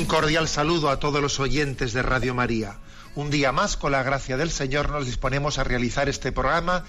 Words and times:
Un 0.00 0.06
cordial 0.06 0.48
saludo 0.48 0.88
a 0.88 0.98
todos 0.98 1.20
los 1.20 1.40
oyentes 1.40 1.92
de 1.92 2.00
Radio 2.00 2.34
María. 2.34 2.78
Un 3.16 3.28
día 3.28 3.52
más, 3.52 3.76
con 3.76 3.92
la 3.92 4.02
gracia 4.02 4.38
del 4.38 4.50
Señor, 4.50 4.88
nos 4.88 5.04
disponemos 5.04 5.58
a 5.58 5.64
realizar 5.64 6.08
este 6.08 6.32
programa 6.32 6.86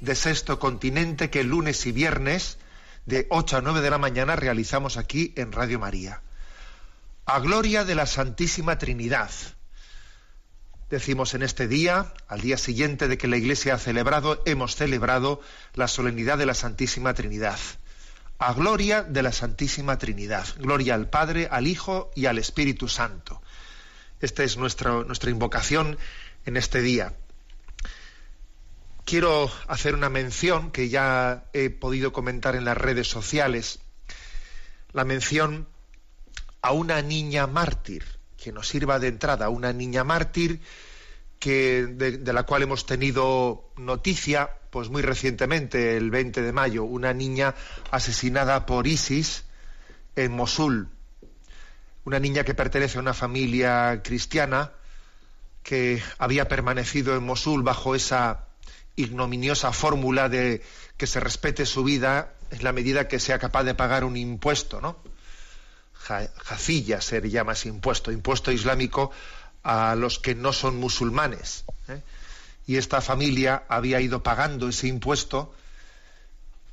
de 0.00 0.14
Sexto 0.14 0.60
Continente 0.60 1.28
que 1.28 1.42
lunes 1.42 1.84
y 1.86 1.90
viernes 1.90 2.58
de 3.04 3.26
8 3.30 3.56
a 3.56 3.60
9 3.62 3.80
de 3.80 3.90
la 3.90 3.98
mañana 3.98 4.36
realizamos 4.36 4.96
aquí 4.96 5.34
en 5.34 5.50
Radio 5.50 5.80
María. 5.80 6.20
A 7.26 7.40
gloria 7.40 7.84
de 7.84 7.96
la 7.96 8.06
Santísima 8.06 8.78
Trinidad. 8.78 9.32
Decimos 10.88 11.34
en 11.34 11.42
este 11.42 11.66
día, 11.66 12.14
al 12.28 12.42
día 12.42 12.58
siguiente 12.58 13.08
de 13.08 13.18
que 13.18 13.26
la 13.26 13.38
Iglesia 13.38 13.74
ha 13.74 13.78
celebrado, 13.78 14.40
hemos 14.46 14.76
celebrado 14.76 15.40
la 15.74 15.88
solemnidad 15.88 16.38
de 16.38 16.46
la 16.46 16.54
Santísima 16.54 17.12
Trinidad. 17.12 17.58
A 18.44 18.54
gloria 18.54 19.04
de 19.04 19.22
la 19.22 19.30
Santísima 19.30 19.98
Trinidad. 19.98 20.44
Gloria 20.58 20.94
al 20.94 21.08
Padre, 21.08 21.46
al 21.48 21.68
Hijo 21.68 22.10
y 22.16 22.26
al 22.26 22.38
Espíritu 22.38 22.88
Santo. 22.88 23.40
Esta 24.20 24.42
es 24.42 24.56
nuestra, 24.56 25.04
nuestra 25.04 25.30
invocación 25.30 25.96
en 26.44 26.56
este 26.56 26.82
día. 26.82 27.14
Quiero 29.04 29.48
hacer 29.68 29.94
una 29.94 30.08
mención 30.08 30.72
que 30.72 30.88
ya 30.88 31.44
he 31.52 31.70
podido 31.70 32.12
comentar 32.12 32.56
en 32.56 32.64
las 32.64 32.76
redes 32.76 33.08
sociales. 33.08 33.78
La 34.92 35.04
mención 35.04 35.68
a 36.62 36.72
una 36.72 37.00
niña 37.00 37.46
mártir, 37.46 38.04
que 38.36 38.50
nos 38.50 38.66
sirva 38.66 38.98
de 38.98 39.06
entrada, 39.06 39.50
una 39.50 39.72
niña 39.72 40.02
mártir 40.02 40.60
que, 41.42 41.88
de, 41.88 42.32
la 42.32 42.44
cual 42.44 42.62
hemos 42.62 42.86
tenido 42.86 43.68
noticia 43.76 44.50
pues 44.70 44.90
muy 44.90 45.02
recientemente, 45.02 45.96
el 45.96 46.08
20 46.12 46.40
de 46.40 46.52
mayo, 46.52 46.84
una 46.84 47.12
niña 47.12 47.56
asesinada 47.90 48.64
por 48.64 48.86
ISIS 48.86 49.42
en 50.14 50.30
Mosul. 50.30 50.88
Una 52.04 52.20
niña 52.20 52.44
que 52.44 52.54
pertenece 52.54 52.98
a 52.98 53.00
una 53.00 53.12
familia 53.12 54.02
cristiana 54.04 54.70
que 55.64 56.00
había 56.16 56.46
permanecido 56.46 57.16
en 57.16 57.24
Mosul 57.24 57.64
bajo 57.64 57.96
esa 57.96 58.44
ignominiosa 58.94 59.72
fórmula 59.72 60.28
de 60.28 60.62
que 60.96 61.08
se 61.08 61.18
respete 61.18 61.66
su 61.66 61.82
vida 61.82 62.34
en 62.52 62.62
la 62.62 62.72
medida 62.72 63.08
que 63.08 63.18
sea 63.18 63.40
capaz 63.40 63.64
de 63.64 63.74
pagar 63.74 64.04
un 64.04 64.16
impuesto, 64.16 64.80
¿no? 64.80 64.96
Ja- 65.94 66.30
Jacilla 66.36 67.00
se 67.00 67.20
llama 67.28 67.54
ese 67.54 67.68
impuesto, 67.68 68.12
impuesto 68.12 68.52
islámico 68.52 69.10
a 69.62 69.94
los 69.94 70.18
que 70.18 70.34
no 70.34 70.52
son 70.52 70.78
musulmanes. 70.78 71.64
¿eh? 71.88 72.00
Y 72.66 72.76
esta 72.76 73.00
familia 73.00 73.64
había 73.68 74.00
ido 74.00 74.22
pagando 74.22 74.68
ese 74.68 74.88
impuesto. 74.88 75.54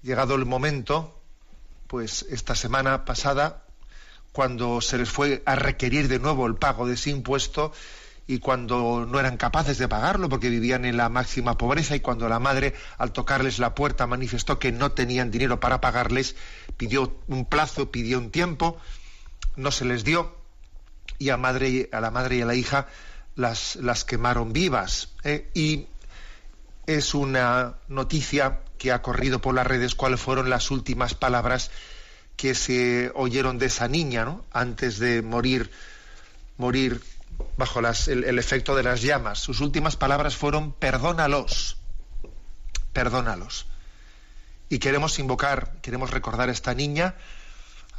Llegado 0.01 0.35
el 0.35 0.45
momento, 0.45 1.19
pues 1.87 2.25
esta 2.29 2.55
semana 2.55 3.05
pasada, 3.05 3.63
cuando 4.31 4.81
se 4.81 4.97
les 4.97 5.09
fue 5.09 5.43
a 5.45 5.55
requerir 5.55 6.07
de 6.07 6.19
nuevo 6.19 6.45
el 6.47 6.55
pago 6.55 6.87
de 6.87 6.93
ese 6.93 7.09
impuesto 7.09 7.73
y 8.27 8.37
cuando 8.37 9.07
no 9.09 9.19
eran 9.19 9.37
capaces 9.37 9.79
de 9.79 9.87
pagarlo 9.87 10.29
porque 10.29 10.49
vivían 10.49 10.85
en 10.85 10.97
la 10.97 11.09
máxima 11.09 11.57
pobreza 11.57 11.95
y 11.95 11.99
cuando 11.99 12.29
la 12.29 12.37
madre 12.37 12.75
al 12.99 13.11
tocarles 13.11 13.57
la 13.57 13.73
puerta 13.73 14.05
manifestó 14.05 14.59
que 14.59 14.71
no 14.71 14.91
tenían 14.91 15.31
dinero 15.31 15.59
para 15.59 15.81
pagarles, 15.81 16.35
pidió 16.77 17.17
un 17.27 17.45
plazo, 17.45 17.89
pidió 17.89 18.19
un 18.19 18.29
tiempo, 18.29 18.77
no 19.55 19.71
se 19.71 19.85
les 19.85 20.03
dio 20.03 20.38
y 21.19 21.29
a, 21.29 21.37
madre, 21.37 21.89
a 21.91 21.99
la 22.01 22.09
madre 22.11 22.37
y 22.37 22.41
a 22.41 22.45
la 22.45 22.55
hija 22.55 22.87
las, 23.35 23.75
las 23.75 24.03
quemaron 24.05 24.51
vivas. 24.53 25.09
¿eh? 25.23 25.49
Y 25.53 25.87
es 26.87 27.13
una 27.13 27.75
noticia 27.87 28.61
que 28.79 28.91
ha 28.91 29.01
corrido 29.01 29.39
por 29.39 29.53
las 29.53 29.67
redes 29.67 29.93
cuáles 29.93 30.19
fueron 30.21 30.49
las 30.49 30.71
últimas 30.71 31.13
palabras 31.13 31.69
que 32.37 32.55
se 32.55 33.11
oyeron 33.15 33.59
de 33.59 33.65
esa 33.65 33.87
niña, 33.89 34.23
¿no? 34.23 34.45
Antes 34.53 34.97
de 34.97 35.21
morir, 35.21 35.69
morir 36.57 37.01
bajo 37.57 37.81
las- 37.81 38.07
el, 38.07 38.23
el 38.23 38.39
efecto 38.39 38.75
de 38.75 38.83
las 38.83 39.01
llamas. 39.01 39.39
Sus 39.39 39.59
últimas 39.59 39.97
palabras 39.97 40.37
fueron 40.37 40.71
perdónalos, 40.71 41.77
perdónalos. 42.93 43.65
Y 44.69 44.79
queremos 44.79 45.19
invocar, 45.19 45.73
queremos 45.81 46.11
recordar 46.11 46.47
a 46.49 46.51
esta 46.51 46.73
niña, 46.73 47.15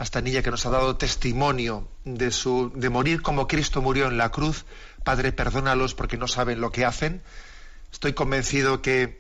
a 0.01 0.03
esta 0.03 0.23
niña 0.23 0.41
que 0.41 0.51
nos 0.51 0.65
ha 0.65 0.71
dado 0.71 0.97
testimonio 0.97 1.87
de 2.07 2.31
su 2.31 2.73
de 2.75 2.89
morir 2.89 3.21
como 3.21 3.47
Cristo 3.47 3.83
murió 3.83 4.09
en 4.09 4.17
la 4.17 4.31
cruz. 4.31 4.65
Padre, 5.05 5.31
perdónalos 5.31 5.95
porque 5.95 6.17
no 6.17 6.27
saben 6.27 6.63
lo 6.63 6.73
que 6.73 6.87
hacen. 6.87 7.21
Estoy 7.93 8.15
convencido 8.15 8.81
que 8.81 9.19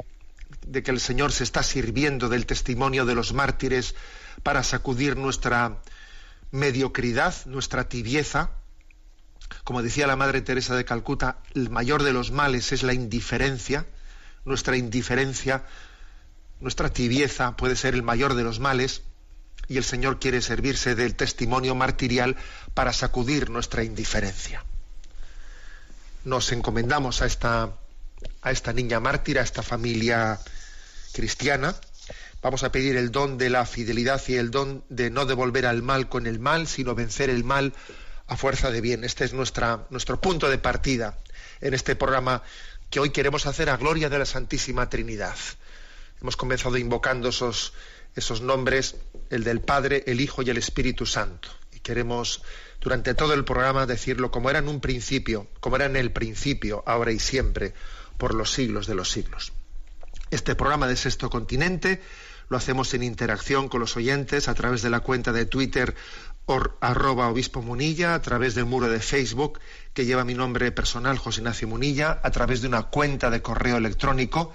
de 0.66 0.82
que 0.82 0.90
el 0.90 0.98
Señor 0.98 1.32
se 1.32 1.44
está 1.44 1.62
sirviendo 1.62 2.30
del 2.30 2.46
testimonio 2.46 3.04
de 3.04 3.14
los 3.14 3.34
mártires 3.34 3.94
para 4.42 4.62
sacudir 4.62 5.18
nuestra 5.18 5.82
mediocridad, 6.50 7.34
nuestra 7.44 7.86
tibieza. 7.86 8.52
Como 9.64 9.82
decía 9.82 10.06
la 10.06 10.16
Madre 10.16 10.40
Teresa 10.40 10.74
de 10.74 10.86
Calcuta, 10.86 11.40
el 11.54 11.68
mayor 11.68 12.04
de 12.04 12.14
los 12.14 12.30
males 12.30 12.72
es 12.72 12.82
la 12.84 12.94
indiferencia. 12.94 13.84
Nuestra 14.46 14.78
indiferencia, 14.78 15.62
nuestra 16.58 16.88
tibieza 16.88 17.54
puede 17.54 17.76
ser 17.76 17.92
el 17.92 18.02
mayor 18.02 18.32
de 18.32 18.44
los 18.44 18.60
males 18.60 19.02
y 19.68 19.76
el 19.76 19.84
Señor 19.84 20.18
quiere 20.18 20.42
servirse 20.42 20.94
del 20.94 21.14
testimonio 21.14 21.74
martirial 21.74 22.36
para 22.74 22.92
sacudir 22.92 23.50
nuestra 23.50 23.84
indiferencia. 23.84 24.64
Nos 26.24 26.52
encomendamos 26.52 27.22
a 27.22 27.26
esta, 27.26 27.70
a 28.42 28.50
esta 28.50 28.72
niña 28.72 29.00
mártir, 29.00 29.38
a 29.38 29.42
esta 29.42 29.62
familia 29.62 30.38
cristiana. 31.12 31.74
Vamos 32.42 32.62
a 32.62 32.72
pedir 32.72 32.96
el 32.96 33.10
don 33.10 33.38
de 33.38 33.50
la 33.50 33.66
fidelidad 33.66 34.20
y 34.28 34.36
el 34.36 34.50
don 34.50 34.84
de 34.88 35.10
no 35.10 35.26
devolver 35.26 35.66
al 35.66 35.82
mal 35.82 36.08
con 36.08 36.26
el 36.26 36.38
mal, 36.38 36.66
sino 36.66 36.94
vencer 36.94 37.30
el 37.30 37.44
mal 37.44 37.74
a 38.26 38.36
fuerza 38.36 38.70
de 38.70 38.80
bien. 38.80 39.04
Este 39.04 39.24
es 39.24 39.32
nuestra, 39.32 39.86
nuestro 39.90 40.20
punto 40.20 40.48
de 40.48 40.58
partida 40.58 41.18
en 41.60 41.74
este 41.74 41.96
programa 41.96 42.42
que 42.90 43.00
hoy 43.00 43.10
queremos 43.10 43.46
hacer 43.46 43.70
a 43.70 43.76
gloria 43.76 44.08
de 44.08 44.18
la 44.18 44.26
Santísima 44.26 44.88
Trinidad. 44.88 45.36
Hemos 46.20 46.36
comenzado 46.36 46.76
invocando 46.76 47.28
esos, 47.28 47.72
esos 48.14 48.40
nombres, 48.40 48.96
el 49.30 49.44
del 49.44 49.60
Padre, 49.60 50.04
el 50.06 50.20
Hijo 50.20 50.42
y 50.42 50.50
el 50.50 50.56
Espíritu 50.56 51.06
Santo. 51.06 51.48
Y 51.72 51.80
queremos 51.80 52.42
durante 52.80 53.14
todo 53.14 53.34
el 53.34 53.44
programa 53.44 53.86
decirlo 53.86 54.30
como 54.30 54.50
era 54.50 54.58
en 54.58 54.68
un 54.68 54.80
principio, 54.80 55.48
como 55.60 55.76
era 55.76 55.86
en 55.86 55.96
el 55.96 56.12
principio, 56.12 56.82
ahora 56.86 57.12
y 57.12 57.18
siempre, 57.18 57.74
por 58.18 58.34
los 58.34 58.52
siglos 58.52 58.86
de 58.86 58.94
los 58.94 59.10
siglos. 59.10 59.52
Este 60.30 60.54
programa 60.54 60.86
de 60.86 60.96
Sexto 60.96 61.30
Continente 61.30 62.00
lo 62.48 62.56
hacemos 62.56 62.92
en 62.94 63.02
interacción 63.02 63.68
con 63.68 63.80
los 63.80 63.96
oyentes 63.96 64.48
a 64.48 64.54
través 64.54 64.82
de 64.82 64.90
la 64.90 65.00
cuenta 65.00 65.32
de 65.32 65.46
Twitter 65.46 65.94
or, 66.46 66.76
arroba 66.80 67.28
obispo 67.28 67.62
Munilla, 67.62 68.14
a 68.14 68.22
través 68.22 68.54
del 68.54 68.64
muro 68.64 68.88
de 68.88 69.00
Facebook 69.00 69.60
que 69.94 70.04
lleva 70.04 70.24
mi 70.24 70.34
nombre 70.34 70.72
personal, 70.72 71.18
José 71.18 71.40
Ignacio 71.40 71.68
Munilla, 71.68 72.20
a 72.22 72.30
través 72.30 72.60
de 72.60 72.68
una 72.68 72.84
cuenta 72.84 73.30
de 73.30 73.40
correo 73.40 73.76
electrónico 73.76 74.52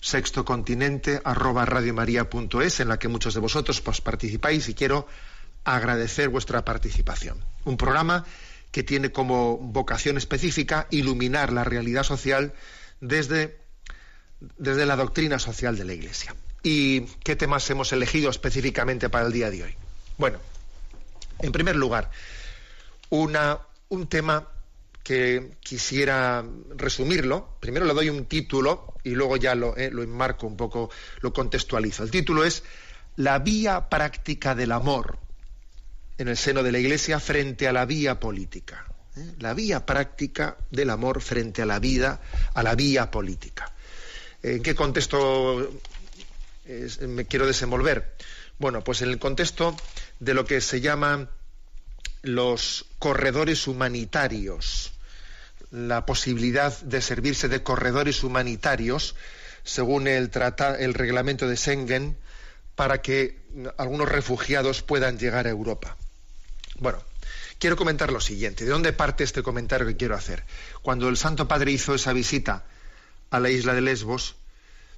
sextocontinente 0.00 1.20
arroba 1.24 1.64
radiomaria.es 1.64 2.80
en 2.80 2.88
la 2.88 2.98
que 2.98 3.08
muchos 3.08 3.34
de 3.34 3.40
vosotros 3.40 3.80
pues, 3.80 4.00
participáis 4.00 4.68
y 4.68 4.74
quiero 4.74 5.06
agradecer 5.64 6.28
vuestra 6.28 6.64
participación. 6.64 7.44
Un 7.64 7.76
programa 7.76 8.24
que 8.70 8.82
tiene 8.82 9.12
como 9.12 9.58
vocación 9.58 10.16
específica 10.16 10.86
iluminar 10.90 11.52
la 11.52 11.64
realidad 11.64 12.02
social 12.02 12.52
desde, 13.00 13.58
desde 14.58 14.86
la 14.86 14.96
doctrina 14.96 15.38
social 15.38 15.76
de 15.76 15.84
la 15.84 15.94
Iglesia. 15.94 16.34
¿Y 16.62 17.02
qué 17.24 17.36
temas 17.36 17.68
hemos 17.70 17.92
elegido 17.92 18.30
específicamente 18.30 19.08
para 19.08 19.26
el 19.26 19.32
día 19.32 19.50
de 19.50 19.64
hoy? 19.64 19.74
Bueno, 20.16 20.38
en 21.38 21.52
primer 21.52 21.76
lugar, 21.76 22.10
una, 23.10 23.58
un 23.88 24.06
tema 24.08 24.48
que 25.08 25.52
quisiera 25.60 26.44
resumirlo. 26.76 27.56
Primero 27.60 27.86
le 27.86 27.94
doy 27.94 28.10
un 28.10 28.26
título 28.26 28.92
y 29.02 29.12
luego 29.12 29.38
ya 29.38 29.54
lo, 29.54 29.74
eh, 29.74 29.86
enmarco 29.86 30.46
un 30.46 30.54
poco, 30.54 30.90
lo 31.22 31.32
contextualizo. 31.32 32.02
El 32.02 32.10
título 32.10 32.44
es 32.44 32.62
La 33.16 33.38
vía 33.38 33.88
práctica 33.88 34.54
del 34.54 34.70
amor 34.70 35.18
en 36.18 36.28
el 36.28 36.36
seno 36.36 36.62
de 36.62 36.72
la 36.72 36.78
Iglesia 36.78 37.20
frente 37.20 37.66
a 37.66 37.72
la 37.72 37.86
vía 37.86 38.20
política. 38.20 38.84
¿eh? 39.16 39.32
La 39.38 39.54
vía 39.54 39.86
práctica 39.86 40.58
del 40.70 40.90
amor 40.90 41.22
frente 41.22 41.62
a 41.62 41.66
la 41.66 41.78
vida, 41.78 42.20
a 42.52 42.62
la 42.62 42.74
vía 42.74 43.10
política. 43.10 43.72
¿En 44.42 44.62
qué 44.62 44.74
contexto 44.74 45.72
me 47.00 47.24
quiero 47.24 47.46
desenvolver? 47.46 48.14
Bueno, 48.58 48.84
pues 48.84 49.00
en 49.00 49.08
el 49.08 49.18
contexto 49.18 49.74
de 50.20 50.34
lo 50.34 50.44
que 50.44 50.60
se 50.60 50.82
llaman 50.82 51.30
los 52.20 52.84
corredores 52.98 53.66
humanitarios, 53.68 54.92
la 55.70 56.06
posibilidad 56.06 56.78
de 56.80 57.00
servirse 57.00 57.48
de 57.48 57.62
corredores 57.62 58.22
humanitarios 58.24 59.14
según 59.64 60.06
el, 60.06 60.30
el 60.78 60.94
reglamento 60.94 61.46
de 61.46 61.56
Schengen 61.56 62.16
para 62.74 63.02
que 63.02 63.38
algunos 63.76 64.08
refugiados 64.08 64.82
puedan 64.82 65.18
llegar 65.18 65.46
a 65.46 65.50
Europa. 65.50 65.96
Bueno, 66.78 67.02
quiero 67.58 67.76
comentar 67.76 68.12
lo 68.12 68.20
siguiente. 68.20 68.64
¿De 68.64 68.70
dónde 68.70 68.92
parte 68.92 69.24
este 69.24 69.42
comentario 69.42 69.86
que 69.86 69.96
quiero 69.96 70.14
hacer? 70.14 70.44
Cuando 70.82 71.08
el 71.08 71.16
Santo 71.16 71.48
Padre 71.48 71.72
hizo 71.72 71.94
esa 71.94 72.12
visita 72.12 72.64
a 73.30 73.40
la 73.40 73.50
isla 73.50 73.74
de 73.74 73.80
Lesbos, 73.80 74.36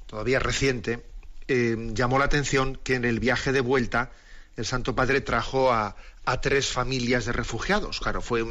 todavía 0.06 0.38
reciente, 0.38 1.02
eh, 1.48 1.76
llamó 1.94 2.18
la 2.18 2.26
atención 2.26 2.78
que 2.84 2.94
en 2.94 3.04
el 3.04 3.18
viaje 3.18 3.52
de 3.52 3.60
vuelta 3.60 4.10
el 4.56 4.66
Santo 4.66 4.94
Padre 4.94 5.20
trajo 5.20 5.72
a, 5.72 5.96
tres 6.40 6.68
familias 6.68 7.24
de 7.24 7.32
refugiados. 7.32 8.00
Claro, 8.00 8.20
fue 8.20 8.44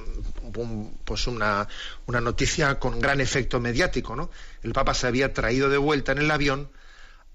pues 1.06 1.28
una, 1.28 1.68
una, 2.08 2.20
noticia 2.20 2.80
con 2.80 3.00
gran 3.00 3.22
efecto 3.22 3.60
mediático. 3.60 4.16
¿no? 4.16 4.32
El 4.64 4.74
Papa 4.74 4.94
se 4.94 5.06
había 5.06 5.34
traído 5.34 5.70
de 5.70 5.78
vuelta 5.78 6.12
en 6.12 6.18
el 6.18 6.32
avión 6.32 6.70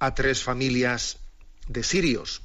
a 0.01 0.15
tres 0.15 0.43
familias 0.43 1.19
de 1.69 1.83
sirios. 1.83 2.43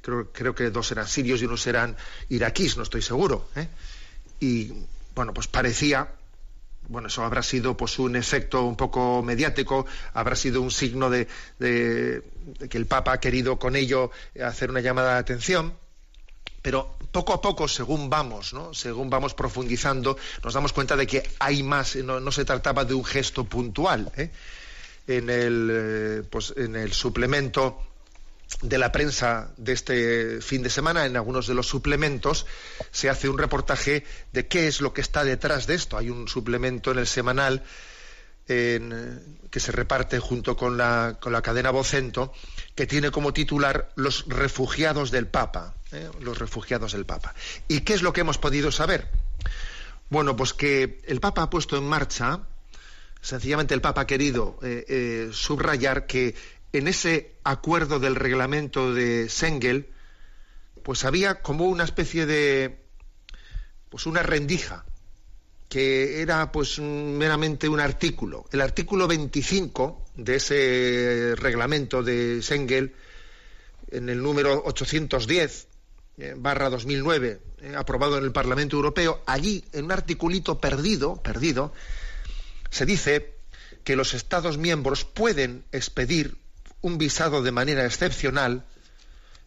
Creo, 0.00 0.32
creo 0.32 0.54
que 0.54 0.70
dos 0.70 0.90
eran 0.92 1.08
sirios 1.08 1.42
y 1.42 1.46
unos 1.46 1.66
eran 1.66 1.96
iraquíes, 2.28 2.76
no 2.76 2.84
estoy 2.84 3.02
seguro. 3.02 3.48
¿eh? 3.56 3.68
Y 4.40 4.72
bueno, 5.14 5.34
pues 5.34 5.48
parecía 5.48 6.14
bueno, 6.88 7.08
eso 7.08 7.22
habrá 7.22 7.42
sido 7.42 7.76
pues 7.76 7.98
un 7.98 8.16
efecto 8.16 8.64
un 8.64 8.76
poco 8.76 9.22
mediático, 9.22 9.86
habrá 10.14 10.34
sido 10.34 10.62
un 10.62 10.70
signo 10.70 11.10
de, 11.10 11.28
que 11.58 12.78
el 12.78 12.86
Papa 12.86 13.12
ha 13.12 13.20
querido 13.20 13.58
con 13.58 13.76
ello 13.76 14.10
hacer 14.42 14.70
una 14.70 14.80
llamada 14.80 15.14
de 15.14 15.18
atención, 15.18 15.74
pero 16.62 16.98
poco 17.10 17.32
a 17.32 17.40
poco, 17.40 17.68
según 17.68 18.10
vamos, 18.10 18.54
según 18.72 19.10
vamos 19.10 19.34
profundizando, 19.34 20.16
nos 20.42 20.54
damos 20.54 20.72
cuenta 20.72 20.96
de 20.96 21.06
que 21.06 21.22
hay 21.38 21.62
más, 21.62 21.96
no, 21.96 22.32
se 22.32 22.44
trataba 22.44 22.84
de 22.84 22.94
un 22.94 23.04
gesto 23.04 23.44
puntual. 23.44 24.10
¿eh? 24.16 24.30
En, 25.06 25.30
el, 25.30 25.70
eh, 25.72 26.22
pues, 26.28 26.52
en 26.56 26.76
el 26.76 26.92
suplemento 26.92 27.80
de 28.62 28.78
la 28.78 28.92
prensa 28.92 29.50
de 29.56 29.72
este 29.72 30.40
fin 30.40 30.62
de 30.62 30.70
semana, 30.70 31.06
en 31.06 31.16
algunos 31.16 31.46
de 31.46 31.54
los 31.54 31.66
suplementos, 31.66 32.46
se 32.90 33.08
hace 33.08 33.28
un 33.28 33.38
reportaje 33.38 34.04
de 34.32 34.46
qué 34.46 34.68
es 34.68 34.80
lo 34.80 34.92
que 34.92 35.00
está 35.00 35.24
detrás 35.24 35.66
de 35.66 35.74
esto. 35.74 35.96
Hay 35.96 36.10
un 36.10 36.28
suplemento 36.28 36.90
en 36.90 36.98
el 36.98 37.06
semanal 37.06 37.62
que 38.48 39.60
se 39.60 39.72
reparte 39.72 40.18
junto 40.20 40.56
con 40.56 40.78
la, 40.78 41.18
con 41.20 41.34
la, 41.34 41.42
cadena 41.42 41.70
Vocento, 41.70 42.32
que 42.74 42.86
tiene 42.86 43.10
como 43.10 43.34
titular 43.34 43.90
Los 43.94 44.24
refugiados 44.26 45.10
del 45.10 45.26
Papa. 45.26 45.74
¿Eh? 45.92 46.10
Los 46.20 46.38
refugiados 46.38 46.92
del 46.92 47.06
Papa. 47.06 47.34
¿Y 47.68 47.80
qué 47.80 47.94
es 47.94 48.02
lo 48.02 48.12
que 48.12 48.20
hemos 48.20 48.38
podido 48.38 48.70
saber? 48.72 49.08
Bueno, 50.10 50.36
pues 50.36 50.54
que 50.54 51.00
el 51.06 51.20
Papa 51.20 51.42
ha 51.42 51.50
puesto 51.50 51.76
en 51.76 51.84
marcha, 51.84 52.40
sencillamente 53.20 53.74
el 53.74 53.80
Papa 53.80 54.02
ha 54.02 54.06
querido 54.06 54.58
eh, 54.62 54.84
eh, 54.88 55.28
subrayar 55.32 56.06
que 56.06 56.34
en 56.72 56.88
ese 56.88 57.36
acuerdo 57.44 57.98
del 57.98 58.14
reglamento 58.14 58.92
de 58.92 59.28
Sengel, 59.28 59.88
pues 60.82 61.04
había 61.04 61.42
como 61.42 61.66
una 61.66 61.84
especie 61.84 62.26
de, 62.26 62.78
pues 63.90 64.06
una 64.06 64.22
rendija, 64.22 64.84
que 65.68 66.22
era 66.22 66.50
pues 66.50 66.78
meramente 66.78 67.68
un 67.68 67.80
artículo. 67.80 68.46
El 68.52 68.62
artículo 68.62 69.06
25 69.06 70.06
de 70.16 70.36
ese 70.36 71.34
reglamento 71.36 72.02
de 72.02 72.40
Sengel, 72.42 72.94
en 73.90 74.08
el 74.08 74.22
número 74.22 74.62
810 74.64 75.64
eh, 75.64 75.67
barra 76.36 76.68
2009, 76.70 77.40
eh, 77.60 77.74
aprobado 77.76 78.18
en 78.18 78.24
el 78.24 78.32
Parlamento 78.32 78.76
Europeo, 78.76 79.22
allí, 79.26 79.64
en 79.72 79.86
un 79.86 79.92
articulito 79.92 80.60
perdido, 80.60 81.22
perdido, 81.22 81.72
se 82.70 82.86
dice 82.86 83.34
que 83.84 83.96
los 83.96 84.14
Estados 84.14 84.58
miembros 84.58 85.04
pueden 85.04 85.64
expedir 85.72 86.36
un 86.80 86.98
visado 86.98 87.42
de 87.42 87.52
manera 87.52 87.84
excepcional 87.84 88.64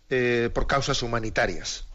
eh, 0.09 0.50
por 0.53 0.68
causas 0.68 1.01
humanitarias. 1.03 1.85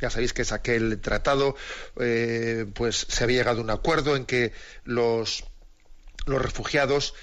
Ya 0.00 0.10
sabéis 0.10 0.32
que 0.32 0.42
es 0.42 0.52
aquel 0.52 1.00
tratado, 1.00 1.56
eh, 1.98 2.66
pues 2.74 3.06
se 3.08 3.24
había 3.24 3.38
llegado 3.38 3.60
a 3.60 3.64
un 3.64 3.70
acuerdo 3.70 4.16
en 4.16 4.24
que 4.24 4.52
los, 4.84 5.44
los 6.26 6.40
refugiados 6.40 7.14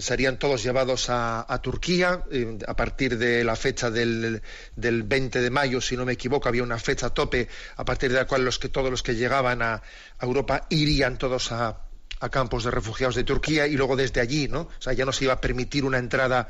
serían 0.00 0.38
todos 0.38 0.62
llevados 0.62 1.06
a, 1.08 1.60
Turquía 1.62 2.24
em, 2.30 2.58
a 2.66 2.74
partir 2.74 3.18
de 3.18 3.44
la 3.44 3.54
fecha 3.54 3.90
del, 3.90 4.42
del, 4.74 5.02
20 5.02 5.40
de 5.40 5.50
mayo, 5.50 5.80
si 5.80 5.96
no 5.96 6.04
me 6.04 6.14
equivoco, 6.14 6.48
había 6.48 6.62
una 6.62 6.78
fecha 6.78 7.10
tope 7.10 7.48
a 7.76 7.84
partir 7.84 8.10
de 8.10 8.16
la 8.16 8.26
cual 8.26 8.44
los 8.44 8.58
que, 8.58 8.68
todos 8.68 8.90
los 8.90 9.02
que 9.02 9.14
llegaban 9.14 9.62
a, 9.62 9.74
a 9.74 10.26
Europa 10.26 10.66
irían 10.70 11.18
todos 11.18 11.52
a, 11.52 11.82
a 12.20 12.28
campos 12.28 12.64
de 12.64 12.70
refugiados 12.70 13.14
de 13.14 13.24
Turquía 13.24 13.66
y 13.66 13.76
luego 13.76 13.96
desde 13.96 14.20
allí, 14.20 14.48
¿no? 14.48 14.62
O 14.62 14.80
sea, 14.82 14.92
ya 14.92 15.04
no 15.04 15.12
se 15.12 15.24
iba 15.24 15.34
a 15.34 15.40
permitir 15.40 15.84
una 15.84 15.98
entrada 15.98 16.48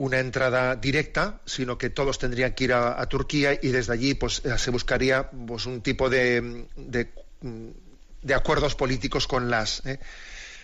una 0.00 0.18
entrada 0.18 0.76
directa, 0.76 1.42
sino 1.44 1.76
que 1.76 1.90
todos 1.90 2.18
tendrían 2.18 2.54
que 2.54 2.64
ir 2.64 2.72
a, 2.72 3.04
Turquía 3.06 3.58
y 3.60 3.68
desde 3.68 3.92
allí 3.92 4.14
pues, 4.14 4.42
eh, 4.46 4.56
se 4.56 4.70
buscaría 4.70 5.30
pues, 5.30 5.66
un 5.66 5.82
tipo 5.82 6.08
de, 6.08 6.64
de, 6.74 8.34
acuerdos 8.34 8.74
políticos 8.74 9.26
con 9.26 9.50
las, 9.50 9.84
eh, 9.84 10.00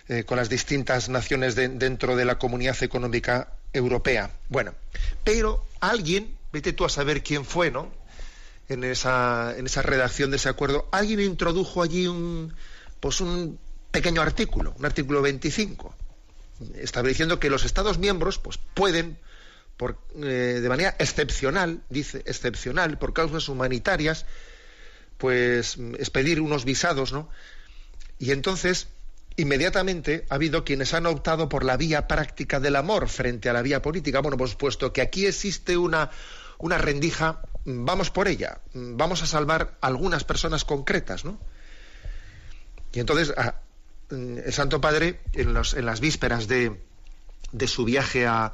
eh, 0.09 0.23
con 0.23 0.37
las 0.37 0.49
distintas 0.49 1.09
naciones 1.09 1.55
dentro 1.55 2.15
de 2.15 2.25
la 2.25 2.37
comunidad 2.37 2.81
económica 2.81 3.53
europea. 3.73 4.31
Bueno, 4.49 4.73
pero 5.23 5.65
alguien, 5.79 6.35
vete 6.51 6.73
tú 6.73 6.85
a 6.85 6.89
saber 6.89 7.23
quién 7.23 7.45
fue, 7.45 7.71
¿no? 7.71 7.91
En 8.69 8.83
esa, 8.83 9.55
en 9.57 9.65
esa 9.65 9.81
redacción 9.81 10.31
de 10.31 10.37
ese 10.37 10.49
acuerdo, 10.49 10.87
alguien 10.91 11.19
introdujo 11.19 11.81
allí 11.81 12.07
un, 12.07 12.53
pues 12.99 13.21
un 13.21 13.59
pequeño 13.91 14.21
artículo, 14.21 14.73
un 14.77 14.85
artículo 14.85 15.21
25, 15.21 15.93
estableciendo 16.75 17.39
que 17.39 17.49
los 17.49 17.65
Estados 17.65 17.97
miembros 17.97 18.39
pues, 18.39 18.59
pueden 18.73 19.17
por, 19.77 19.97
eh, 20.15 20.59
de 20.61 20.69
manera 20.69 20.95
excepcional, 20.99 21.81
dice 21.89 22.23
excepcional, 22.25 22.97
por 22.97 23.13
causas 23.13 23.47
humanitarias, 23.47 24.25
pues 25.17 25.77
expedir 25.99 26.41
unos 26.41 26.65
visados, 26.65 27.13
¿no? 27.13 27.29
Y 28.19 28.31
entonces, 28.31 28.87
inmediatamente 29.37 30.25
ha 30.29 30.35
habido 30.35 30.63
quienes 30.63 30.93
han 30.93 31.05
optado 31.05 31.47
por 31.47 31.63
la 31.63 31.77
vía 31.77 32.07
práctica 32.07 32.59
del 32.59 32.75
amor 32.75 33.07
frente 33.07 33.49
a 33.49 33.53
la 33.53 33.61
vía 33.61 33.81
política. 33.81 34.19
Bueno, 34.19 34.37
pues 34.37 34.55
puesto 34.55 34.91
que 34.91 35.01
aquí 35.01 35.25
existe 35.25 35.77
una, 35.77 36.09
una 36.57 36.77
rendija, 36.77 37.41
vamos 37.63 38.09
por 38.09 38.27
ella, 38.27 38.59
vamos 38.73 39.21
a 39.23 39.27
salvar 39.27 39.77
algunas 39.79 40.23
personas 40.23 40.65
concretas, 40.65 41.23
¿no? 41.23 41.39
Y 42.93 42.99
entonces 42.99 43.33
el 44.09 44.53
Santo 44.53 44.81
Padre, 44.81 45.19
en, 45.33 45.53
los, 45.53 45.75
en 45.75 45.85
las 45.85 45.99
vísperas 45.99 46.47
de, 46.47 46.81
de 47.51 47.67
su 47.67 47.85
viaje 47.85 48.25
a, 48.25 48.53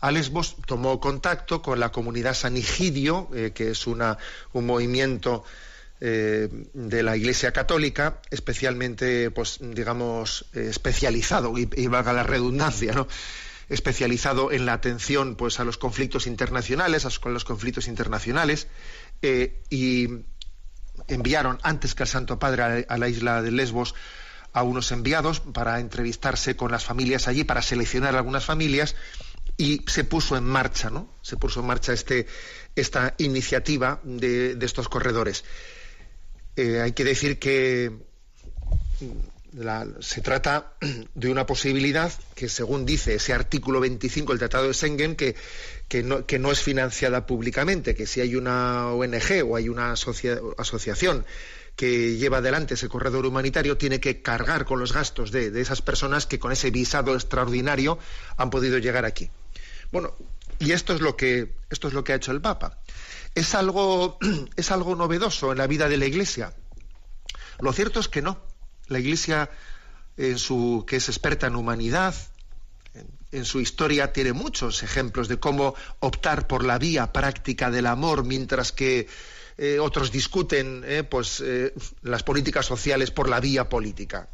a 0.00 0.10
Lesbos 0.10 0.56
tomó 0.66 1.00
contacto 1.00 1.60
con 1.60 1.80
la 1.80 1.90
comunidad 1.90 2.34
San 2.34 2.56
Igidio, 2.56 3.28
eh, 3.34 3.52
que 3.54 3.70
es 3.70 3.86
una, 3.86 4.16
un 4.52 4.64
movimiento 4.66 5.44
eh, 6.00 6.48
de 6.72 7.02
la 7.02 7.16
Iglesia 7.16 7.52
Católica, 7.52 8.20
especialmente, 8.30 9.30
pues, 9.30 9.58
digamos, 9.60 10.46
eh, 10.54 10.66
especializado, 10.70 11.54
y, 11.56 11.86
valga 11.86 12.12
la 12.12 12.22
redundancia, 12.22 12.92
¿no? 12.92 13.08
especializado 13.68 14.52
en 14.52 14.66
la 14.66 14.74
atención 14.74 15.36
pues, 15.36 15.58
a 15.58 15.64
los 15.64 15.78
conflictos 15.78 16.26
internacionales, 16.26 17.06
a 17.06 17.28
los 17.28 17.44
conflictos 17.44 17.88
internacionales, 17.88 18.68
y 19.70 20.08
enviaron 21.08 21.58
antes 21.62 21.94
que 21.94 22.02
al 22.02 22.08
Santo 22.08 22.38
Padre 22.38 22.84
a 22.86 22.98
la 22.98 23.08
isla 23.08 23.40
de 23.40 23.50
Lesbos 23.50 23.94
a 24.54 24.62
unos 24.62 24.92
enviados 24.92 25.40
para 25.40 25.80
entrevistarse 25.80 26.56
con 26.56 26.70
las 26.70 26.84
familias 26.84 27.26
allí, 27.26 27.42
para 27.42 27.60
seleccionar 27.60 28.14
algunas 28.14 28.44
familias, 28.44 28.94
y 29.56 29.84
se 29.86 30.04
puso 30.04 30.36
en 30.36 30.44
marcha, 30.44 30.90
¿no? 30.90 31.08
Se 31.22 31.36
puso 31.36 31.60
en 31.60 31.66
marcha 31.66 31.92
este, 31.92 32.26
esta 32.74 33.14
iniciativa 33.18 34.00
de, 34.04 34.56
estos 34.60 34.88
corredores. 34.88 35.44
Eh, 36.56 36.80
hay 36.80 36.92
que 36.92 37.04
decir 37.04 37.38
que 37.38 37.92
se 40.00 40.20
trata 40.20 40.72
de 41.14 41.30
una 41.30 41.46
posibilidad 41.46 42.12
que, 42.34 42.48
según 42.48 42.86
dice 42.86 43.14
ese 43.14 43.32
artículo 43.32 43.80
25 43.80 44.32
del 44.32 44.38
Tratado 44.38 44.68
de 44.68 44.74
Schengen, 44.74 45.16
que, 45.16 45.36
que, 45.88 46.02
no, 46.02 46.52
es 46.52 46.60
financiada 46.60 47.26
públicamente, 47.26 47.94
que 47.94 48.06
si 48.06 48.20
hay 48.20 48.36
una 48.36 48.88
ONG 48.90 49.44
o 49.44 49.56
hay 49.56 49.68
una 49.68 49.92
asociación 49.92 51.24
que 51.76 52.16
lleva 52.16 52.38
adelante 52.38 52.74
ese 52.74 52.88
corredor 52.88 53.26
humanitario, 53.26 53.76
tiene 53.76 53.98
que 53.98 54.22
cargar 54.22 54.64
con 54.64 54.78
los 54.78 54.92
gastos 54.92 55.32
de, 55.32 55.50
de 55.50 55.60
esas 55.60 55.82
personas 55.82 56.26
que 56.26 56.38
con 56.38 56.52
ese 56.52 56.70
visado 56.70 57.14
extraordinario 57.14 57.98
han 58.36 58.50
podido 58.50 58.78
llegar 58.78 59.04
aquí. 59.04 59.28
Bueno, 59.90 60.14
y 60.58 60.72
esto 60.72 60.94
es 60.94 61.00
lo 61.00 61.16
que, 61.16 61.52
esto 61.70 61.88
es 61.88 61.94
lo 61.94 62.04
que 62.04 62.12
ha 62.12 62.16
hecho 62.16 62.32
el 62.32 62.40
Papa. 62.40 62.78
Es 63.34 63.54
algo, 63.54 64.18
es 64.56 64.70
algo 64.70 64.94
novedoso 64.96 65.52
en 65.52 65.58
la 65.58 65.66
vida 65.66 65.88
de 65.88 65.96
la 65.96 66.06
Iglesia. 66.06 66.54
Lo 67.60 67.72
cierto 67.72 68.00
es 68.00 68.08
que 68.08 68.22
no 68.22 68.38
la 68.88 68.98
Iglesia, 68.98 69.50
en 70.16 70.38
su, 70.38 70.84
que 70.86 70.96
es 70.96 71.08
experta 71.08 71.46
en 71.46 71.56
humanidad, 71.56 72.14
en, 73.32 73.44
su 73.44 73.60
historia 73.60 74.12
tiene 74.12 74.32
muchos 74.32 74.82
ejemplos 74.84 75.26
de 75.26 75.38
cómo 75.38 75.74
optar 75.98 76.46
por 76.46 76.64
la 76.64 76.78
vía 76.78 77.12
práctica 77.12 77.70
del 77.70 77.86
amor, 77.86 78.24
mientras 78.24 78.70
que 78.70 79.08
eh, 79.56 79.78
otros 79.78 80.10
discuten 80.10 80.82
eh, 80.84 81.04
pues, 81.04 81.40
eh, 81.40 81.72
las 82.02 82.24
políticas 82.24 82.66
sociales 82.66 83.10
por 83.12 83.28
la 83.28 83.38
vía 83.38 83.68
política. 83.68 84.28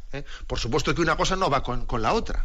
Por 0.47 0.59
supuesto 0.59 0.95
que 0.95 1.01
una 1.01 1.15
cosa 1.15 1.35
no 1.35 1.49
va 1.49 1.63
con, 1.63 2.01
la 2.01 2.13
otra, 2.13 2.43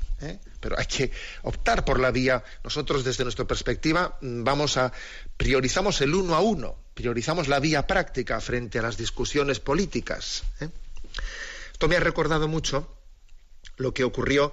pero 0.61 0.79
hay 0.79 0.87
que 0.87 1.11
optar 1.43 1.85
por 1.85 1.99
la 1.99 2.11
vía. 2.11 2.45
Nosotros, 2.63 3.03
desde 3.03 3.25
nuestra 3.25 3.47
perspectiva, 3.47 4.19
mm, 4.21 4.45
vamos 4.45 4.77
a 4.77 4.93
priorizamos 5.37 6.01
el 6.03 6.15
uno 6.15 6.35
a 6.35 6.41
uno, 6.41 6.77
priorizamos 6.95 7.49
la 7.49 7.61
vía 7.61 7.87
práctica 7.87 8.41
frente 8.41 8.79
a 8.79 8.83
las 8.83 8.97
discusiones 8.97 9.59
políticas. 9.59 10.45
Esto 11.73 11.89
me 11.89 11.97
ha 11.97 12.01
recordado 12.01 12.47
mucho 12.47 12.89
lo 13.79 13.93
que 13.93 14.05
ocurrió 14.05 14.53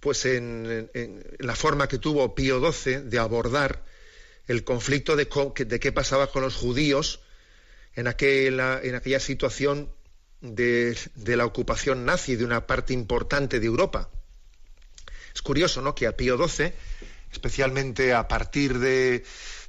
pues 0.00 0.24
en, 0.24 0.90
la 1.38 1.54
forma 1.54 1.86
que 1.86 1.98
tuvo 1.98 2.34
Pío 2.34 2.72
XII 2.72 3.02
de 3.02 3.18
abordar 3.18 3.84
el 4.46 4.64
conflicto 4.64 5.14
de, 5.14 5.28
qué 5.28 5.92
pasaba 5.92 6.28
con 6.28 6.42
los 6.42 6.56
judíos 6.56 7.20
en 7.94 8.06
aquella, 8.06 8.80
en 8.82 8.94
aquella 8.94 9.20
situación 9.20 9.90
de, 10.40 10.96
la 11.24 11.44
ocupación 11.44 12.04
nazi 12.04 12.36
de 12.36 12.44
una 12.44 12.66
parte 12.66 12.92
importante 12.92 13.60
de 13.60 13.66
Europa. 13.66 14.08
Es 15.34 15.42
curioso, 15.42 15.82
¿no?, 15.82 15.94
que 15.94 16.06
a 16.06 16.16
Pío 16.16 16.36
XII, 16.36 16.72
especialmente 17.32 18.14
a 18.14 18.26
partir 18.26 18.78
de, 18.78 19.24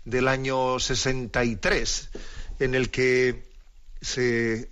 del 0.05 0.27
año 0.27 0.79
63, 0.79 2.09
en 2.59 2.75
el 2.75 2.89
que 2.89 3.43
se 4.01 4.69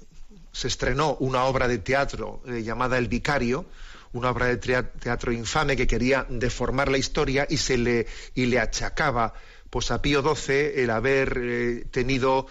se 0.51 0.67
estrenó 0.67 1.15
una 1.19 1.45
obra 1.45 1.67
de 1.67 1.77
teatro 1.77 2.41
eh, 2.45 2.63
llamada 2.63 2.97
El 2.97 3.07
Vicario, 3.07 3.65
una 4.11 4.31
obra 4.31 4.47
de 4.47 4.57
teatro 4.57 5.31
infame 5.31 5.77
que 5.77 5.87
quería 5.87 6.25
deformar 6.29 6.89
la 6.89 6.97
historia 6.97 7.45
y 7.49 7.57
se 7.57 7.77
le 7.77 8.07
y 8.33 8.47
le 8.47 8.59
achacaba 8.59 9.33
pues 9.69 9.91
a 9.91 10.01
Pío 10.01 10.21
XII 10.21 10.81
el 10.83 10.89
haber 10.89 11.39
eh, 11.41 11.85
tenido 11.91 12.47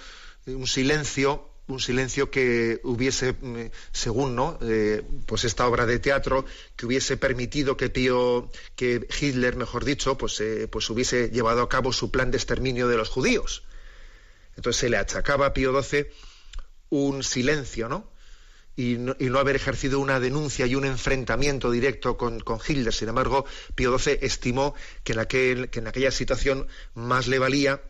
un 0.55 0.67
silencio 0.67 1.49
un 1.69 1.81
silencio 1.81 2.31
que 2.31 2.81
hubiese 2.83 3.35
mm, 3.35 3.71
según 3.93 4.35
no 4.35 4.59
eh, 4.63 5.03
pues 5.27 5.45
esta 5.45 5.67
obra 5.67 5.87
de 5.87 5.99
teatro 5.99 6.45
que 6.77 6.87
hubiese 6.87 7.17
permitido 7.17 7.77
que 7.77 7.91
Pío 7.91 8.51
que 8.75 9.07
Hitler 9.21 9.57
mejor 9.57 9.85
dicho 9.85 10.17
pues 10.17 10.43
pues 10.71 10.91
hubiese 10.91 11.31
llevado 11.31 11.63
a 11.63 11.69
cabo 11.69 11.93
su 11.93 12.11
plan 12.11 12.31
de 12.31 12.39
exterminio 12.39 12.89
de 12.89 12.97
los 12.97 13.09
judíos 13.09 13.65
entonces 14.59 14.81
se 14.81 14.91
le 14.91 14.97
achacaba 14.97 15.47
a 15.47 15.55
Pío 15.55 15.71
XII 15.81 16.09
un 16.91 17.23
silencio, 17.23 17.89
¿no? 17.89 18.11
Y, 18.75 18.97
¿no? 18.97 19.39
haber 19.39 19.57
ejercido 19.57 20.01
una 20.01 20.21
denuncia 20.21 20.67
y 20.67 20.75
un 20.75 20.85
enfrentamiento 20.85 21.71
directo 21.71 22.17
con, 22.17 22.41
con 22.41 22.59
Hitler. 22.67 22.93
Sin 22.93 23.09
embargo, 23.09 23.45
Pío 23.75 23.97
XII 23.97 24.19
estimó 24.23 24.75
que 25.05 25.13
en, 25.13 25.19
aquel, 25.21 25.71
que 25.71 25.79
en 25.79 25.89
aquella 25.89 26.11
situación 26.11 26.67
más 26.95 27.29
le 27.29 27.39
valía, 27.39 27.81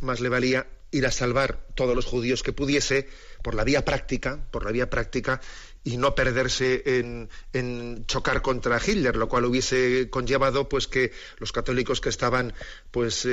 más 0.00 0.20
le 0.20 0.28
valía 0.28 0.66
ir 0.92 1.06
a 1.06 1.10
salvar 1.10 1.66
todos 1.74 1.96
los 1.96 2.06
judíos 2.06 2.42
que 2.42 2.52
pudiese 2.52 3.08
por 3.42 3.54
la 3.54 3.64
vía 3.64 3.84
práctica, 3.84 4.46
por 4.50 4.64
la 4.64 4.70
vía 4.70 4.88
práctica 4.88 5.40
y 5.82 5.96
no 5.96 6.14
perderse 6.14 6.82
en, 6.98 7.28
en, 7.52 8.06
chocar 8.06 8.40
contra 8.40 8.80
Hitler, 8.80 9.16
lo 9.16 9.28
cual 9.28 9.46
hubiese 9.46 10.08
conllevado 10.10 10.68
pues 10.68 10.86
que 10.86 11.12
los 11.38 11.50
católicos 11.50 12.00
que 12.00 12.08
estaban 12.08 12.54
pues 12.92 13.26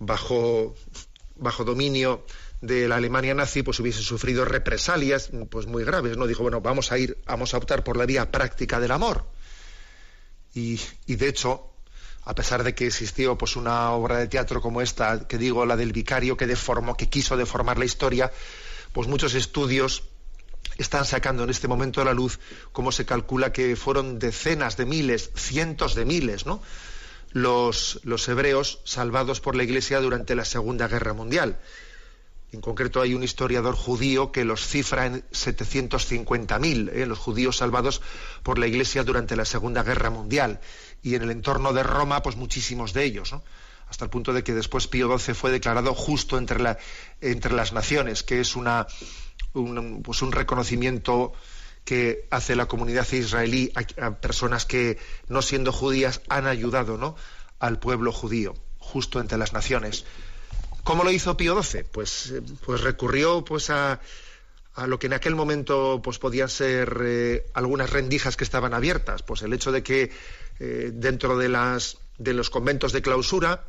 bajo 0.00 0.74
bajo 1.36 1.64
dominio 1.64 2.26
de 2.60 2.88
la 2.88 2.96
Alemania 2.96 3.34
nazi 3.34 3.62
pues 3.62 3.78
hubiese 3.78 4.02
sufrido 4.02 4.44
represalias 4.44 5.30
pues 5.50 5.66
muy 5.66 5.84
graves 5.84 6.16
no 6.16 6.26
dijo 6.26 6.42
bueno 6.42 6.60
vamos 6.60 6.90
a 6.90 6.98
ir 6.98 7.16
vamos 7.26 7.54
a 7.54 7.58
optar 7.58 7.84
por 7.84 7.96
la 7.96 8.06
vía 8.06 8.32
práctica 8.32 8.80
del 8.80 8.90
amor 8.90 9.24
y, 10.54 10.80
de 11.06 11.28
hecho 11.28 11.72
a 12.28 12.34
pesar 12.34 12.62
de 12.62 12.74
que 12.74 12.86
existió 12.86 13.38
pues 13.38 13.56
una 13.56 13.90
obra 13.92 14.18
de 14.18 14.28
teatro 14.28 14.60
como 14.60 14.82
esta 14.82 15.26
que 15.26 15.38
digo 15.38 15.64
la 15.64 15.76
del 15.76 15.94
vicario 15.94 16.36
que 16.36 16.46
deformó 16.46 16.94
que 16.94 17.08
quiso 17.08 17.38
deformar 17.38 17.78
la 17.78 17.86
historia 17.86 18.30
pues 18.92 19.08
muchos 19.08 19.32
estudios 19.32 20.02
están 20.76 21.06
sacando 21.06 21.44
en 21.44 21.48
este 21.48 21.68
momento 21.68 22.02
a 22.02 22.04
la 22.04 22.12
luz 22.12 22.38
cómo 22.70 22.92
se 22.92 23.06
calcula 23.06 23.50
que 23.50 23.76
fueron 23.76 24.18
decenas 24.18 24.76
de 24.76 24.84
miles 24.84 25.30
cientos 25.36 25.94
de 25.94 26.04
miles 26.04 26.44
no 26.44 26.60
los, 27.32 27.98
los 28.04 28.28
hebreos 28.28 28.80
salvados 28.84 29.40
por 29.40 29.56
la 29.56 29.64
Iglesia 29.64 29.98
durante 30.00 30.34
la 30.34 30.44
Segunda 30.44 30.86
Guerra 30.86 31.14
Mundial 31.14 31.58
en 32.52 32.60
concreto 32.60 33.00
hay 33.00 33.14
un 33.14 33.22
historiador 33.22 33.74
judío 33.74 34.32
que 34.32 34.44
los 34.44 34.66
cifra 34.66 35.06
en 35.06 35.22
750.000, 35.30 36.90
¿eh? 36.92 37.06
los 37.06 37.18
judíos 37.18 37.58
salvados 37.58 38.00
por 38.42 38.58
la 38.58 38.66
Iglesia 38.66 39.04
durante 39.04 39.36
la 39.36 39.44
Segunda 39.44 39.82
Guerra 39.82 40.10
Mundial. 40.10 40.60
Y 41.02 41.14
en 41.14 41.22
el 41.22 41.30
entorno 41.30 41.72
de 41.72 41.82
Roma, 41.82 42.22
pues 42.22 42.36
muchísimos 42.36 42.92
de 42.94 43.04
ellos, 43.04 43.34
hasta 43.88 44.04
el 44.04 44.10
punto 44.10 44.32
de 44.32 44.42
que 44.42 44.54
después 44.54 44.86
Pío 44.86 45.16
XII 45.18 45.34
fue 45.34 45.50
declarado 45.50 45.94
justo 45.94 46.38
entre, 46.38 46.60
la, 46.60 46.78
entre 47.20 47.52
las 47.52 47.72
naciones, 47.72 48.22
que 48.22 48.40
es 48.40 48.56
una, 48.56 48.86
un, 49.52 50.02
pues 50.02 50.22
un 50.22 50.32
reconocimiento 50.32 51.32
que 51.84 52.26
hace 52.30 52.54
la 52.54 52.66
comunidad 52.66 53.10
israelí 53.12 53.72
a, 53.74 54.10
personas 54.16 54.66
que, 54.66 54.98
no 55.28 55.42
siendo 55.42 55.72
judías, 55.72 56.20
han 56.28 56.46
ayudado 56.46 56.98
¿no? 56.98 57.16
al 57.60 57.78
pueblo 57.78 58.12
judío, 58.12 58.54
justo 58.78 59.20
entre 59.20 59.38
las 59.38 59.52
naciones. 59.52 60.04
¿Cómo 60.88 61.04
lo 61.04 61.10
hizo 61.10 61.36
Pío 61.36 61.62
XII? 61.62 61.84
Pues, 61.84 62.30
eh, 62.30 62.42
pues 62.64 62.80
recurrió 62.80 63.44
pues 63.44 63.68
a, 63.68 64.00
lo 64.86 64.98
que 64.98 65.08
en 65.08 65.12
aquel 65.12 65.34
momento 65.34 66.00
pues 66.02 66.18
podían 66.18 66.48
ser 66.48 67.02
eh, 67.04 67.44
algunas 67.52 67.90
rendijas 67.90 68.38
que 68.38 68.44
estaban 68.44 68.72
abiertas. 68.72 69.22
Pues 69.22 69.42
el 69.42 69.52
hecho 69.52 69.70
de 69.70 69.82
que 69.82 70.10
eh, 70.60 70.90
dentro 70.94 71.36
de, 71.36 71.50
las, 71.50 71.98
de 72.16 72.32
los 72.32 72.48
conventos 72.48 72.94
de 72.94 73.02
clausura, 73.02 73.66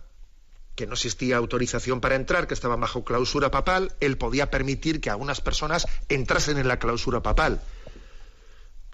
que 0.75 0.87
no 0.87 0.93
existía 0.93 1.35
autorización 1.35 1.99
para 1.99 2.15
entrar, 2.15 2.47
que 2.47 2.53
estaban 2.53 2.79
bajo 2.79 3.03
clausura 3.03 3.51
papal, 3.51 3.91
él 3.99 4.17
podía 4.17 4.49
permitir 4.49 5.01
que 5.01 5.09
algunas 5.09 5.41
personas 5.41 5.87
entrasen 6.07 6.57
en 6.57 6.69
la 6.69 6.79
clausura 6.79 7.21
papal. 7.21 7.61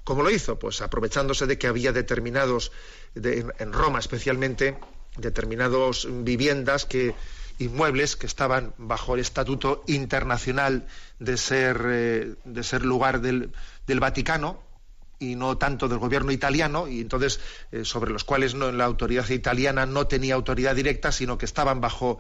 ¿Cómo 0.03 0.24
lo 0.24 0.32
hizo? 0.32 0.58
Pues 0.58 0.82
aprovechándose 0.82 1.46
de 1.46 1.60
que 1.60 1.67
había 1.67 1.91
determinados, 1.91 2.72
en 3.13 3.72
Roma 3.72 4.00
especialmente, 4.00 4.79
determinados 5.15 6.08
viviendas 6.10 6.86
que, 6.86 7.13
inmuebles 7.59 8.15
que 8.15 8.25
estaban 8.25 8.74
bajo 8.77 9.15
el 9.15 9.21
estatuto 9.21 9.83
internacional 9.88 10.88
de 11.19 11.38
ser, 11.38 11.81
eh, 11.88 12.35
de 12.43 12.63
ser 12.63 12.83
lugar 12.83 13.21
del, 13.21 13.51
del, 13.88 14.00
Vaticano 14.00 14.62
y 15.19 15.35
no 15.35 15.57
tanto 15.57 15.88
del 15.88 15.97
gobierno 15.97 16.31
italiano, 16.31 16.88
y 16.88 17.00
entonces 17.00 17.39
eh, 17.71 17.85
sobre 17.85 18.12
los 18.12 18.24
cuales 18.24 18.53
no, 18.55 18.71
la 18.71 18.85
autoridad 18.85 19.29
italiana 19.29 19.85
no 19.85 20.07
tenía 20.07 20.35
autoridad 20.35 20.75
directa, 20.75 21.12
sino 21.12 21.38
que 21.38 21.45
estaban 21.45 21.79
bajo, 21.79 22.19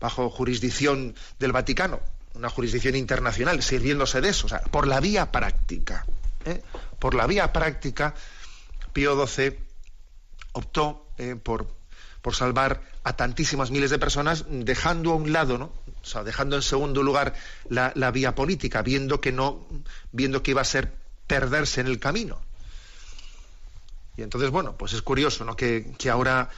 bajo 0.00 0.30
jurisdicción 0.30 1.14
del 1.38 1.52
Vaticano, 1.52 2.00
una 2.34 2.48
jurisdicción 2.48 2.94
internacional, 2.94 3.62
sirviéndose 3.62 4.20
de 4.20 4.28
eso, 4.28 4.46
por 4.70 4.86
la 4.86 5.00
vía 5.00 5.32
práctica. 5.32 6.06
¿eh? 6.44 6.62
Por 7.00 7.14
la 7.14 7.26
vía 7.26 7.52
práctica, 7.52 8.14
Pío 8.92 9.26
XII 9.26 9.58
optó 10.52 11.08
por, 11.42 11.75
por 12.26 12.34
salvar 12.34 12.82
a 13.04 13.14
tantísimas 13.14 13.70
miles 13.70 13.88
de 13.88 14.00
personas, 14.00 14.46
dejando 14.48 15.12
a 15.12 15.14
un 15.14 15.32
lado, 15.32 15.58
¿no? 15.58 15.66
O 16.02 16.04
sea, 16.04 16.24
dejando 16.24 16.56
en 16.56 16.62
segundo 16.62 17.04
lugar 17.04 17.34
la, 17.68 18.10
vía 18.10 18.34
política, 18.34 18.82
viendo 18.82 19.20
que 19.20 19.30
no, 19.30 19.64
viendo 20.10 20.42
que 20.42 20.50
iba 20.50 20.60
a 20.60 20.64
ser 20.64 20.92
perderse 21.28 21.80
en 21.82 21.86
el 21.86 22.00
camino. 22.00 22.40
Y 24.16 24.22
entonces, 24.22 24.50
bueno, 24.50 24.76
pues 24.76 24.92
es 24.92 25.02
curioso, 25.02 25.44
¿no? 25.44 25.56
Que, 25.56 25.94
ahora, 26.10 26.50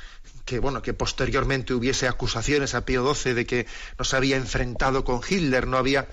que 0.46 0.58
bueno, 0.58 0.80
que 0.80 0.94
posteriormente 0.94 1.75
hubiese 1.75 2.08
acusaciones 2.08 2.75
a 2.75 2.87
Pío 2.87 3.14
XII 3.14 3.34
de 3.34 3.44
que 3.44 3.66
no 3.98 4.06
se 4.06 4.16
había 4.16 4.38
enfrentado 4.38 5.04
con 5.04 5.20
Hitler, 5.20 5.66
no 5.66 5.76
había. 5.76 6.08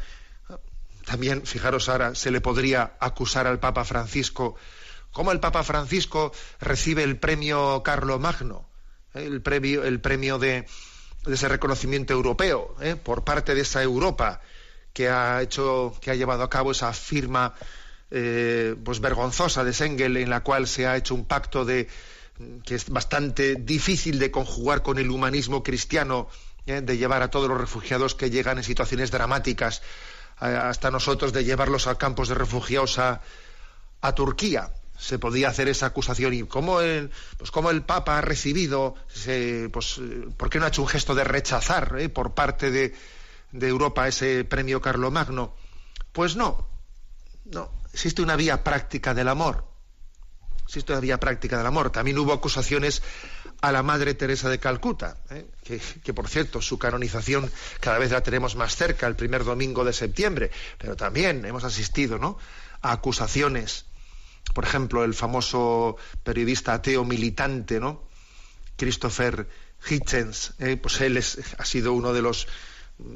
También, 1.05 1.45
fijaros 1.45 1.87
ahora, 1.87 2.13
se 2.13 2.29
le 2.29 2.41
podría 2.41 2.97
acusar 2.99 3.47
al 3.47 3.59
Papa 3.59 3.85
Francisco. 3.85 4.57
¿Cómo 5.13 5.31
el 5.31 5.39
Papa 5.39 5.63
Francisco 5.63 6.33
recibe 6.59 7.03
el 7.03 7.17
premio 7.17 7.83
Carlo 7.83 8.19
Magno? 8.19 8.74
El 9.15 9.41
premio, 9.41 9.83
el 9.83 9.99
premio 9.99 10.37
de, 10.37 10.65
ese 11.25 11.47
reconocimiento 11.47 12.13
europeo 12.13 12.75
¿eh? 12.81 12.95
por 12.95 13.23
parte 13.23 13.55
de 13.55 13.61
esa 13.61 13.81
Europa 13.81 14.41
que 14.93 15.09
ha 15.09 15.41
hecho, 15.41 15.93
que 15.99 16.11
ha 16.11 16.15
llevado 16.15 16.43
a 16.43 16.49
cabo 16.49 16.71
esa 16.71 16.93
firma 16.93 17.55
eh, 18.11 18.75
pues 18.83 18.99
vergonzosa 18.99 19.63
de 19.63 19.73
Sengel, 19.73 20.17
en 20.17 20.29
la 20.29 20.41
cual 20.41 20.67
se 20.67 20.87
ha 20.87 20.95
hecho 20.95 21.15
un 21.15 21.25
pacto 21.25 21.65
de 21.65 21.87
que 22.63 22.75
es 22.75 22.89
bastante 22.89 23.55
difícil 23.55 24.19
de 24.19 24.29
conjugar 24.29 24.83
con 24.83 24.99
el 24.99 25.09
humanismo 25.09 25.63
cristiano, 25.63 26.27
¿eh? 26.65 26.81
de 26.81 26.97
llevar 26.97 27.21
a 27.21 27.29
todos 27.29 27.47
los 27.47 27.59
refugiados 27.59 28.13
que 28.13 28.29
llegan 28.29 28.57
en 28.57 28.63
situaciones 28.63 29.11
dramáticas 29.11 29.81
hasta 30.37 30.91
nosotros, 30.91 31.31
de 31.31 31.45
llevarlos 31.45 31.87
a 31.87 31.97
campos 31.97 32.27
de 32.27 32.35
refugiados 32.35 32.99
a, 32.99 33.21
Turquía. 34.15 34.71
Se 35.05 35.19
podía 35.19 35.49
hacer 35.49 35.67
esa 35.67 35.85
acusación 35.85 36.33
y 36.33 36.43
cómo 36.43 36.81
el, 36.81 37.11
pues 37.37 37.51
cómo 37.51 37.69
el 37.69 37.83
Papa 37.83 38.17
ha 38.17 38.21
recibido, 38.21 38.95
pues, 39.71 40.01
¿por 40.35 40.49
qué 40.49 40.57
no 40.57 40.65
ha 40.65 40.69
hecho 40.69 40.81
un 40.81 40.87
gesto 40.87 41.13
de 41.13 41.23
rechazar 41.23 41.95
¿eh? 41.99 42.09
por 42.09 42.33
parte 42.33 42.71
de, 42.71 42.95
de 43.51 43.67
Europa 43.67 44.07
ese 44.07 44.43
premio 44.45 44.81
Carlomagno? 44.81 45.53
Pues 46.11 46.35
no, 46.35 46.67
no, 47.45 47.69
existe 47.93 48.23
una 48.23 48.35
vía 48.35 48.63
práctica 48.63 49.13
del 49.13 49.27
amor. 49.27 49.67
Existe 50.63 50.91
una 50.93 51.01
vía 51.01 51.19
práctica 51.19 51.57
del 51.57 51.67
amor. 51.67 51.91
También 51.91 52.17
hubo 52.17 52.33
acusaciones 52.33 53.03
a 53.61 53.71
la 53.71 53.83
Madre 53.83 54.15
Teresa 54.15 54.49
de 54.49 54.57
Calcuta, 54.57 55.17
¿eh? 55.29 55.45
que, 56.03 56.13
por 56.13 56.27
cierto 56.27 56.61
su 56.61 56.79
canonización 56.79 57.51
cada 57.79 57.99
vez 57.99 58.11
la 58.11 58.23
tenemos 58.23 58.55
más 58.55 58.75
cerca, 58.75 59.05
el 59.05 59.15
primer 59.15 59.43
domingo 59.43 59.85
de 59.85 59.93
septiembre, 59.93 60.49
pero 60.79 60.95
también 60.95 61.45
hemos 61.45 61.63
asistido 61.63 62.17
¿no? 62.17 62.39
a 62.81 62.93
acusaciones. 62.93 63.85
Por 64.55 64.63
ejemplo, 64.63 65.03
el 65.03 65.13
famoso 65.13 65.97
periodista 66.23 66.71
ateo 66.71 67.03
militante, 67.03 67.77
¿no? 67.77 68.03
Christopher 68.77 69.49
Hitchens, 69.85 70.53
¿eh? 70.59 70.77
pues 70.77 71.01
él 71.01 71.17
ha 71.17 71.65
sido 71.65 71.91
uno 71.91 72.13
de 72.13 72.21
los 72.21 72.47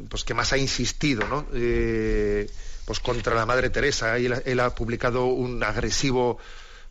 pues, 0.09 0.25
que 0.25 0.33
más 0.33 0.51
ha 0.51 0.57
insistido, 0.57 1.25
¿no? 1.29 1.47
Eh, 1.53 2.51
pues 2.83 2.99
contra 2.99 3.35
la 3.35 3.45
Madre 3.45 3.69
Teresa. 3.69 4.17
Él, 4.17 4.59
ha 4.59 4.75
publicado 4.75 5.27
un 5.27 5.63
agresivo 5.63 6.39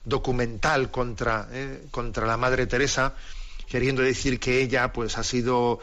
documental 0.07 0.91
contra, 0.91 1.47
eh, 1.53 1.85
contra 1.91 2.27
la 2.27 2.39
Madre 2.39 2.67
Teresa, 2.67 3.17
queriendo 3.69 4.01
decir 4.01 4.41
que 4.41 4.63
ella 4.63 4.95
pues 4.95 5.19
ha 5.19 5.25
sido 5.25 5.79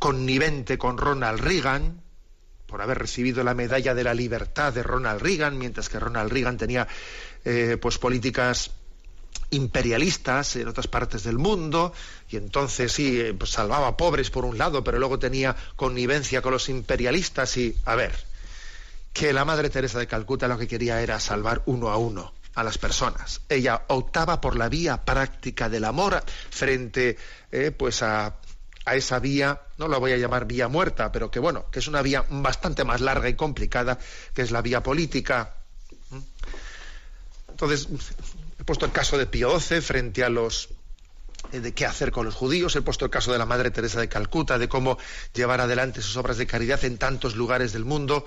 connivente 0.00 0.76
con 0.76 0.98
Ronald 0.98 1.40
Reagan 1.40 2.02
por 2.74 2.82
haber 2.82 2.98
recibido 2.98 3.44
la 3.44 3.54
medalla 3.54 3.94
de 3.94 4.02
la 4.02 4.14
libertad 4.14 4.72
de 4.72 4.82
Ronald 4.82 5.22
Reagan, 5.22 5.56
mientras 5.56 5.88
que 5.88 6.00
Ronald 6.00 6.32
Reagan 6.32 6.56
tenía 6.56 6.88
eh, 7.44 7.78
pues 7.80 7.98
políticas 7.98 8.70
imperialistas 9.50 10.56
en 10.56 10.68
otras 10.68 10.88
partes 10.88 11.22
del 11.24 11.38
mundo 11.38 11.92
y 12.28 12.36
entonces 12.36 12.92
sí 12.92 13.22
pues 13.38 13.50
salvaba 13.50 13.88
a 13.88 13.96
pobres 13.96 14.30
por 14.30 14.44
un 14.44 14.58
lado 14.58 14.82
pero 14.82 14.98
luego 14.98 15.18
tenía 15.18 15.54
connivencia 15.76 16.42
con 16.42 16.52
los 16.52 16.68
imperialistas 16.68 17.56
y 17.56 17.76
a 17.84 17.94
ver 17.94 18.12
que 19.12 19.32
la 19.32 19.44
Madre 19.44 19.70
Teresa 19.70 19.98
de 19.98 20.08
Calcuta 20.08 20.48
lo 20.48 20.58
que 20.58 20.66
quería 20.66 21.00
era 21.00 21.20
salvar 21.20 21.62
uno 21.66 21.90
a 21.90 21.96
uno 21.96 22.34
a 22.54 22.64
las 22.64 22.78
personas. 22.78 23.40
Ella 23.48 23.84
optaba 23.88 24.40
por 24.40 24.56
la 24.56 24.68
vía 24.68 25.04
práctica 25.04 25.68
del 25.68 25.84
amor 25.84 26.22
frente 26.50 27.16
eh, 27.50 27.70
pues 27.70 28.02
a, 28.02 28.36
a, 28.84 28.94
esa 28.96 29.18
vía, 29.18 29.62
no 29.78 29.88
la 29.88 29.98
voy 29.98 30.12
a 30.12 30.16
llamar 30.16 30.46
vía 30.46 30.68
muerta, 30.68 31.12
pero 31.12 31.30
que 31.30 31.38
bueno, 31.38 31.66
que 31.70 31.78
es 31.78 31.88
una 31.88 32.02
vía 32.02 32.24
bastante 32.28 32.84
más 32.84 33.00
larga 33.00 33.28
y 33.28 33.34
complicada, 33.34 33.98
que 34.34 34.42
es 34.42 34.50
la 34.50 34.62
vía 34.62 34.82
política. 34.82 35.54
Entonces, 37.64 37.88
he 38.58 38.64
puesto 38.64 38.86
el 38.86 38.92
caso 38.92 39.16
de 39.16 39.26
Pío 39.26 39.58
XII 39.58 39.80
frente 39.80 40.22
a 40.22 40.28
los 40.28 40.68
eh, 41.52 41.60
de 41.60 41.72
qué 41.72 41.86
hacer 41.86 42.10
con 42.10 42.26
los 42.26 42.34
judíos, 42.34 42.76
he 42.76 42.82
puesto 42.82 43.04
el 43.04 43.10
caso 43.10 43.32
de 43.32 43.38
la 43.38 43.46
Madre 43.46 43.70
Teresa 43.70 44.00
de 44.00 44.08
Calcuta, 44.08 44.58
de 44.58 44.68
cómo 44.68 44.98
llevar 45.32 45.60
adelante 45.60 46.02
sus 46.02 46.16
obras 46.16 46.36
de 46.36 46.46
caridad 46.46 46.84
en 46.84 46.98
tantos 46.98 47.36
lugares 47.36 47.72
del 47.72 47.84
mundo, 47.84 48.26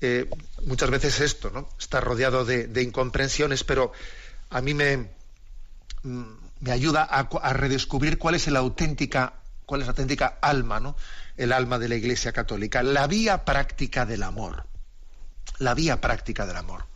eh, 0.00 0.28
muchas 0.66 0.90
veces 0.90 1.20
esto, 1.20 1.50
¿no? 1.50 1.68
Está 1.78 2.00
rodeado 2.00 2.44
de, 2.44 2.82
incomprensiones, 2.82 3.64
pero 3.64 3.92
a 4.50 4.60
mí 4.60 4.74
me, 4.74 5.10
mm, 6.02 6.24
me 6.60 6.72
ayuda 6.72 7.02
a, 7.04 7.52
redescubrir 7.52 8.18
cuál 8.18 8.34
es 8.34 8.46
la 8.48 8.60
auténtica, 8.60 9.34
cuál 9.66 9.82
es 9.82 9.86
la 9.86 9.92
auténtica 9.92 10.38
alma, 10.40 10.80
¿no? 10.80 10.96
El 11.36 11.52
alma 11.52 11.78
de 11.78 11.88
la 11.88 11.96
Iglesia 11.96 12.32
Católica, 12.32 12.82
la 12.82 13.06
vía 13.06 13.44
práctica 13.44 14.06
del 14.06 14.22
amor. 14.22 14.66
La 15.58 15.74
vía 15.74 16.00
práctica 16.00 16.46
del 16.46 16.56
amor. 16.56 16.93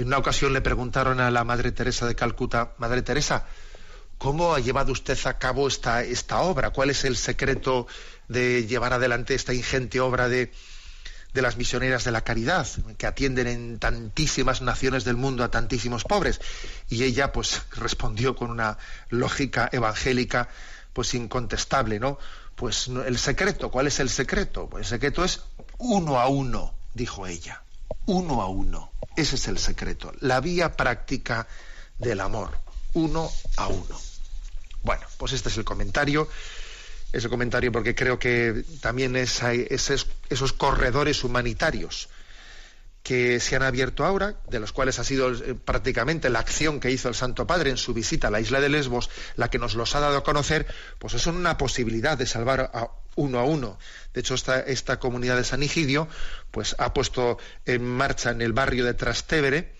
En 0.00 0.06
una 0.06 0.16
ocasión 0.16 0.54
le 0.54 0.62
preguntaron 0.62 1.20
a 1.20 1.30
la 1.30 1.44
Madre 1.44 1.72
Teresa 1.72 2.06
de 2.06 2.14
Calcuta, 2.14 2.72
Madre 2.78 3.02
Teresa, 3.02 3.44
¿cómo 4.16 4.54
ha 4.54 4.58
llevado 4.58 4.92
usted 4.92 5.18
a 5.26 5.36
cabo 5.36 5.68
esta, 5.68 6.02
esta 6.02 6.40
obra? 6.40 6.70
¿Cuál 6.70 6.88
es 6.88 7.04
el 7.04 7.18
secreto 7.18 7.86
de 8.26 8.66
llevar 8.66 8.94
adelante 8.94 9.34
esta 9.34 9.52
ingente 9.52 10.00
obra 10.00 10.30
de, 10.30 10.52
de 11.34 11.42
las 11.42 11.58
misioneras 11.58 12.04
de 12.04 12.12
la 12.12 12.24
caridad, 12.24 12.66
que 12.96 13.06
atienden 13.06 13.46
en 13.46 13.78
tantísimas 13.78 14.62
naciones 14.62 15.04
del 15.04 15.16
mundo 15.16 15.44
a 15.44 15.50
tantísimos 15.50 16.04
pobres. 16.04 16.40
Y 16.88 17.04
ella, 17.04 17.30
pues, 17.30 17.60
respondió 17.76 18.34
con 18.34 18.50
una 18.50 18.78
lógica 19.10 19.68
evangélica, 19.70 20.48
pues, 20.94 21.12
incontestable, 21.12 22.00
¿no? 22.00 22.18
Pues 22.54 22.88
el 22.88 23.18
secreto, 23.18 23.70
¿cuál 23.70 23.86
es 23.86 24.00
el 24.00 24.08
secreto? 24.08 24.66
Pues 24.66 24.86
el 24.86 24.88
secreto 24.88 25.24
es 25.24 25.42
uno 25.76 26.18
a 26.18 26.28
uno, 26.28 26.72
dijo 26.94 27.26
ella. 27.26 27.62
Uno 28.06 28.40
a 28.40 28.48
uno. 28.48 28.89
Ese 29.16 29.36
es 29.36 29.48
el 29.48 29.58
secreto. 29.58 30.12
La 30.20 30.40
vía 30.40 30.76
práctica 30.76 31.46
del 31.98 32.20
amor. 32.20 32.58
Uno 32.94 33.30
a 33.56 33.68
uno. 33.68 34.00
Bueno, 34.82 35.06
pues 35.18 35.32
este 35.32 35.48
es 35.48 35.58
el 35.58 35.64
comentario 35.64 36.28
ese 37.12 37.28
comentario 37.28 37.72
porque 37.72 37.94
creo 37.94 38.18
que 38.18 38.64
también 38.80 39.16
es, 39.16 39.42
esos, 39.42 40.06
corredores 40.56 41.24
humanitarios 41.24 42.08
que 43.02 43.40
se 43.40 43.56
han 43.56 43.62
abierto 43.62 44.04
ahora, 44.04 44.36
de 44.48 44.60
los 44.60 44.72
cuales 44.72 44.98
ha 44.98 45.04
sido 45.04 45.32
eh, 45.32 45.54
prácticamente 45.54 46.28
la 46.28 46.38
acción 46.38 46.80
que 46.80 46.90
hizo 46.90 47.08
el 47.08 47.14
Santo 47.14 47.46
Padre 47.46 47.70
en 47.70 47.78
su 47.78 47.94
visita 47.94 48.28
a 48.28 48.30
la 48.30 48.40
isla 48.40 48.60
de 48.60 48.68
Lesbos, 48.68 49.08
la 49.36 49.48
que 49.48 49.58
nos 49.58 49.74
los 49.74 49.94
ha 49.94 50.00
dado 50.00 50.18
a 50.18 50.22
conocer, 50.22 50.66
pues 50.98 51.14
es 51.14 51.26
una 51.26 51.56
posibilidad 51.56 52.18
de 52.18 52.26
salvar 52.26 52.70
a 52.74 52.90
uno 53.16 53.38
a 53.38 53.44
uno. 53.44 53.78
De 54.14 54.20
hecho, 54.20 54.34
esta, 54.34 54.60
esta 54.60 54.98
comunidad 54.98 55.36
de 55.36 55.44
San 55.44 55.62
Igidio, 55.62 56.08
pues 56.50 56.76
ha 56.78 56.92
puesto 56.94 57.38
en 57.66 57.84
marcha 57.84 58.30
en 58.30 58.42
el 58.42 58.52
barrio 58.52 58.84
de 58.84 58.94
Trastevere, 58.94 59.72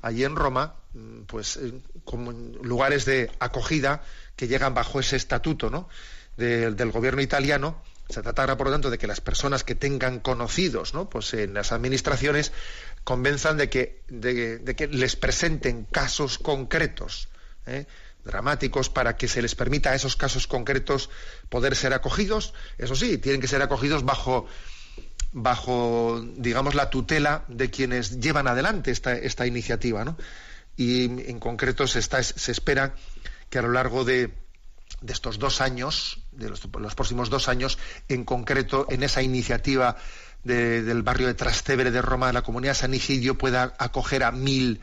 allí 0.00 0.24
en 0.24 0.36
Roma, 0.36 0.74
mm, 0.94 1.22
pues 1.22 1.56
eh, 1.56 1.72
como 2.04 2.32
lugares 2.32 3.04
de 3.04 3.30
acogida 3.38 4.02
que 4.36 4.48
llegan 4.48 4.74
bajo 4.74 5.00
ese 5.00 5.16
estatuto, 5.16 5.70
¿no? 5.70 5.88
del 6.36 6.90
gobierno 6.90 7.20
italiano. 7.20 7.82
Se 8.08 8.22
tratará, 8.22 8.56
por 8.56 8.66
lo 8.66 8.72
tanto, 8.72 8.90
de 8.90 8.98
que 8.98 9.06
las 9.06 9.20
personas 9.20 9.64
que 9.64 9.74
tengan 9.74 10.18
conocidos 10.20 10.92
¿no? 10.94 11.08
pues 11.08 11.34
en 11.34 11.54
las 11.54 11.72
administraciones 11.72 12.52
convenzan 13.04 13.56
de 13.56 13.68
que, 13.68 14.02
de, 14.08 14.74
que 14.76 14.88
les 14.88 15.16
presenten 15.16 15.84
casos 15.84 16.38
concretos, 16.38 17.28
¿eh? 17.66 17.86
Dramáticos, 18.24 18.88
para 18.88 19.16
que 19.16 19.28
se 19.28 19.42
les 19.42 19.54
permita 19.54 19.90
a 19.90 19.94
esos 19.94 20.16
casos 20.16 20.46
concretos 20.46 21.10
poder 21.48 21.76
ser 21.76 21.92
acogidos. 21.92 22.54
Eso 22.78 22.94
sí, 22.94 23.18
tienen 23.18 23.40
que 23.40 23.48
ser 23.48 23.62
acogidos 23.62 24.04
bajo, 24.04 24.46
bajo 25.32 26.24
digamos, 26.36 26.74
la 26.74 26.90
tutela 26.90 27.44
de 27.48 27.70
quienes 27.70 28.20
llevan 28.20 28.48
adelante 28.48 28.90
esta, 28.90 29.14
esta 29.14 29.46
iniciativa. 29.46 30.04
¿no? 30.04 30.16
Y 30.76 31.04
en 31.04 31.38
concreto 31.38 31.86
se, 31.86 31.98
está, 31.98 32.22
se 32.22 32.52
espera 32.52 32.94
que 33.50 33.58
a 33.58 33.62
lo 33.62 33.72
largo 33.72 34.04
de, 34.04 34.32
de 35.02 35.12
estos 35.12 35.38
dos 35.38 35.60
años, 35.60 36.20
de 36.30 36.48
los, 36.48 36.60
próximos 36.94 37.28
dos 37.28 37.48
años, 37.48 37.78
en 38.08 38.24
concreto 38.24 38.86
en 38.88 39.02
esa 39.02 39.22
iniciativa 39.22 39.96
del 40.44 41.02
barrio 41.02 41.26
de 41.26 41.34
Trastevere 41.34 41.90
de 41.90 42.02
Roma, 42.02 42.32
la 42.32 42.42
comunidad 42.42 42.74
San 42.74 42.94
Igidio 42.94 43.38
pueda 43.38 43.74
acoger 43.78 44.24
a 44.24 44.32
mil, 44.32 44.80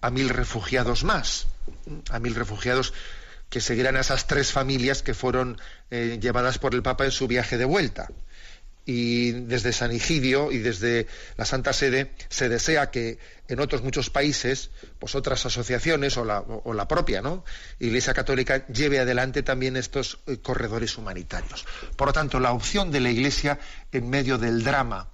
a 0.00 0.10
mil 0.10 0.28
refugiados 0.28 1.04
más, 1.04 1.46
a 2.10 2.18
mil 2.18 2.34
refugiados 2.34 2.92
que 3.48 3.60
seguirán 3.60 3.96
a 3.96 4.00
esas 4.00 4.26
tres 4.26 4.52
familias 4.52 5.02
que 5.02 5.14
fueron 5.14 5.58
eh, 5.90 6.18
llevadas 6.20 6.58
por 6.58 6.74
el 6.74 6.82
Papa 6.82 7.04
en 7.04 7.10
su 7.10 7.26
viaje 7.26 7.56
de 7.56 7.64
vuelta 7.64 8.08
y 8.88 9.32
desde 9.32 9.74
San 9.74 9.92
Igidio 9.92 10.50
y 10.50 10.58
desde 10.58 11.06
la 11.36 11.44
Santa 11.44 11.74
Sede 11.74 12.10
se 12.30 12.48
desea 12.48 12.90
que 12.90 13.18
en 13.46 13.60
otros 13.60 13.82
muchos 13.82 14.08
países, 14.08 14.70
pues 14.98 15.14
otras 15.14 15.44
asociaciones 15.44 16.16
o 16.16 16.24
la, 16.24 16.40
o 16.40 16.72
la 16.72 16.88
propia 16.88 17.20
¿no? 17.20 17.44
Iglesia 17.80 18.14
Católica 18.14 18.66
lleve 18.68 18.98
adelante 18.98 19.42
también 19.42 19.76
estos 19.76 20.20
eh, 20.26 20.38
corredores 20.38 20.96
humanitarios. 20.96 21.66
Por 21.96 22.06
lo 22.08 22.12
tanto, 22.14 22.40
la 22.40 22.52
opción 22.52 22.90
de 22.90 23.00
la 23.00 23.10
Iglesia 23.10 23.58
en 23.92 24.08
medio 24.08 24.38
del 24.38 24.64
drama 24.64 25.10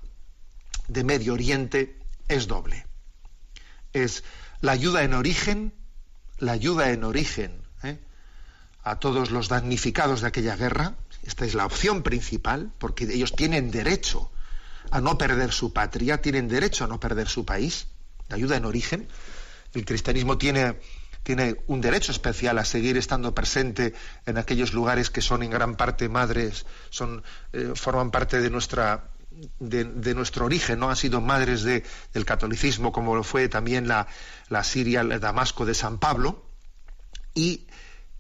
de 0.87 1.03
Medio 1.03 1.33
Oriente 1.33 1.99
es 2.29 2.47
doble. 2.47 2.87
Es 3.93 4.23
la 4.61 4.71
ayuda 4.71 5.03
en 5.03 5.15
origen, 5.15 5.75
la 6.39 6.53
ayuda 6.53 6.91
en 6.91 7.05
origen 7.05 7.63
¿eh? 7.83 7.99
a 8.83 8.99
todos 8.99 9.31
los 9.31 9.49
damnificados 9.49 10.21
de 10.21 10.29
aquella 10.29 10.57
guerra, 10.57 10.95
esta 11.25 11.45
es 11.45 11.55
la 11.55 11.67
opción 11.67 12.03
principal, 12.03 12.73
porque 12.79 13.05
ellos 13.05 13.33
tienen 13.33 13.71
derecho 13.71 14.31
a 14.91 15.01
no 15.01 15.17
perder 15.17 15.53
su 15.53 15.73
patria, 15.73 16.21
tienen 16.21 16.49
derecho 16.49 16.85
a 16.85 16.89
no 16.89 17.01
perder 17.01 17.29
su 17.29 17.45
país. 17.45 17.87
La 18.29 18.37
ayuda 18.37 18.57
en 18.57 18.65
origen. 18.65 19.09
El 19.73 19.85
cristianismo 19.85 20.39
tiene, 20.39 20.79
tiene 21.23 21.57
un 21.67 21.81
derecho 21.81 22.13
especial 22.13 22.59
a 22.59 22.65
seguir 22.65 22.97
estando 22.97 23.35
presente 23.35 23.95
en 24.27 24.39
aquellos 24.39 24.73
lugares 24.75 25.11
que 25.11 25.23
son 25.23 25.43
en 25.43 25.51
gran 25.51 25.77
parte 25.77 26.09
madres, 26.09 26.67
son, 26.91 27.23
eh, 27.53 27.73
forman 27.75 28.11
parte 28.11 28.41
de 28.41 28.51
nuestra, 28.51 29.09
de, 29.59 30.15
nuestro 30.15 30.45
origen, 30.47 30.79
¿no? 30.79 30.91
Han 30.91 30.97
sido 30.97 31.21
madres 31.21 31.63
de, 31.63 31.85
del 32.13 32.25
catolicismo, 32.25 32.93
como 32.93 33.17
lo 33.17 33.25
fue 33.25 33.49
también 33.49 33.89
la, 33.89 34.07
la 34.49 34.65
Siria, 34.65 35.01
el 35.01 35.21
Damasco 35.21 35.65
de 35.65 35.75
San 35.75 35.99
Pablo. 35.99 36.45
Y, 37.35 37.67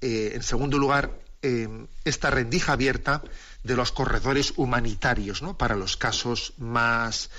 eh, 0.00 0.32
en 0.34 0.42
segundo 0.42 0.78
lugar, 0.78 1.18
eh, 1.42 1.68
esta 2.04 2.30
rendija 2.30 2.72
abierta 2.72 3.22
de 3.62 3.76
los 3.76 3.92
corredores 3.92 4.54
humanitarios, 4.56 5.42
¿no? 5.42 5.56
Para 5.56 5.76
los 5.76 5.96
casos 5.96 6.54
más, 6.58 7.30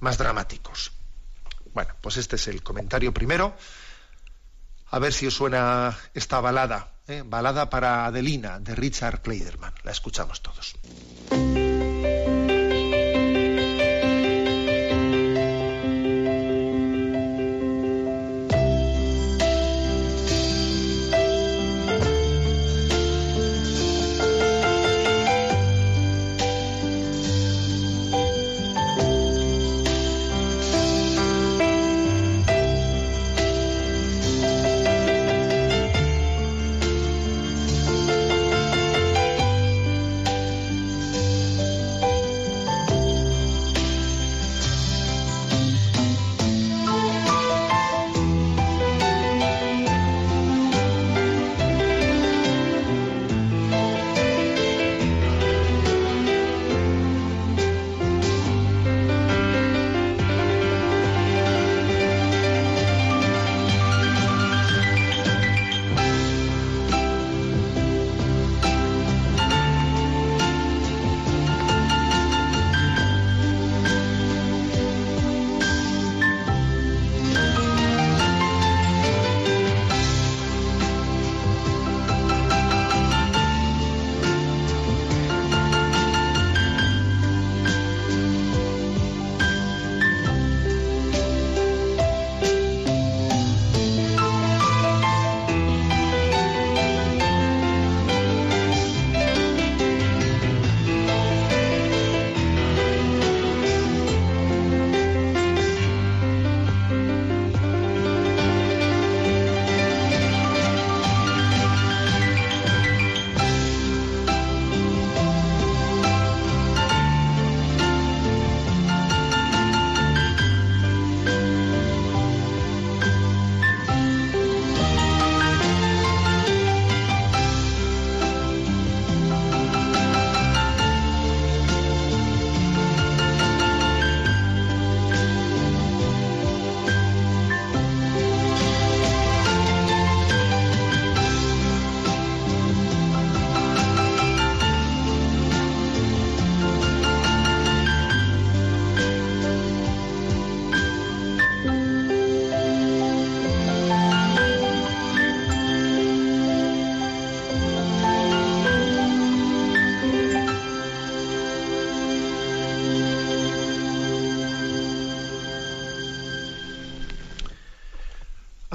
más 0.00 0.18
dramáticos. 0.18 0.92
Bueno, 1.72 1.94
pues 2.00 2.16
este 2.16 2.36
es 2.36 2.48
el 2.48 2.62
comentario 2.62 3.12
primero. 3.12 3.56
A 4.90 4.98
ver 4.98 5.12
si 5.12 5.26
os 5.26 5.34
suena 5.34 5.96
esta 6.12 6.40
balada, 6.40 6.92
¿eh? 7.08 7.22
balada 7.24 7.70
para 7.70 8.04
Adelina 8.06 8.58
de 8.60 8.74
Richard 8.74 9.22
Kleiderman. 9.22 9.72
La 9.84 9.92
escuchamos 9.92 10.42
todos. 10.42 10.76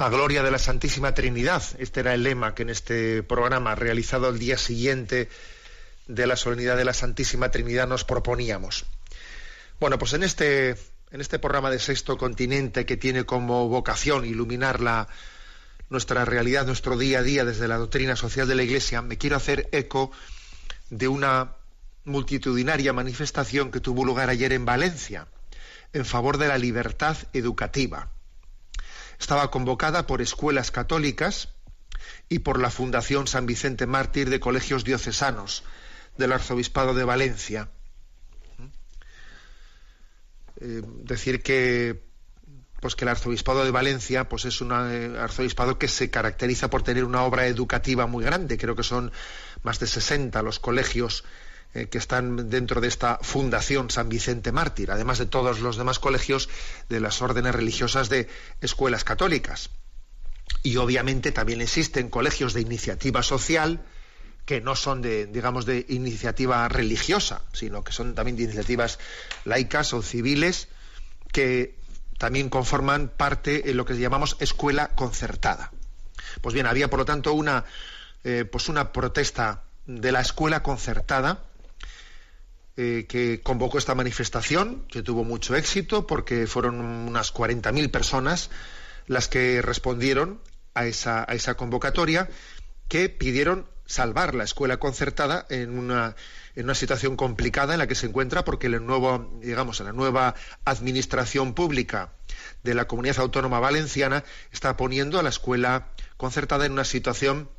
A 0.00 0.10
gloria 0.10 0.44
de 0.44 0.52
la 0.52 0.60
Santísima 0.60 1.12
Trinidad. 1.12 1.60
Este 1.80 1.98
era 1.98 2.14
el 2.14 2.22
lema 2.22 2.54
que 2.54 2.62
en 2.62 2.70
este 2.70 3.24
programa, 3.24 3.74
realizado 3.74 4.28
el 4.28 4.38
día 4.38 4.56
siguiente 4.56 5.28
de 6.06 6.26
la 6.28 6.36
solemnidad 6.36 6.76
de 6.76 6.84
la 6.84 6.94
Santísima 6.94 7.50
Trinidad, 7.50 7.88
nos 7.88 8.04
proponíamos. 8.04 8.86
Bueno, 9.80 9.98
pues 9.98 10.12
en 10.12 10.22
este, 10.22 10.76
en 11.10 11.20
este 11.20 11.40
programa 11.40 11.68
de 11.72 11.80
Sexto 11.80 12.16
Continente, 12.16 12.86
que 12.86 12.96
tiene 12.96 13.24
como 13.24 13.68
vocación 13.68 14.24
iluminar 14.24 14.78
la, 14.78 15.08
nuestra 15.90 16.24
realidad, 16.24 16.64
nuestro 16.64 16.96
día 16.96 17.18
a 17.18 17.22
día 17.24 17.44
desde 17.44 17.66
la 17.66 17.78
doctrina 17.78 18.14
social 18.14 18.46
de 18.46 18.54
la 18.54 18.62
Iglesia, 18.62 19.02
me 19.02 19.18
quiero 19.18 19.34
hacer 19.34 19.68
eco 19.72 20.12
de 20.90 21.08
una 21.08 21.56
multitudinaria 22.04 22.92
manifestación 22.92 23.72
que 23.72 23.80
tuvo 23.80 24.04
lugar 24.04 24.30
ayer 24.30 24.52
en 24.52 24.64
Valencia 24.64 25.26
en 25.92 26.04
favor 26.04 26.38
de 26.38 26.46
la 26.46 26.56
libertad 26.56 27.16
educativa 27.32 28.12
estaba 29.18 29.50
convocada 29.50 30.06
por 30.06 30.22
escuelas 30.22 30.70
católicas 30.70 31.48
y 32.28 32.40
por 32.40 32.60
la 32.60 32.70
Fundación 32.70 33.26
San 33.26 33.46
Vicente 33.46 33.86
Mártir 33.86 34.30
de 34.30 34.40
Colegios 34.40 34.84
Diocesanos 34.84 35.64
del 36.16 36.32
Arzobispado 36.32 36.94
de 36.94 37.04
Valencia. 37.04 37.70
Eh, 40.60 40.82
decir 41.04 41.42
que 41.42 42.06
pues 42.80 42.94
que 42.94 43.04
el 43.04 43.08
arzobispado 43.08 43.64
de 43.64 43.70
Valencia 43.70 44.28
pues 44.28 44.44
es 44.44 44.60
un 44.60 44.72
eh, 44.72 45.18
arzobispado 45.18 45.78
que 45.78 45.88
se 45.88 46.10
caracteriza 46.10 46.70
por 46.70 46.82
tener 46.82 47.04
una 47.04 47.22
obra 47.22 47.46
educativa 47.46 48.06
muy 48.06 48.24
grande 48.24 48.56
creo 48.56 48.76
que 48.76 48.84
son 48.84 49.12
más 49.62 49.80
de 49.80 49.86
60 49.86 50.42
los 50.42 50.60
colegios 50.60 51.24
eh, 51.74 51.86
que 51.86 51.98
están 51.98 52.48
dentro 52.48 52.80
de 52.80 52.88
esta 52.88 53.18
Fundación 53.20 53.90
San 53.90 54.08
Vicente 54.08 54.52
Mártir, 54.52 54.90
además 54.90 55.18
de 55.18 55.26
todos 55.26 55.60
los 55.60 55.76
demás 55.76 55.98
colegios 55.98 56.48
de 56.88 57.00
las 57.00 57.20
órdenes 57.20 57.54
religiosas 57.54 58.08
de 58.08 58.28
escuelas 58.60 59.04
católicas. 59.04 59.70
Y 60.62 60.76
obviamente 60.76 61.30
también 61.30 61.60
existen 61.60 62.08
colegios 62.08 62.54
de 62.54 62.62
iniciativa 62.62 63.22
social 63.22 63.84
que 64.46 64.62
no 64.62 64.76
son 64.76 65.02
de, 65.02 65.26
digamos, 65.26 65.66
de 65.66 65.84
iniciativa 65.90 66.66
religiosa, 66.68 67.42
sino 67.52 67.84
que 67.84 67.92
son 67.92 68.14
también 68.14 68.38
de 68.38 68.44
iniciativas 68.44 68.98
laicas 69.44 69.92
o 69.92 70.00
civiles 70.00 70.68
que 71.32 71.76
también 72.16 72.48
conforman 72.48 73.08
parte 73.14 73.70
en 73.70 73.76
lo 73.76 73.84
que 73.84 73.98
llamamos 73.98 74.38
escuela 74.40 74.88
concertada. 74.94 75.70
Pues 76.40 76.54
bien, 76.54 76.66
había 76.66 76.88
por 76.88 77.00
lo 77.00 77.04
tanto 77.04 77.34
una, 77.34 77.66
eh, 78.24 78.46
pues 78.50 78.70
una 78.70 78.90
protesta 78.90 79.64
de 79.84 80.12
la 80.12 80.22
escuela 80.22 80.62
concertada 80.62 81.44
eh, 82.80 83.06
que 83.08 83.40
convocó 83.42 83.76
esta 83.76 83.96
manifestación, 83.96 84.84
que 84.86 85.02
tuvo 85.02 85.24
mucho 85.24 85.56
éxito 85.56 86.06
porque 86.06 86.46
fueron 86.46 86.80
unas 86.80 87.34
40.000 87.34 87.90
personas 87.90 88.50
las 89.08 89.26
que 89.26 89.60
respondieron 89.62 90.40
a 90.74 90.86
esa, 90.86 91.24
a 91.28 91.34
esa 91.34 91.56
convocatoria, 91.56 92.28
que 92.86 93.08
pidieron 93.08 93.66
salvar 93.84 94.36
la 94.36 94.44
escuela 94.44 94.76
concertada 94.76 95.44
en 95.50 95.76
una, 95.76 96.14
en 96.54 96.66
una 96.66 96.76
situación 96.76 97.16
complicada 97.16 97.72
en 97.72 97.80
la 97.80 97.88
que 97.88 97.96
se 97.96 98.06
encuentra 98.06 98.44
porque 98.44 98.68
el 98.68 98.86
nuevo, 98.86 99.28
digamos, 99.42 99.80
la 99.80 99.92
nueva 99.92 100.36
administración 100.64 101.54
pública 101.54 102.12
de 102.62 102.74
la 102.74 102.86
comunidad 102.86 103.18
autónoma 103.18 103.58
valenciana 103.58 104.22
está 104.52 104.76
poniendo 104.76 105.18
a 105.18 105.24
la 105.24 105.30
escuela 105.30 105.88
concertada 106.16 106.64
en 106.64 106.70
una 106.70 106.84
situación 106.84 107.50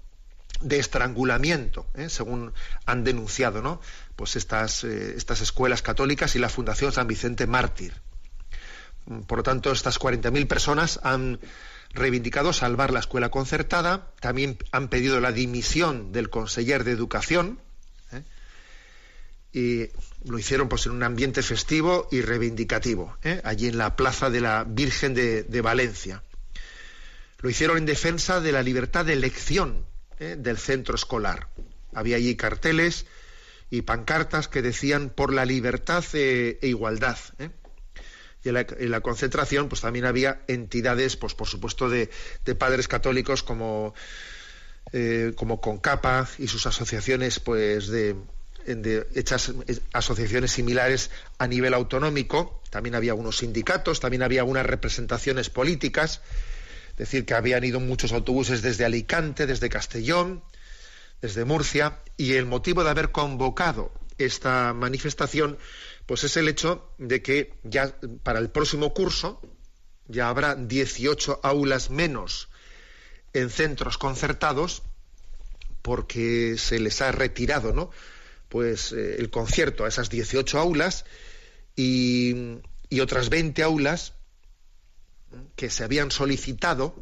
de 0.62 0.80
estrangulamiento, 0.80 1.88
¿eh? 1.96 2.10
según 2.10 2.54
han 2.86 3.04
denunciado, 3.04 3.62
¿no? 3.62 3.82
Pues 4.16 4.36
estas, 4.36 4.84
eh, 4.84 5.14
estas 5.16 5.42
escuelas 5.42 5.82
católicas 5.82 6.36
y 6.36 6.40
la 6.40 6.50
Fundación 6.50 6.92
San 6.92 7.08
Vicente 7.08 7.48
Mártir. 7.48 7.94
Por 9.28 9.40
lo 9.40 9.44
tanto, 9.44 9.72
estas 9.72 10.00
40.000 10.00 10.48
personas 10.48 11.00
han 11.04 11.40
reivindicado 11.94 12.54
salvar 12.54 12.92
la 12.92 13.00
escuela 13.00 13.30
concertada, 13.30 14.12
también 14.20 14.58
han 14.72 14.90
pedido 14.90 15.20
la 15.20 15.32
dimisión 15.32 16.12
del 16.12 16.30
conseller 16.30 16.84
de 16.84 16.92
Educación, 16.92 17.60
¿eh? 18.12 18.24
y 19.54 20.30
lo 20.30 20.38
hicieron 20.38 20.68
pues 20.68 20.86
en 20.86 20.92
un 20.92 21.04
ambiente 21.04 21.42
festivo 21.42 22.08
y 22.12 22.22
reivindicativo, 22.22 23.18
allí 23.44 23.68
en 23.68 23.78
la 23.78 23.96
plaza 23.96 24.30
de 24.30 24.42
la 24.42 24.66
Virgen 24.66 25.14
de, 25.14 25.44
de 25.44 25.62
Valencia. 25.62 26.22
Lo 27.40 27.50
hicieron 27.50 27.78
en 27.78 27.86
defensa 27.86 28.42
de 28.42 28.52
la 28.52 28.62
libertad 28.62 29.06
de 29.06 29.14
elección 29.14 29.86
¿eh? 30.20 30.36
del 30.38 30.58
centro 30.58 30.96
escolar. 30.96 31.48
Había 31.94 32.18
allí 32.18 32.36
carteles 32.36 33.06
y 33.70 33.82
pancartas 33.82 34.48
que 34.48 34.62
decían 34.62 35.10
por 35.10 35.34
la 35.34 35.46
libertad 35.46 36.04
e, 36.14 36.60
e 36.62 36.68
igualdad. 36.68 37.18
¿eh? 37.40 37.50
Y 38.44 38.50
en 38.50 38.92
la, 38.92 39.02
concentración, 39.02 39.68
pues 39.68 39.82
también 39.82 40.06
había 40.06 40.42
entidades, 40.48 41.18
pues 41.18 41.34
por 41.34 41.48
supuesto, 41.48 41.90
de, 41.90 42.10
padres 42.58 42.88
católicos 42.88 43.44
como, 43.44 43.94
eh, 44.94 45.34
como 45.36 45.60
Concapa 45.60 46.28
y 46.38 46.48
sus 46.48 46.66
asociaciones, 46.66 47.42
pues 47.42 47.88
de, 47.88 48.16
de, 48.66 49.06
hechas 49.14 49.52
asociaciones 49.92 50.52
similares 50.52 51.12
a 51.38 51.48
nivel 51.48 51.74
autonómico. 51.74 52.62
También 52.70 52.96
había 52.96 53.14
unos 53.14 53.40
sindicatos, 53.40 54.00
también 54.00 54.24
había 54.24 54.46
unas 54.46 54.66
representaciones 54.66 55.50
políticas 55.50 56.22
decir 57.00 57.26
que 57.26 57.34
habían 57.34 57.64
ido 57.64 57.80
muchos 57.80 58.12
autobuses 58.12 58.62
desde 58.62 58.84
Alicante, 58.86 59.48
desde 59.48 59.70
Castellón, 59.70 60.44
desde 61.22 61.46
Murcia, 61.46 62.00
y 62.18 62.34
el 62.34 62.46
motivo 62.46 62.84
de 62.84 62.90
haber 62.90 63.12
convocado 63.12 63.92
esta 64.18 64.74
manifestación, 64.74 65.58
pues 66.06 66.26
es 66.26 66.36
el 66.36 66.50
hecho 66.50 66.92
de 66.98 67.22
que 67.22 67.54
ya 67.64 67.96
para 68.22 68.40
el 68.40 68.50
próximo 68.50 68.94
curso 68.94 69.42
ya 70.08 70.28
habrá 70.28 70.56
18 70.56 71.40
aulas 71.42 71.90
menos 71.90 72.50
en 73.32 73.50
centros 73.50 73.98
concertados 73.98 74.82
porque 75.82 76.56
se 76.58 76.80
les 76.80 77.02
ha 77.02 77.14
retirado, 77.14 77.72
¿no? 77.72 77.92
Pues 78.50 78.92
eh, 78.92 79.16
el 79.20 79.30
concierto 79.30 79.86
a 79.86 79.88
esas 79.88 80.10
18 80.10 80.60
aulas 80.60 81.06
y, 81.78 82.58
y 82.90 83.00
otras 83.00 83.30
20 83.30 83.64
aulas 83.64 84.19
que 85.56 85.70
se 85.70 85.84
habían 85.84 86.12
solicitado 86.12 86.96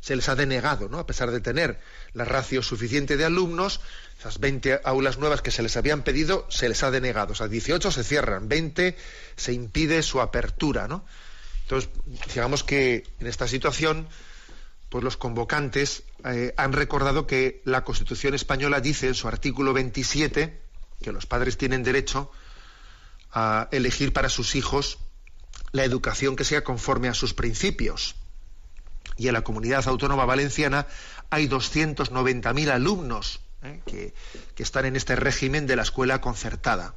se 0.00 0.16
les 0.16 0.28
ha 0.28 0.34
denegado, 0.34 0.88
¿no? 0.88 0.98
A 0.98 1.06
pesar 1.06 1.30
de 1.30 1.40
tener 1.40 1.78
la 2.14 2.24
ratio 2.24 2.62
suficiente 2.62 3.16
de 3.16 3.24
alumnos, 3.24 3.80
esas 4.18 4.40
20 4.40 4.80
aulas 4.84 5.18
nuevas 5.18 5.42
que 5.42 5.50
se 5.50 5.62
les 5.62 5.76
habían 5.76 6.02
pedido, 6.02 6.46
se 6.48 6.68
les 6.68 6.82
ha 6.82 6.90
denegado. 6.90 7.32
O 7.32 7.34
sea, 7.34 7.48
18 7.48 7.90
se 7.90 8.04
cierran, 8.04 8.48
20 8.48 8.96
se 9.36 9.52
impide 9.52 10.02
su 10.02 10.20
apertura, 10.20 10.88
¿no? 10.88 11.04
Entonces, 11.62 11.90
digamos 12.34 12.64
que 12.64 13.04
en 13.20 13.26
esta 13.26 13.46
situación, 13.46 14.08
pues 14.88 15.04
los 15.04 15.16
convocantes 15.16 16.02
eh, 16.24 16.54
han 16.56 16.72
recordado 16.72 17.26
que 17.26 17.62
la 17.64 17.84
Constitución 17.84 18.34
española 18.34 18.80
dice 18.80 19.06
en 19.06 19.14
su 19.14 19.28
artículo 19.28 19.72
27 19.72 20.60
que 21.02 21.12
los 21.12 21.26
padres 21.26 21.56
tienen 21.56 21.82
derecho 21.82 22.30
a 23.32 23.68
elegir 23.70 24.12
para 24.12 24.28
sus 24.28 24.56
hijos 24.56 24.98
la 25.72 25.84
educación 25.84 26.36
que 26.36 26.44
sea 26.44 26.64
conforme 26.64 27.08
a 27.08 27.14
sus 27.14 27.34
principios. 27.34 28.16
Y 29.16 29.28
en 29.28 29.34
la 29.34 29.42
comunidad 29.42 29.86
autónoma 29.86 30.24
valenciana 30.24 30.86
hay 31.30 31.48
290.000 31.48 32.70
alumnos 32.70 33.40
¿eh? 33.62 33.80
que, 33.86 34.14
están 34.62 34.84
en 34.84 34.96
este 34.96 35.16
régimen 35.16 35.66
de 35.66 35.76
la 35.76 35.82
escuela 35.82 36.20
concertada. 36.20 36.94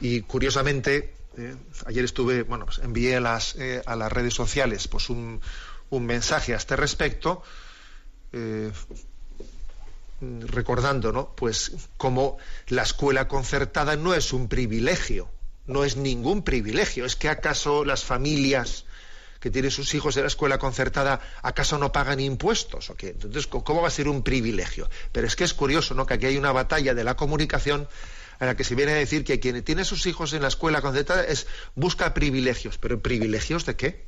Y 0.00 0.22
curiosamente, 0.22 1.14
¿eh? 1.36 1.56
ayer 1.86 2.04
estuve, 2.04 2.42
bueno, 2.42 2.66
pues 2.66 2.78
envié 2.78 3.16
a 3.16 3.20
las, 3.20 3.56
eh, 3.56 3.82
a 3.86 3.96
las 3.96 4.12
redes 4.12 4.34
sociales 4.34 4.88
pues 4.88 5.10
un, 5.10 5.40
un, 5.90 6.06
mensaje 6.06 6.54
a 6.54 6.56
este 6.56 6.76
respecto, 6.76 7.42
recordando, 10.20 11.12
¿no? 11.12 11.34
Pues 11.36 11.72
como 11.96 12.38
la 12.68 12.82
escuela 12.82 13.28
concertada 13.28 13.96
no 13.96 14.14
es 14.14 14.32
un 14.32 14.48
privilegio, 14.48 15.28
no 15.66 15.84
es 15.84 15.96
ningún 15.96 16.42
privilegio. 16.42 17.04
¿Es 17.04 17.16
que 17.16 17.28
acaso 17.28 17.84
las 17.84 18.04
familias 18.04 18.84
que 19.40 19.50
tienen 19.50 19.70
sus 19.70 19.92
hijos 19.94 20.16
en 20.16 20.22
la 20.22 20.28
escuela 20.28 20.58
concertada, 20.58 21.20
acaso 21.42 21.78
no 21.78 21.92
pagan 21.92 22.20
impuestos? 22.20 22.90
¿O 22.90 22.94
qué? 22.94 23.08
Entonces, 23.08 23.46
¿cómo 23.46 23.82
va 23.82 23.88
a 23.88 23.90
ser 23.90 24.08
un 24.08 24.22
privilegio? 24.22 24.88
Pero 25.10 25.26
es 25.26 25.36
que 25.36 25.44
es 25.44 25.54
curioso, 25.54 25.94
¿no? 25.94 26.06
Que 26.06 26.14
aquí 26.14 26.26
hay 26.26 26.36
una 26.36 26.52
batalla 26.52 26.94
de 26.94 27.04
la 27.04 27.16
comunicación 27.16 27.88
en 28.40 28.46
la 28.46 28.56
que 28.56 28.64
se 28.64 28.74
viene 28.74 28.92
a 28.92 28.96
decir 28.96 29.24
que 29.24 29.40
quien 29.40 29.62
tiene 29.62 29.84
sus 29.84 30.06
hijos 30.06 30.32
en 30.32 30.42
la 30.42 30.48
escuela 30.48 30.80
concertada 30.80 31.24
es 31.24 31.46
busca 31.74 32.14
privilegios. 32.14 32.78
¿Pero 32.78 33.00
privilegios 33.00 33.66
de 33.66 33.76
qué? 33.76 34.06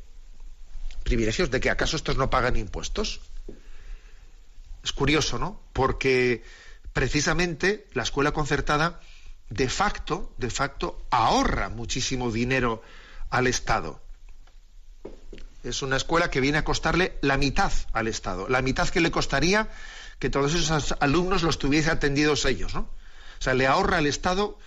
¿Privilegios 1.02 1.50
de 1.50 1.60
que 1.60 1.70
acaso 1.70 1.96
estos 1.96 2.16
no 2.16 2.30
pagan 2.30 2.56
impuestos? 2.56 3.20
Es 4.82 4.92
curioso, 4.92 5.38
¿no? 5.38 5.60
Porque 5.72 6.42
precisamente 6.92 7.86
la 7.92 8.02
escuela 8.02 8.32
concertada 8.32 9.00
de 9.54 9.68
facto, 9.68 10.32
de 10.36 10.50
facto, 10.50 11.00
ahorra 11.10 11.68
muchísimo 11.68 12.32
dinero 12.32 12.82
al 13.30 13.46
Estado. 13.46 14.02
Es 15.62 15.80
una 15.80 15.96
escuela 15.96 16.28
que 16.28 16.40
viene 16.40 16.58
a 16.58 16.64
costarle 16.64 17.16
la 17.22 17.38
mitad 17.38 17.72
al 17.92 18.08
Estado, 18.08 18.48
la 18.48 18.62
mitad 18.62 18.88
que 18.88 19.00
le 19.00 19.12
costaría 19.12 19.70
que 20.18 20.28
todos 20.28 20.54
esos 20.54 20.96
alumnos 20.98 21.44
los 21.44 21.60
tuviese 21.60 21.90
atendidos 21.90 22.44
ellos, 22.46 22.74
¿no? 22.74 22.80
O 22.80 23.42
sea, 23.42 23.54
le 23.54 23.68
ahorra 23.68 23.98
al 23.98 24.06
Estado 24.06 24.58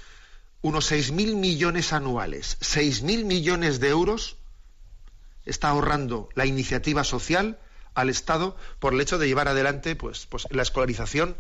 unos 0.62 0.89
6.000 0.89 1.36
millones 1.36 1.91
anuales. 1.91 2.58
6.000 2.62 3.26
millones 3.26 3.82
de 3.82 3.89
euros 3.89 4.38
está 5.45 5.69
ahorrando 5.69 6.30
la 6.34 6.45
iniciativa 6.45 7.04
social 7.04 7.60
al 7.93 8.10
Estado 8.10 8.56
por 8.80 8.93
el 8.93 9.02
hecho 9.02 9.17
de 9.17 9.28
llevar 9.28 9.50
adelante 9.50 9.97
pues, 9.97 10.28
pues 10.28 10.47
la 10.50 10.62
escolarización 10.62 11.36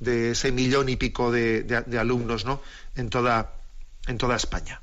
de 0.00 0.32
ese 0.32 0.52
millón 0.52 0.88
y 0.88 0.96
pico 0.96 1.30
de, 1.30 1.84
alumnos 1.98 2.44
¿no? 2.44 2.60
en, 2.94 3.10
toda, 3.10 3.54
en 4.06 4.18
toda 4.18 4.36
España. 4.36 4.80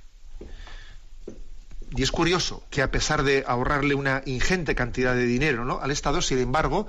Y 1.96 2.04
es 2.04 2.12
curioso 2.12 2.64
que 2.70 2.82
a 2.82 2.92
pesar 2.92 3.24
de 3.24 3.46
ahorrarle 3.48 3.96
una 3.96 4.22
ingente 4.26 4.76
cantidad 4.76 5.16
de 5.16 5.26
dinero 5.26 5.64
¿no? 5.64 5.80
al 5.80 5.92
Estado, 5.92 6.22
sin 6.22 6.40
embargo, 6.40 6.88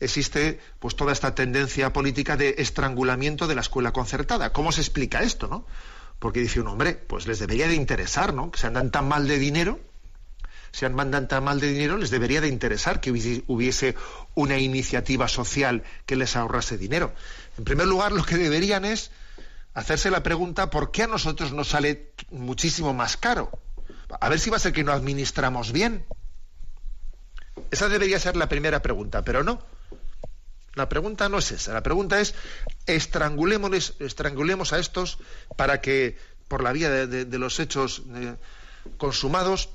existe 0.00 0.60
pues 0.78 0.96
toda 0.96 1.12
esta 1.12 1.34
tendencia 1.34 1.92
política 1.92 2.36
de 2.36 2.56
estrangulamiento 2.58 3.46
de 3.46 3.54
la 3.54 3.60
escuela 3.60 3.92
concertada. 3.92 4.52
¿Cómo 4.52 4.72
se 4.72 4.80
explica 4.80 5.22
esto, 5.22 5.48
no? 5.48 5.66
Porque 6.18 6.40
dice 6.40 6.60
un 6.60 6.68
hombre, 6.68 6.94
pues 6.94 7.26
les 7.26 7.38
debería 7.38 7.68
de 7.68 7.74
interesar, 7.74 8.32
¿no? 8.32 8.50
Que 8.50 8.58
se 8.58 8.66
andan 8.66 8.90
tan 8.90 9.06
mal 9.06 9.28
de 9.28 9.38
dinero, 9.38 9.78
se 10.72 10.88
mandan 10.88 11.28
tan 11.28 11.44
mal 11.44 11.60
de 11.60 11.68
dinero, 11.68 11.96
les 11.96 12.10
debería 12.10 12.40
de 12.40 12.48
interesar 12.48 13.00
que 13.00 13.10
hubiese 13.10 13.94
una 14.34 14.58
iniciativa 14.58 15.28
social 15.28 15.84
que 16.06 16.16
les 16.16 16.36
ahorrase 16.36 16.78
dinero. 16.78 17.14
En 17.58 17.64
primer 17.64 17.86
lugar, 17.86 18.12
lo 18.12 18.24
que 18.24 18.36
deberían 18.36 18.84
es 18.84 19.10
hacerse 19.74 20.10
la 20.10 20.22
pregunta 20.22 20.70
por 20.70 20.90
qué 20.90 21.04
a 21.04 21.06
nosotros 21.06 21.52
nos 21.52 21.68
sale 21.68 22.12
muchísimo 22.30 22.92
más 22.92 23.16
caro. 23.16 23.50
A 24.20 24.28
ver 24.28 24.38
si 24.38 24.50
va 24.50 24.56
a 24.56 24.60
ser 24.60 24.72
que 24.72 24.84
no 24.84 24.92
administramos 24.92 25.72
bien. 25.72 26.04
Esa 27.70 27.88
debería 27.88 28.18
ser 28.18 28.36
la 28.36 28.48
primera 28.48 28.80
pregunta, 28.82 29.22
pero 29.22 29.42
no. 29.42 29.60
La 30.74 30.88
pregunta 30.88 31.28
no 31.28 31.38
es 31.38 31.52
esa. 31.52 31.72
La 31.72 31.82
pregunta 31.82 32.20
es 32.20 32.34
estrangulemos, 32.84 33.94
estrangulemos 33.98 34.72
a 34.72 34.78
estos 34.78 35.18
para 35.56 35.80
que, 35.80 36.18
por 36.48 36.62
la 36.62 36.72
vía 36.72 36.90
de, 36.90 37.38
los 37.38 37.58
hechos 37.60 38.02
eh, 38.14 38.36
consumados, 38.98 39.70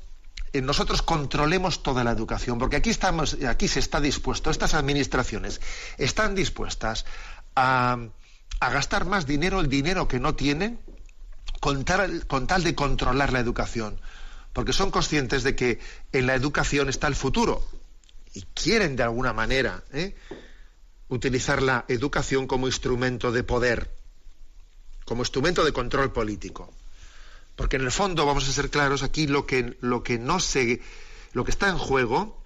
eh, 0.53 0.61
nosotros 0.61 1.01
controlemos 1.01 1.81
toda 1.81 2.03
la 2.03 2.11
educación, 2.11 2.59
porque 2.59 2.75
aquí 2.75 2.89
estamos, 2.89 3.37
aquí 3.47 3.67
se 3.67 3.79
está 3.79 3.99
dispuesto, 3.99 4.51
estas 4.51 4.73
administraciones 4.73 5.61
están 5.97 6.35
dispuestas 6.35 7.05
a, 7.55 7.97
gastar 8.59 9.05
más 9.05 9.25
dinero, 9.25 9.59
el 9.59 9.69
dinero 9.69 10.07
que 10.07 10.19
no 10.19 10.35
tienen, 10.35 10.79
con 11.59 11.85
tal, 11.85 12.63
de 12.63 12.75
controlar 12.75 13.33
la 13.33 13.39
educación. 13.39 13.99
Porque 14.53 14.73
son 14.73 14.91
conscientes 14.91 15.43
de 15.43 15.55
que 15.55 15.79
en 16.11 16.27
la 16.27 16.35
educación 16.35 16.89
está 16.89 17.07
el 17.07 17.15
futuro 17.15 17.65
y 18.33 18.43
quieren 18.53 18.95
de 18.95 19.03
alguna 19.03 19.33
manera 19.33 19.83
¿eh? 19.93 20.15
utilizar 21.07 21.61
la 21.61 21.85
educación 21.87 22.47
como 22.47 22.67
instrumento 22.67 23.31
de 23.31 23.43
poder, 23.43 23.91
como 25.05 25.21
instrumento 25.21 25.63
de 25.63 25.71
control 25.71 26.11
político. 26.11 26.73
Porque 27.55 27.75
en 27.77 27.83
el 27.83 27.91
fondo, 27.91 28.25
vamos 28.25 28.47
a 28.47 28.51
ser 28.51 28.69
claros, 28.69 29.03
aquí 29.03 29.27
lo 29.27 29.45
que, 29.45 29.77
lo 29.81 30.03
que 30.03 30.17
no 30.17 30.39
se, 30.39 30.81
lo 31.33 31.43
que 31.45 31.51
está 31.51 31.69
en 31.69 31.77
juego, 31.77 32.41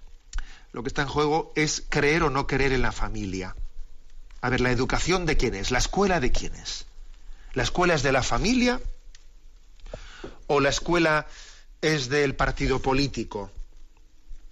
lo 0.72 0.82
que 0.82 0.88
está 0.88 1.02
en 1.02 1.08
juego 1.08 1.52
es 1.56 1.82
creer 1.88 2.22
o 2.22 2.30
no 2.30 2.46
creer 2.46 2.72
en 2.72 2.82
la 2.82 2.92
familia. 2.92 3.56
A 4.46 4.48
ver, 4.48 4.60
¿la 4.60 4.70
educación 4.70 5.26
de 5.26 5.36
quién 5.36 5.56
es? 5.56 5.72
¿La 5.72 5.78
escuela 5.78 6.20
de 6.20 6.30
quién 6.30 6.54
es? 6.54 6.86
¿La 7.54 7.64
escuela 7.64 7.94
es 7.94 8.04
de 8.04 8.12
la 8.12 8.22
familia? 8.22 8.80
¿O 10.46 10.60
la 10.60 10.68
escuela 10.68 11.26
es 11.80 12.08
del 12.08 12.36
partido 12.36 12.80
político? 12.80 13.50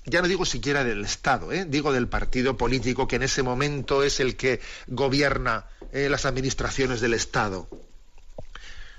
ya 0.04 0.20
no 0.20 0.26
digo 0.26 0.44
siquiera 0.44 0.82
del 0.82 1.04
Estado, 1.04 1.52
¿eh? 1.52 1.64
digo 1.64 1.92
del 1.92 2.08
partido 2.08 2.56
político 2.56 3.06
que 3.06 3.16
en 3.16 3.22
ese 3.22 3.44
momento 3.44 4.02
es 4.02 4.18
el 4.18 4.36
que 4.36 4.60
gobierna 4.88 5.66
eh, 5.92 6.08
las 6.10 6.24
administraciones 6.24 7.00
del 7.00 7.14
Estado. 7.14 7.68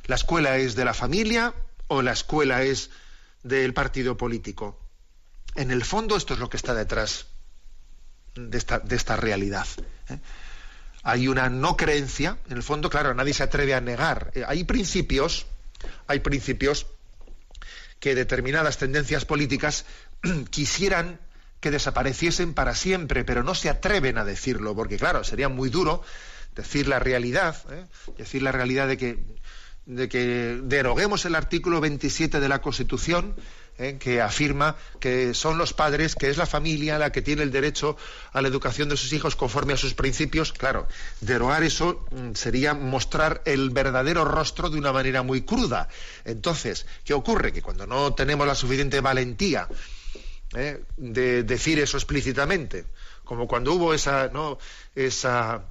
¿La 0.05 0.15
escuela 0.15 0.57
es 0.57 0.75
de 0.75 0.85
la 0.85 0.93
familia 0.93 1.53
o 1.89 2.03
la 2.03 2.13
escuela 2.13 2.63
es 2.63 2.89
del 3.43 3.73
partido 3.73 4.15
político? 4.15 4.79
En 5.55 5.71
el 5.71 5.83
fondo 5.83 6.15
esto 6.15 6.35
es 6.35 6.39
lo 6.39 6.49
que 6.49 6.55
está 6.55 6.73
detrás 6.73 7.25
de 8.35 8.57
esta, 8.95 9.17
realidad. 9.17 9.67
¿eh? 10.09 10.19
Hay 11.07 11.27
una 11.27 11.49
no 11.49 11.77
creencia, 11.77 12.39
en 12.49 12.57
el 12.57 12.63
fondo, 12.63 12.89
claro, 12.89 13.13
nadie 13.13 13.33
se 13.33 13.43
atreve 13.43 13.75
a 13.75 13.79
negar. 13.79 14.31
hay 14.47 14.63
principios, 14.63 15.45
hay 16.07 16.19
principios 16.19 16.87
que 17.99 18.15
determinadas 18.15 18.79
tendencias 18.79 19.23
políticas 19.23 19.85
quisieran 20.49 21.19
que 21.59 21.69
desapareciesen 21.69 22.55
para 22.55 22.73
siempre, 22.73 23.23
pero 23.23 23.43
no 23.43 23.53
se 23.53 23.69
atreven 23.69 24.17
a 24.17 24.25
decirlo, 24.25 24.75
porque 24.75 24.97
claro, 24.97 25.23
sería 25.23 25.47
muy 25.47 25.69
duro 25.69 26.03
decir 26.55 26.87
la 26.87 26.97
realidad, 26.97 27.55
¿eh? 27.71 27.85
decir 28.17 28.41
la 28.41 28.51
realidad 28.51 28.87
de 28.87 28.97
que, 28.97 29.23
de 29.85 30.09
que 30.09 30.59
deroguemos 30.63 31.23
el 31.25 31.35
artículo 31.35 31.81
27 31.81 32.39
de 32.39 32.49
la 32.49 32.61
Constitución, 32.61 33.35
¿eh? 33.77 33.97
que 33.99 34.21
afirma 34.21 34.75
que 34.99 35.33
son 35.33 35.57
los 35.57 35.73
padres, 35.73 36.15
que 36.15 36.29
es 36.29 36.37
la 36.37 36.45
familia 36.45 36.99
la 36.99 37.11
que 37.11 37.21
tiene 37.21 37.43
el 37.43 37.51
derecho 37.51 37.97
a 38.31 38.41
la 38.41 38.47
educación 38.47 38.89
de 38.89 38.97
sus 38.97 39.13
hijos 39.13 39.35
conforme 39.35 39.73
a 39.73 39.77
sus 39.77 39.93
principios. 39.93 40.53
Claro, 40.53 40.87
derogar 41.21 41.63
eso 41.63 42.05
mm, 42.11 42.33
sería 42.33 42.73
mostrar 42.73 43.41
el 43.45 43.69
verdadero 43.69 44.25
rostro 44.25 44.69
de 44.69 44.77
una 44.77 44.91
manera 44.91 45.23
muy 45.23 45.41
cruda. 45.41 45.87
Entonces, 46.23 46.85
¿qué 47.03 47.13
ocurre? 47.13 47.51
Que 47.51 47.61
cuando 47.61 47.85
no 47.85 48.13
tenemos 48.13 48.47
la 48.47 48.55
suficiente 48.55 48.99
valentía 49.01 49.67
¿eh? 50.55 50.83
de 50.97 51.43
decir 51.43 51.79
eso 51.79 51.97
explícitamente, 51.97 52.85
como 53.23 53.47
cuando 53.47 53.73
hubo 53.73 53.93
esa, 53.93 54.29
¿no? 54.29 54.57
esa, 54.95 55.63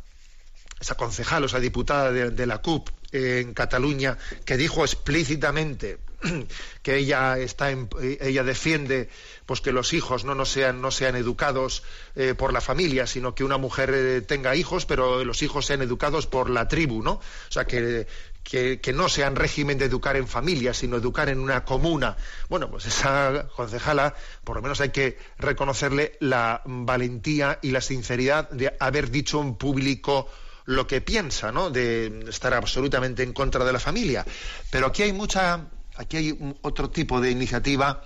esa 0.80 0.94
concejal 0.96 1.44
o 1.44 1.46
esa 1.46 1.60
diputada 1.60 2.12
de 2.12 2.46
la 2.46 2.58
CUP 2.58 2.90
en 3.12 3.54
Cataluña 3.54 4.18
que 4.44 4.56
dijo 4.56 4.84
explícitamente 4.84 5.98
que 6.82 6.96
ella 6.96 7.38
está 7.38 7.70
ella 7.70 8.44
defiende 8.44 9.08
pues 9.46 9.60
que 9.60 9.72
los 9.72 9.92
hijos 9.92 10.24
no, 10.24 10.34
no 10.34 10.44
sean 10.44 10.80
no 10.80 10.90
sean 10.90 11.16
educados 11.16 11.82
eh, 12.16 12.34
por 12.34 12.52
la 12.52 12.60
familia 12.60 13.06
sino 13.06 13.34
que 13.34 13.44
una 13.44 13.58
mujer 13.58 13.92
eh, 13.94 14.20
tenga 14.22 14.56
hijos 14.56 14.86
pero 14.86 15.24
los 15.24 15.42
hijos 15.42 15.66
sean 15.66 15.82
educados 15.82 16.26
por 16.26 16.50
la 16.50 16.68
tribu 16.68 17.02
no 17.02 17.12
o 17.12 17.22
sea 17.50 17.66
que, 17.66 18.06
que, 18.42 18.80
que 18.80 18.92
no 18.92 19.08
sean 19.08 19.36
régimen 19.36 19.78
de 19.78 19.86
educar 19.86 20.16
en 20.16 20.28
familia 20.28 20.74
sino 20.74 20.96
educar 20.96 21.28
en 21.28 21.40
una 21.40 21.64
comuna 21.64 22.16
bueno 22.48 22.70
pues 22.70 22.86
esa 22.86 23.46
concejala 23.54 24.14
por 24.44 24.56
lo 24.56 24.62
menos 24.62 24.80
hay 24.80 24.90
que 24.90 25.18
reconocerle 25.38 26.16
la 26.20 26.62
valentía 26.64 27.58
y 27.62 27.70
la 27.70 27.80
sinceridad 27.80 28.50
de 28.50 28.74
haber 28.80 29.10
dicho 29.10 29.40
en 29.40 29.54
público 29.56 30.28
lo 30.66 30.86
que 30.86 31.00
piensa, 31.00 31.52
¿no? 31.52 31.70
De 31.70 32.24
estar 32.28 32.54
absolutamente 32.54 33.22
en 33.22 33.32
contra 33.32 33.64
de 33.64 33.72
la 33.72 33.78
familia. 33.80 34.24
Pero 34.70 34.86
aquí 34.86 35.02
hay 35.02 35.12
mucha 35.12 35.66
Aquí 35.96 36.16
hay 36.16 36.56
otro 36.62 36.90
tipo 36.90 37.20
de 37.20 37.30
iniciativa 37.30 38.02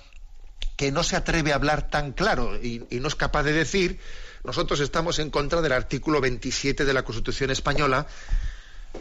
que 0.76 0.92
no 0.92 1.02
se 1.02 1.16
atreve 1.16 1.52
a 1.52 1.56
hablar 1.56 1.90
tan 1.90 2.12
claro 2.12 2.56
y, 2.56 2.86
no 2.90 3.08
es 3.08 3.14
capaz 3.14 3.42
de 3.42 3.52
decir, 3.52 3.98
nosotros 4.44 4.80
estamos 4.80 5.18
en 5.18 5.30
contra 5.30 5.60
del 5.60 5.72
artículo 5.72 6.20
27 6.20 6.84
de 6.84 6.92
la 6.92 7.02
Constitución 7.02 7.50
española 7.50 8.06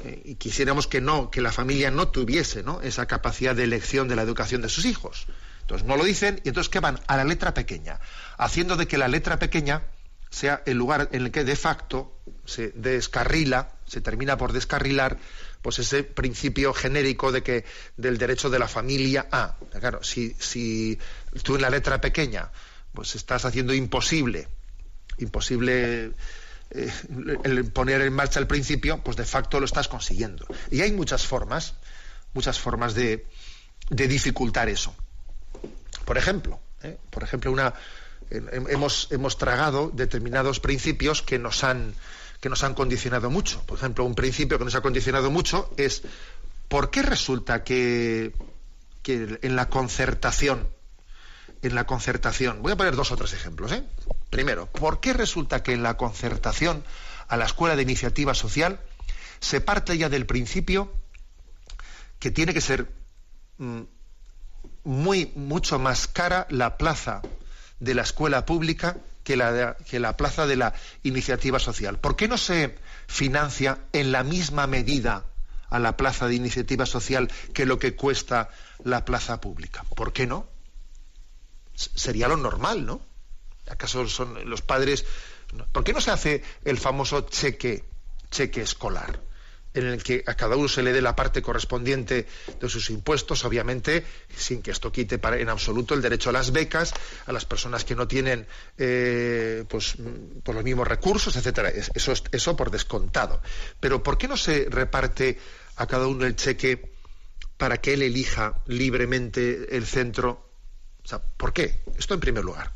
eh, 0.04 0.22
y 0.26 0.36
quisiéramos 0.36 0.88
que 0.88 1.02
no, 1.02 1.30
que 1.30 1.42
la 1.42 1.52
familia 1.52 1.92
no 1.92 2.08
tuviese 2.08 2.64
esa 2.82 3.06
capacidad 3.06 3.56
de 3.56 3.64
elección 3.64 4.08
de 4.08 4.16
la 4.16 4.24
educación 4.24 4.62
de 4.62 4.70
sus 4.70 4.86
hijos. 4.86 5.28
Entonces 5.62 5.86
no 5.86 5.98
lo 5.98 6.04
dicen 6.04 6.42
y 6.44 6.48
entonces 6.48 6.70
¿qué 6.70 6.80
van? 6.80 7.00
A 7.08 7.18
la 7.18 7.26
letra 7.26 7.54
pequeña, 7.54 8.00
haciendo 8.38 8.76
de 8.76 8.88
que 8.88 8.98
la 8.98 9.08
letra 9.08 9.38
pequeña 9.38 9.84
sea 10.30 10.64
el 10.66 10.78
lugar 10.78 11.10
en 11.12 11.26
el 11.26 11.32
que 11.32 11.44
de 11.44 11.56
facto 11.56 12.18
se 12.48 12.72
descarrila, 12.76 13.70
se 13.86 14.02
termina 14.02 14.38
por 14.38 14.54
descarrilar 14.54 15.18
pues 15.62 15.80
ese 15.80 16.04
principio 16.04 16.74
genérico 16.74 17.32
de 17.32 17.44
que 17.44 17.66
del 17.98 18.18
derecho 18.18 18.50
de 18.50 18.58
la 18.58 18.68
familia 18.68 19.28
a. 19.32 19.58
Claro, 19.80 20.04
si, 20.04 20.34
si 20.40 20.98
tú 21.44 21.56
en 21.56 21.62
la 21.62 21.70
letra 21.70 22.00
pequeña 22.00 22.50
pues 22.94 23.16
estás 23.16 23.46
haciendo 23.46 23.74
imposible, 23.74 24.48
imposible 25.18 26.14
eh, 26.72 26.92
poner 27.74 28.02
en 28.02 28.14
marcha 28.14 28.40
el 28.40 28.48
principio, 28.48 29.04
pues 29.04 29.18
de 29.18 29.26
facto 29.26 29.60
lo 29.60 29.66
estás 29.66 29.88
consiguiendo. 29.88 30.48
Y 30.72 30.82
hay 30.82 30.94
muchas 30.94 31.26
formas, 31.26 31.76
muchas 32.34 32.60
formas 32.60 32.96
de, 32.96 33.28
dificultar 33.90 34.70
eso. 34.70 34.96
Por 36.06 36.18
ejemplo, 36.18 36.60
¿eh? 36.82 36.98
por 37.10 37.24
ejemplo, 37.24 37.52
una 37.52 37.74
hemos, 38.30 39.08
hemos 39.12 39.38
tragado 39.38 39.92
determinados 39.94 40.60
principios 40.60 41.22
que 41.22 41.40
nos 41.40 41.64
han 41.64 41.94
que 42.40 42.50
nos 42.50 42.64
han 42.64 42.74
condicionado 42.74 43.30
mucho. 43.30 43.62
Por 43.66 43.78
ejemplo, 43.78 44.06
un 44.06 44.16
principio 44.16 44.58
que 44.58 44.66
nos 44.66 44.76
ha 44.76 44.82
condicionado 44.82 45.32
mucho 45.32 45.72
es 45.78 46.04
¿por 46.68 46.92
qué 46.92 47.02
resulta 47.02 47.64
que, 47.64 48.34
en 49.06 49.56
la 49.56 49.70
concertación, 49.70 50.68
en 51.62 51.76
la 51.76 51.86
concertación, 51.86 52.62
voy 52.62 52.74
a 52.74 52.78
poner 52.78 52.96
dos 52.96 53.12
o 53.12 53.18
tres 53.18 53.34
ejemplos, 53.34 53.72
¿eh? 53.72 53.84
Primero, 54.30 54.68
¿por 54.68 55.00
qué 55.00 55.14
resulta 55.14 55.64
que 55.64 55.74
en 55.74 55.82
la 55.82 55.98
concertación 55.98 56.84
a 57.28 57.38
la 57.38 57.46
escuela 57.46 57.76
de 57.76 57.82
iniciativa 57.82 58.34
social 58.34 58.80
se 59.40 59.62
parte 59.62 59.98
ya 59.98 60.10
del 60.10 60.26
principio 60.26 60.92
que 62.20 62.32
tiene 62.32 62.54
que 62.54 62.62
ser 62.62 62.92
mm, 63.58 63.82
muy 64.84 65.32
mucho 65.36 65.80
más 65.80 66.08
cara 66.08 66.48
la 66.50 66.78
plaza 66.78 67.22
de 67.80 67.94
la 67.94 68.02
escuela 68.02 68.46
pública 68.46 68.98
que 69.28 70.00
la, 70.00 70.16
plaza 70.16 70.48
de 70.48 70.56
la 70.56 70.74
iniciativa 71.04 71.60
social. 71.60 72.00
¿Por 72.00 72.16
qué 72.16 72.30
no 72.30 72.38
se 72.38 72.78
financia 73.08 73.80
en 73.92 74.14
la 74.14 74.24
misma 74.24 74.68
medida 74.68 75.26
a 75.70 75.80
la 75.80 75.98
plaza 75.98 76.28
de 76.28 76.36
iniciativa 76.36 76.86
social 76.86 77.30
que 77.54 77.66
lo 77.66 77.78
que 77.78 77.94
cuesta 77.94 78.50
la 78.86 79.04
plaza 79.04 79.42
pública? 79.42 79.84
¿Por 79.96 80.14
qué 80.14 80.28
no? 80.28 80.48
Sería 81.76 82.30
lo 82.30 82.38
normal, 82.38 82.86
¿no? 82.86 83.02
¿Acaso 83.70 84.08
son 84.08 84.50
los 84.50 84.62
padres? 84.62 85.06
¿Por 85.74 85.84
qué 85.84 85.92
no 85.92 86.00
se 86.00 86.12
hace 86.12 86.44
el 86.64 86.78
famoso 86.78 87.28
cheque, 87.28 87.84
cheque 88.32 88.62
escolar? 88.62 89.27
En 89.80 89.88
el 89.88 90.04
que 90.04 90.24
a 90.26 90.34
cada 90.34 90.56
uno 90.56 90.68
se 90.68 90.82
le 90.82 90.92
dé 90.92 91.02
la 91.02 91.16
parte 91.16 91.42
correspondiente 91.42 92.28
de 92.60 92.70
sus 92.70 92.90
impuestos, 92.90 93.46
obviamente, 93.46 94.06
sin 94.36 94.62
que 94.62 94.72
esto 94.72 94.92
quite 94.92 95.20
en 95.22 95.50
absoluto 95.50 95.94
el 95.94 96.02
derecho 96.02 96.30
a 96.30 96.34
las 96.34 96.52
becas, 96.52 96.94
a 97.26 97.32
las 97.32 97.46
personas 97.46 97.86
que 97.86 97.96
no 97.96 98.08
tienen 98.08 98.48
eh, 98.78 99.64
pues, 99.68 99.96
por 100.44 100.56
los 100.56 100.64
mismos 100.64 100.88
recursos, 100.88 101.36
etcétera. 101.36 101.70
Eso, 101.70 102.14
eso 102.32 102.56
por 102.56 102.72
descontado. 102.72 103.42
Pero 103.80 104.02
¿por 104.02 104.18
qué 104.18 104.28
no 104.28 104.38
se 104.38 104.68
reparte 104.70 105.40
a 105.76 105.86
cada 105.86 106.08
uno 106.08 106.26
el 106.26 106.36
cheque 106.36 106.94
para 107.58 107.78
que 107.78 107.94
él 107.94 108.02
elija 108.02 108.62
libremente 108.66 109.76
el 109.76 109.86
centro? 109.86 110.50
O 111.04 111.08
sea, 111.08 111.20
¿por 111.20 111.54
qué? 111.54 111.82
Esto 111.98 112.16
en 112.16 112.20
primer 112.20 112.44
lugar. 112.44 112.72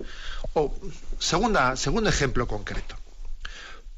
O 0.54 0.74
segunda, 1.20 1.76
segundo 1.76 2.10
ejemplo 2.10 2.48
concreto. 2.48 2.96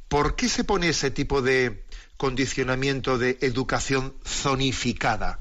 ¿Por 0.08 0.36
qué 0.36 0.48
se 0.48 0.64
pone 0.64 0.90
ese 0.90 1.12
tipo 1.12 1.42
de, 1.42 1.84
condicionamiento 2.24 3.18
de 3.18 3.38
educación 3.42 4.14
zonificada. 4.26 5.40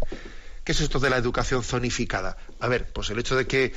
¿Qué 0.64 0.72
es 0.72 0.80
esto 0.80 0.98
de 0.98 1.10
la 1.10 1.16
educación 1.16 1.62
zonificada? 1.62 2.36
A 2.58 2.66
ver, 2.66 2.92
pues 2.92 3.08
el 3.10 3.20
hecho 3.20 3.36
de 3.36 3.46
que 3.46 3.66
eh, 3.66 3.72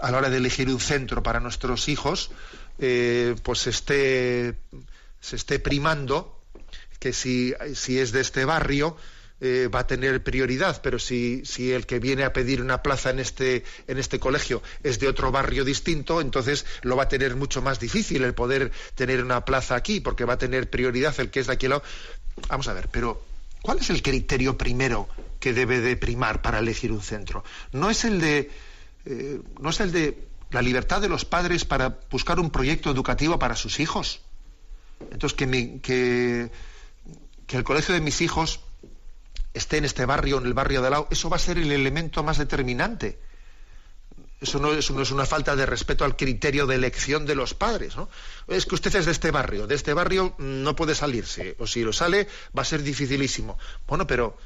a 0.00 0.12
la 0.12 0.18
hora 0.18 0.30
de 0.30 0.36
elegir 0.36 0.68
un 0.68 0.78
centro 0.78 1.20
para 1.20 1.40
nuestros 1.40 1.88
hijos, 1.88 2.30
eh, 2.78 3.34
pues 3.42 3.58
se 3.58 3.70
esté, 3.70 4.54
se 5.20 5.34
esté 5.34 5.58
primando 5.58 6.40
que 7.00 7.12
si, 7.12 7.54
si 7.74 7.98
es 7.98 8.12
de 8.12 8.20
este 8.20 8.44
barrio, 8.44 8.96
eh, 9.40 9.68
va 9.68 9.80
a 9.80 9.86
tener 9.88 10.22
prioridad, 10.22 10.80
pero 10.80 11.00
si, 11.00 11.44
si, 11.44 11.72
el 11.72 11.86
que 11.86 11.98
viene 11.98 12.22
a 12.22 12.32
pedir 12.32 12.62
una 12.62 12.84
plaza 12.84 13.10
en 13.10 13.18
este, 13.18 13.64
en 13.88 13.98
este 13.98 14.20
colegio 14.20 14.62
es 14.84 15.00
de 15.00 15.08
otro 15.08 15.32
barrio 15.32 15.64
distinto, 15.64 16.20
entonces 16.20 16.64
lo 16.82 16.94
va 16.94 17.02
a 17.02 17.08
tener 17.08 17.34
mucho 17.34 17.60
más 17.60 17.80
difícil 17.80 18.22
el 18.22 18.32
poder 18.32 18.70
tener 18.94 19.24
una 19.24 19.44
plaza 19.44 19.74
aquí, 19.74 19.98
porque 19.98 20.24
va 20.24 20.34
a 20.34 20.38
tener 20.38 20.70
prioridad 20.70 21.18
el 21.18 21.30
que 21.30 21.40
es 21.40 21.48
de 21.48 21.52
aquí 21.52 21.66
lado. 21.66 21.82
Vamos 22.48 22.68
a 22.68 22.72
ver, 22.72 22.88
pero 22.88 23.22
¿cuál 23.62 23.78
es 23.78 23.90
el 23.90 24.02
criterio 24.02 24.58
primero 24.58 25.08
que 25.40 25.52
debe 25.52 25.80
de 25.80 25.96
primar 25.96 26.42
para 26.42 26.58
elegir 26.58 26.92
un 26.92 27.02
centro? 27.02 27.44
No 27.72 27.90
es 27.90 28.04
el 28.04 28.20
de, 28.20 28.50
eh, 29.06 29.40
no 29.60 29.70
es 29.70 29.80
el 29.80 29.92
de 29.92 30.26
la 30.50 30.62
libertad 30.62 31.00
de 31.00 31.08
los 31.08 31.24
padres 31.24 31.64
para 31.64 31.98
buscar 32.10 32.38
un 32.38 32.50
proyecto 32.50 32.90
educativo 32.90 33.38
para 33.38 33.56
sus 33.56 33.80
hijos. 33.80 34.20
Entonces, 35.10 35.34
que, 35.34 35.80
que, 35.80 36.50
que 37.46 37.56
el 37.56 37.64
colegio 37.64 37.94
de 37.94 38.00
mis 38.00 38.20
hijos 38.20 38.60
esté 39.52 39.78
en 39.78 39.84
este 39.84 40.04
barrio 40.04 40.38
en 40.38 40.46
el 40.46 40.54
barrio 40.54 40.80
de 40.80 40.88
al 40.88 40.92
lado, 40.92 41.08
eso 41.10 41.30
va 41.30 41.36
a 41.36 41.40
ser 41.40 41.58
el 41.58 41.70
elemento 41.70 42.22
más 42.22 42.38
determinante. 42.38 43.18
Eso 44.44 44.58
no, 44.58 44.74
es 44.74 45.10
una 45.10 45.24
falta 45.24 45.56
de 45.56 45.64
respeto 45.64 46.04
al 46.04 46.16
criterio 46.16 46.66
de 46.66 46.74
elección 46.74 47.24
de 47.24 47.34
los 47.34 47.54
padres. 47.54 47.96
¿no? 47.96 48.10
Es 48.46 48.66
que 48.66 48.74
usted 48.74 48.94
es 48.94 49.06
de 49.06 49.12
este 49.12 49.30
barrio, 49.30 49.66
de 49.66 49.74
este 49.74 49.94
barrio 49.94 50.34
no 50.36 50.76
puede 50.76 50.94
salirse, 50.94 51.56
o 51.58 51.66
si 51.66 51.82
lo 51.82 51.94
sale 51.94 52.28
va 52.56 52.60
a 52.60 52.66
ser 52.66 52.82
dificilísimo. 52.82 53.56
Bueno, 53.86 54.06
pero, 54.06 54.36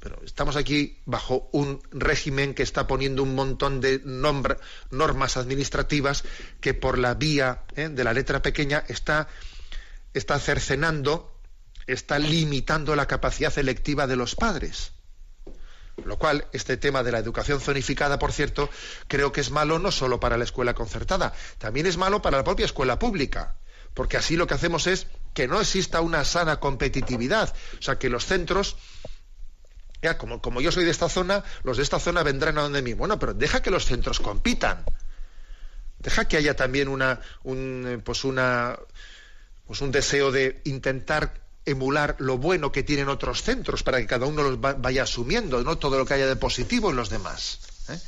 pero 0.00 0.20
estamos 0.24 0.56
aquí 0.56 0.98
bajo 1.06 1.48
un 1.52 1.80
régimen 1.92 2.54
que 2.54 2.64
está 2.64 2.88
poniendo 2.88 3.22
un 3.22 3.36
montón 3.36 3.80
de 3.80 4.00
normas 4.02 5.36
administrativas 5.36 6.24
que 6.60 6.74
por 6.74 6.98
la 6.98 7.14
vía 7.14 7.62
¿eh? 7.76 7.90
de 7.90 8.02
la 8.02 8.12
letra 8.12 8.42
pequeña 8.42 8.82
está, 8.88 9.28
está 10.12 10.40
cercenando, 10.40 11.40
está 11.86 12.18
limitando 12.18 12.96
la 12.96 13.06
capacidad 13.06 13.56
electiva 13.60 14.08
de 14.08 14.16
los 14.16 14.34
padres. 14.34 14.90
Lo 16.04 16.18
cual, 16.18 16.46
este 16.52 16.76
tema 16.76 17.02
de 17.02 17.12
la 17.12 17.18
educación 17.18 17.60
zonificada, 17.60 18.18
por 18.18 18.32
cierto, 18.32 18.70
creo 19.08 19.32
que 19.32 19.40
es 19.40 19.50
malo 19.50 19.78
no 19.78 19.90
solo 19.90 20.20
para 20.20 20.36
la 20.36 20.44
escuela 20.44 20.74
concertada, 20.74 21.32
también 21.58 21.86
es 21.86 21.96
malo 21.96 22.22
para 22.22 22.38
la 22.38 22.44
propia 22.44 22.66
escuela 22.66 22.98
pública, 22.98 23.56
porque 23.94 24.16
así 24.16 24.36
lo 24.36 24.46
que 24.46 24.54
hacemos 24.54 24.86
es 24.86 25.06
que 25.34 25.48
no 25.48 25.60
exista 25.60 26.00
una 26.00 26.24
sana 26.24 26.60
competitividad, 26.60 27.54
o 27.78 27.82
sea, 27.82 27.98
que 27.98 28.08
los 28.08 28.26
centros 28.26 28.76
ya, 30.02 30.16
como, 30.16 30.40
como 30.40 30.60
yo 30.60 30.70
soy 30.70 30.84
de 30.84 30.90
esta 30.90 31.08
zona, 31.08 31.42
los 31.64 31.76
de 31.76 31.82
esta 31.82 31.98
zona 31.98 32.22
vendrán 32.22 32.56
a 32.58 32.62
donde 32.62 32.82
mí. 32.82 32.92
Bueno, 32.92 33.18
pero 33.18 33.34
deja 33.34 33.62
que 33.62 33.70
los 33.70 33.84
centros 33.84 34.20
compitan. 34.20 34.84
Deja 35.98 36.26
que 36.26 36.36
haya 36.36 36.54
también 36.54 36.86
una, 36.86 37.20
un, 37.42 37.84
eh, 37.86 37.98
pues 37.98 38.24
una, 38.24 38.78
pues 39.66 39.80
un 39.80 39.90
deseo 39.90 40.30
de 40.30 40.60
intentar 40.64 41.47
emular 41.70 42.16
lo 42.18 42.38
bueno 42.38 42.72
que 42.72 42.82
tienen 42.82 43.08
otros 43.08 43.42
centros 43.42 43.82
para 43.82 43.98
que 43.98 44.06
cada 44.06 44.26
uno 44.26 44.42
los 44.42 44.60
vaya 44.60 45.02
asumiendo, 45.02 45.62
no 45.62 45.78
todo 45.78 45.98
lo 45.98 46.06
que 46.06 46.14
haya 46.14 46.26
de 46.26 46.36
positivo 46.36 46.90
en 46.90 46.96
los 46.96 47.10
demás. 47.10 47.60
¿eh? 47.88 47.98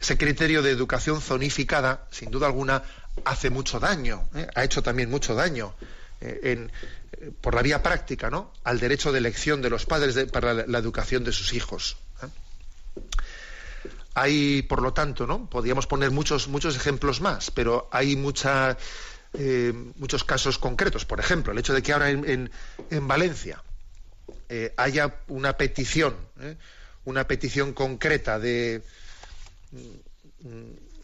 Ese 0.00 0.18
criterio 0.18 0.62
de 0.62 0.70
educación 0.70 1.20
zonificada, 1.20 2.06
sin 2.10 2.30
duda 2.30 2.46
alguna, 2.46 2.82
hace 3.24 3.50
mucho 3.50 3.80
daño, 3.80 4.28
¿eh? 4.34 4.46
ha 4.54 4.64
hecho 4.64 4.82
también 4.82 5.10
mucho 5.10 5.34
daño 5.34 5.74
en, 6.20 6.70
por 7.40 7.54
la 7.54 7.62
vía 7.62 7.82
práctica, 7.82 8.30
¿no? 8.30 8.52
Al 8.64 8.80
derecho 8.80 9.12
de 9.12 9.18
elección 9.18 9.62
de 9.62 9.70
los 9.70 9.86
padres 9.86 10.30
para 10.30 10.54
la, 10.54 10.78
educación 10.78 11.24
de 11.24 11.32
sus 11.32 11.52
hijos. 11.52 11.96
¿eh? 12.22 13.00
Hay, 14.14 14.62
por 14.62 14.82
lo 14.82 14.92
tanto, 14.92 15.26
¿no? 15.26 15.48
Podríamos 15.48 15.86
poner 15.86 16.10
muchos, 16.10 16.48
muchos 16.48 16.76
ejemplos 16.76 17.20
más, 17.20 17.50
pero 17.50 17.88
hay 17.90 18.16
mucha, 18.16 18.76
eh, 19.34 19.72
muchos 19.96 20.24
casos 20.24 20.58
concretos. 20.58 21.04
Por 21.04 21.20
ejemplo, 21.20 21.52
el 21.52 21.58
hecho 21.58 21.74
de 21.74 21.82
que 21.82 21.92
ahora 21.92 22.10
en, 22.10 22.50
Valencia 23.02 23.62
eh, 24.48 24.72
haya 24.76 25.20
una 25.28 25.56
petición, 25.56 26.16
una 27.04 27.26
petición 27.26 27.72
concreta 27.72 28.38
de, 28.38 28.82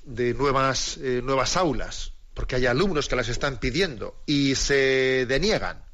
de 0.05 0.35
nuevas, 0.35 0.99
nuevas 0.99 1.57
aulas, 1.57 2.13
porque 2.35 2.57
hay 2.57 2.67
alumnos 2.67 3.09
que 3.09 3.17
las 3.17 3.29
están 3.29 3.59
pidiendo 3.59 4.23
y 4.27 4.55
se 4.55 5.27
deniegan 5.27 5.91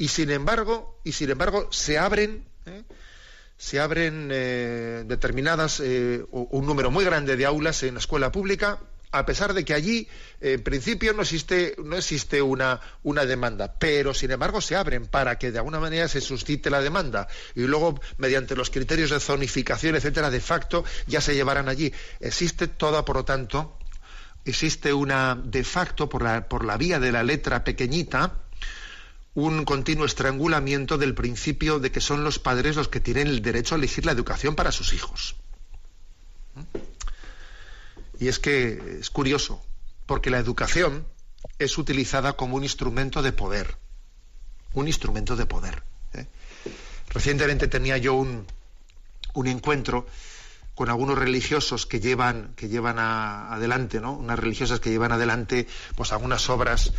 y 0.00 0.08
sin 0.08 0.30
embargo, 0.30 0.98
y 1.04 1.12
sin 1.12 1.28
embargo 1.28 1.68
se 1.70 1.98
abren, 1.98 2.46
¿eh? 2.64 2.84
se 3.58 3.80
abren 3.80 4.30
eh, 4.32 5.04
determinadas, 5.06 5.78
eh, 5.80 6.24
un 6.30 6.64
número 6.64 6.90
muy 6.90 7.04
grande 7.04 7.36
de 7.36 7.44
aulas 7.44 7.82
en 7.82 7.94
la 7.94 8.00
escuela 8.00 8.32
pública, 8.32 8.78
a 9.12 9.26
pesar 9.26 9.54
de 9.54 9.64
que 9.64 9.74
allí, 9.74 10.08
en 10.40 10.62
principio, 10.62 11.12
no 11.12 11.22
existe, 11.22 11.74
no 11.82 11.96
existe 11.96 12.42
una, 12.42 12.80
una 13.02 13.26
demanda, 13.26 13.74
pero 13.78 14.14
sin 14.14 14.30
embargo 14.30 14.60
se 14.60 14.76
abren 14.76 15.06
para 15.06 15.36
que 15.38 15.50
de 15.50 15.58
alguna 15.58 15.80
manera 15.80 16.06
se 16.08 16.20
suscite 16.20 16.70
la 16.70 16.80
demanda 16.80 17.26
y 17.54 17.62
luego, 17.62 18.00
mediante 18.18 18.54
los 18.54 18.70
criterios 18.70 19.10
de 19.10 19.20
zonificación, 19.20 19.96
etcétera, 19.96 20.30
de 20.30 20.40
facto 20.40 20.84
ya 21.06 21.20
se 21.20 21.34
llevarán 21.34 21.68
allí. 21.68 21.92
Existe 22.20 22.68
toda, 22.68 23.04
por 23.04 23.16
lo 23.16 23.24
tanto, 23.24 23.76
existe 24.44 24.92
una 24.92 25.34
de 25.42 25.64
facto 25.64 26.08
por 26.08 26.22
la, 26.22 26.48
por 26.48 26.64
la 26.64 26.76
vía 26.76 27.00
de 27.00 27.12
la 27.12 27.24
letra 27.24 27.64
pequeñita, 27.64 28.38
un 29.34 29.64
continuo 29.64 30.06
estrangulamiento 30.06 30.98
del 30.98 31.14
principio 31.14 31.78
de 31.78 31.90
que 31.90 32.00
son 32.00 32.24
los 32.24 32.38
padres 32.38 32.76
los 32.76 32.88
que 32.88 33.00
tienen 33.00 33.28
el 33.28 33.42
derecho 33.42 33.74
a 33.74 33.78
elegir 33.78 34.06
la 34.06 34.12
educación 34.12 34.54
para 34.54 34.72
sus 34.72 34.92
hijos. 34.92 35.36
Y 38.20 38.28
es 38.28 38.38
que 38.38 38.98
es 39.00 39.10
curioso, 39.10 39.60
porque 40.06 40.30
la 40.30 40.38
educación 40.38 41.06
es 41.58 41.78
utilizada 41.78 42.34
como 42.34 42.56
un 42.56 42.62
instrumento 42.62 43.22
de 43.22 43.32
poder, 43.32 43.76
un 44.74 44.86
instrumento 44.86 45.36
de 45.36 45.46
poder. 45.46 45.82
¿eh? 46.12 46.26
Recientemente 47.08 47.66
tenía 47.66 47.96
yo 47.96 48.14
un, 48.14 48.46
un, 49.34 49.46
encuentro 49.46 50.06
con 50.74 50.90
algunos 50.90 51.18
religiosos 51.18 51.86
que 51.86 51.98
llevan, 51.98 52.52
que 52.56 52.68
llevan 52.68 52.98
adelante, 52.98 54.00
¿no? 54.00 54.12
unas 54.12 54.38
religiosas 54.38 54.80
que 54.80 54.90
llevan 54.90 55.12
adelante 55.12 55.66
pues 55.96 56.12
algunas 56.12 56.48
obras 56.50 56.92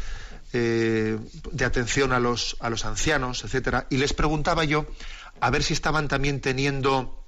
eh, 0.54 1.18
de 1.52 1.66
atención 1.66 2.14
a 2.14 2.20
los, 2.20 2.58
a 2.60 2.70
los 2.70 2.84
ancianos, 2.86 3.44
etcétera, 3.44 3.88
y 3.90 3.98
les 3.98 4.14
preguntaba 4.14 4.64
yo 4.66 4.86
a 5.40 5.50
ver 5.50 5.64
si 5.64 5.74
estaban 5.74 6.08
también 6.08 6.42
teniendo 6.42 7.21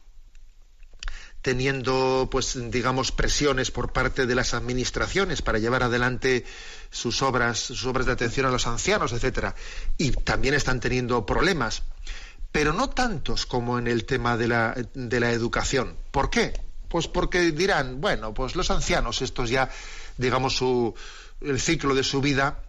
teniendo 1.43 2.27
pues 2.31 2.57
digamos 2.71 3.11
presiones 3.11 3.69
por 3.69 3.93
parte 3.93 4.25
de 4.25 4.33
las 4.33 4.55
administraciones 4.55 5.43
para 5.43 5.59
llevar 5.59 5.83
adelante 5.83 6.45
sus 6.89 7.21
obras 7.21 7.59
sus 7.59 7.85
obras 7.85 8.07
de 8.07 8.13
atención 8.13 8.47
a 8.47 8.51
los 8.51 8.65
ancianos 8.65 9.13
etcétera 9.13 9.53
y 9.99 10.11
también 10.11 10.55
están 10.55 10.79
teniendo 10.79 11.27
problemas 11.27 11.83
pero 12.51 12.73
no 12.73 12.89
tantos 12.89 13.45
como 13.45 13.77
en 13.77 13.87
el 13.87 14.05
tema 14.05 14.37
de 14.37 14.47
la, 14.47 14.75
de 14.95 15.19
la 15.19 15.31
educación 15.31 15.95
¿por 16.09 16.31
qué? 16.31 16.59
pues 16.87 17.07
porque 17.07 17.51
dirán 17.51 18.01
bueno 18.01 18.33
pues 18.33 18.55
los 18.55 18.71
ancianos 18.71 19.21
estos 19.21 19.51
ya 19.51 19.69
digamos 20.17 20.55
su 20.55 20.95
el 21.41 21.59
ciclo 21.59 21.93
de 21.93 22.03
su 22.03 22.21
vida 22.21 22.63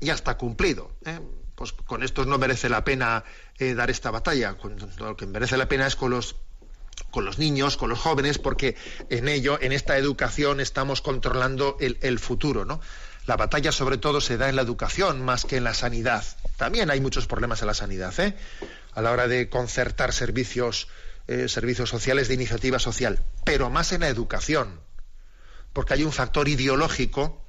ya 0.00 0.14
está 0.14 0.36
cumplido. 0.36 0.92
¿eh? 1.04 1.20
Pues 1.54 1.72
con 1.72 2.02
estos 2.02 2.26
no 2.26 2.38
merece 2.38 2.68
la 2.68 2.84
pena 2.84 3.24
eh, 3.58 3.74
dar 3.74 3.90
esta 3.90 4.10
batalla. 4.10 4.56
Lo 4.98 5.16
que 5.16 5.26
merece 5.26 5.56
la 5.56 5.68
pena 5.68 5.86
es 5.86 5.96
con 5.96 6.10
los 6.10 6.36
con 7.14 7.24
los 7.24 7.38
niños, 7.38 7.76
con 7.76 7.90
los 7.90 8.00
jóvenes, 8.00 8.38
porque 8.38 8.74
en 9.08 9.28
ello, 9.28 9.56
en 9.62 9.70
esta 9.70 9.96
educación, 9.96 10.58
estamos 10.58 11.00
controlando 11.00 11.76
el, 11.78 12.18
futuro, 12.18 12.64
¿no? 12.64 12.80
La 13.26 13.36
batalla, 13.36 13.70
sobre 13.70 13.98
todo, 13.98 14.20
se 14.20 14.36
da 14.36 14.48
en 14.48 14.56
la 14.56 14.62
educación 14.62 15.24
más 15.24 15.44
que 15.44 15.56
en 15.56 15.62
la 15.62 15.74
sanidad. 15.74 16.24
También 16.56 16.90
hay 16.90 17.00
muchos 17.00 17.28
problemas 17.28 17.60
en 17.60 17.68
la 17.68 17.74
sanidad, 17.74 18.18
¿eh? 18.18 18.34
A 18.94 19.00
la 19.00 19.12
hora 19.12 19.28
de 19.28 19.48
concertar 19.48 20.12
servicios, 20.12 20.88
eh, 21.28 21.48
servicios 21.48 21.88
sociales 21.88 22.26
de 22.26 22.34
iniciativa 22.34 22.80
social, 22.80 23.22
pero 23.44 23.70
más 23.70 23.92
en 23.92 24.00
la 24.00 24.08
educación, 24.08 24.80
porque 25.72 25.94
hay 25.94 26.02
un 26.02 26.12
factor 26.12 26.48
ideológico 26.48 27.46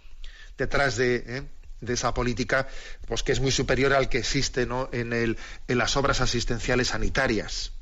detrás 0.60 0.96
de, 0.96 1.48
de 1.82 1.94
esa 1.94 2.14
política, 2.14 2.68
pues 3.08 3.24
que 3.24 3.32
es 3.32 3.40
muy 3.40 3.52
superior 3.52 3.94
al 3.94 4.10
que 4.10 4.20
existe 4.20 4.68
¿no? 4.68 4.90
en 4.92 5.36
las 5.68 5.98
obras 5.98 6.22
asistenciales 6.22 6.90
sanitarias. 6.90 7.75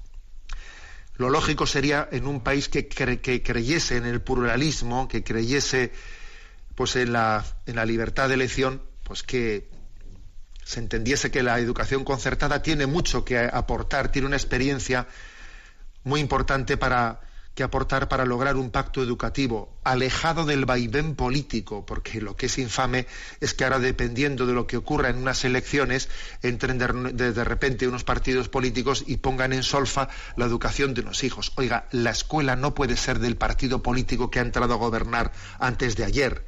Lo 1.15 1.29
lógico 1.29 1.67
sería 1.67 2.07
en 2.11 2.25
un 2.25 2.41
país 2.41 2.69
que, 2.69 2.87
que 2.87 3.43
creyese 3.43 3.97
en 3.97 4.05
el 4.05 4.21
pluralismo, 4.21 5.07
que 5.07 5.23
creyese 5.23 5.91
pues 6.75 6.95
en 6.95 7.13
la, 7.13 7.45
en 7.65 7.75
la 7.75 7.85
libertad 7.85 8.29
de 8.29 8.33
elección, 8.35 8.81
pues 9.03 9.21
que 9.21 9.69
se 10.63 10.79
entendiese 10.79 11.29
que 11.29 11.43
la 11.43 11.59
educación 11.59 12.03
concertada 12.03 12.61
tiene 12.61 12.87
mucho 12.87 13.23
que 13.23 13.37
aportar, 13.37 14.11
tiene 14.11 14.27
una 14.27 14.37
experiencia 14.37 15.07
muy 16.03 16.19
importante 16.19 16.77
para 16.77 17.21
que 17.55 17.63
aportar 17.63 18.09
para 18.09 18.25
lograr 18.25 18.55
un 18.55 18.71
pacto 18.71 19.03
educativo 19.03 19.77
alejado 19.83 20.45
del 20.45 20.65
vaivén 20.65 21.15
político, 21.15 21.85
porque 21.85 22.19
lo 22.19 22.35
que 22.35 22.47
es 22.47 22.57
infame 22.57 23.05
es 23.41 23.53
que 23.53 23.63
ahora 23.63 23.77
dependiendo 23.77 24.47
de 24.47 24.53
lo 24.53 24.65
que 24.65 24.77
ocurra 24.77 25.09
en 25.09 25.17
unas 25.17 25.45
elecciones 25.45 26.09
entren 26.41 26.79
de, 26.79 27.43
repente 27.43 27.87
unos 27.87 28.03
partidos 28.03 28.49
políticos 28.49 29.03
y 29.05 29.17
pongan 29.17 29.53
en 29.53 29.61
solfa 29.61 30.09
la 30.35 30.45
educación 30.45 30.95
de 30.95 31.01
unos 31.01 31.23
hijos. 31.23 31.51
Oiga, 31.55 31.87
la 31.91 32.09
escuela 32.09 32.55
no 32.55 32.73
puede 32.73 32.97
ser 32.97 33.19
del 33.19 33.37
partido 33.37 33.83
político 33.83 34.31
que 34.31 34.39
ha 34.39 34.43
entrado 34.43 34.73
a 34.73 34.77
gobernar 34.77 35.31
antes 35.59 35.95
de 35.95 36.05
ayer. 36.05 36.47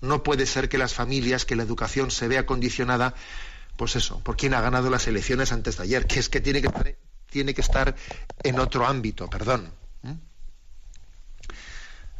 No 0.00 0.22
puede 0.22 0.46
ser 0.46 0.70
que 0.70 0.78
las 0.78 0.94
familias, 0.94 1.44
que 1.44 1.56
la 1.56 1.64
educación 1.64 2.10
se 2.10 2.28
vea 2.28 2.46
condicionada, 2.46 3.14
pues 3.76 3.96
eso, 3.96 4.20
por 4.20 4.36
quien 4.36 4.54
ha 4.54 4.62
ganado 4.62 4.88
las 4.88 5.06
elecciones 5.06 5.52
antes 5.52 5.76
de 5.76 5.82
ayer, 5.82 6.06
que 6.06 6.18
es 6.18 6.30
que 6.30 6.40
tiene 6.40 6.62
que 6.62 6.68
estar, 6.68 6.96
tiene 7.28 7.52
que 7.52 7.60
estar 7.60 7.94
en 8.42 8.58
otro 8.58 8.86
ámbito, 8.86 9.28
perdón. 9.28 9.70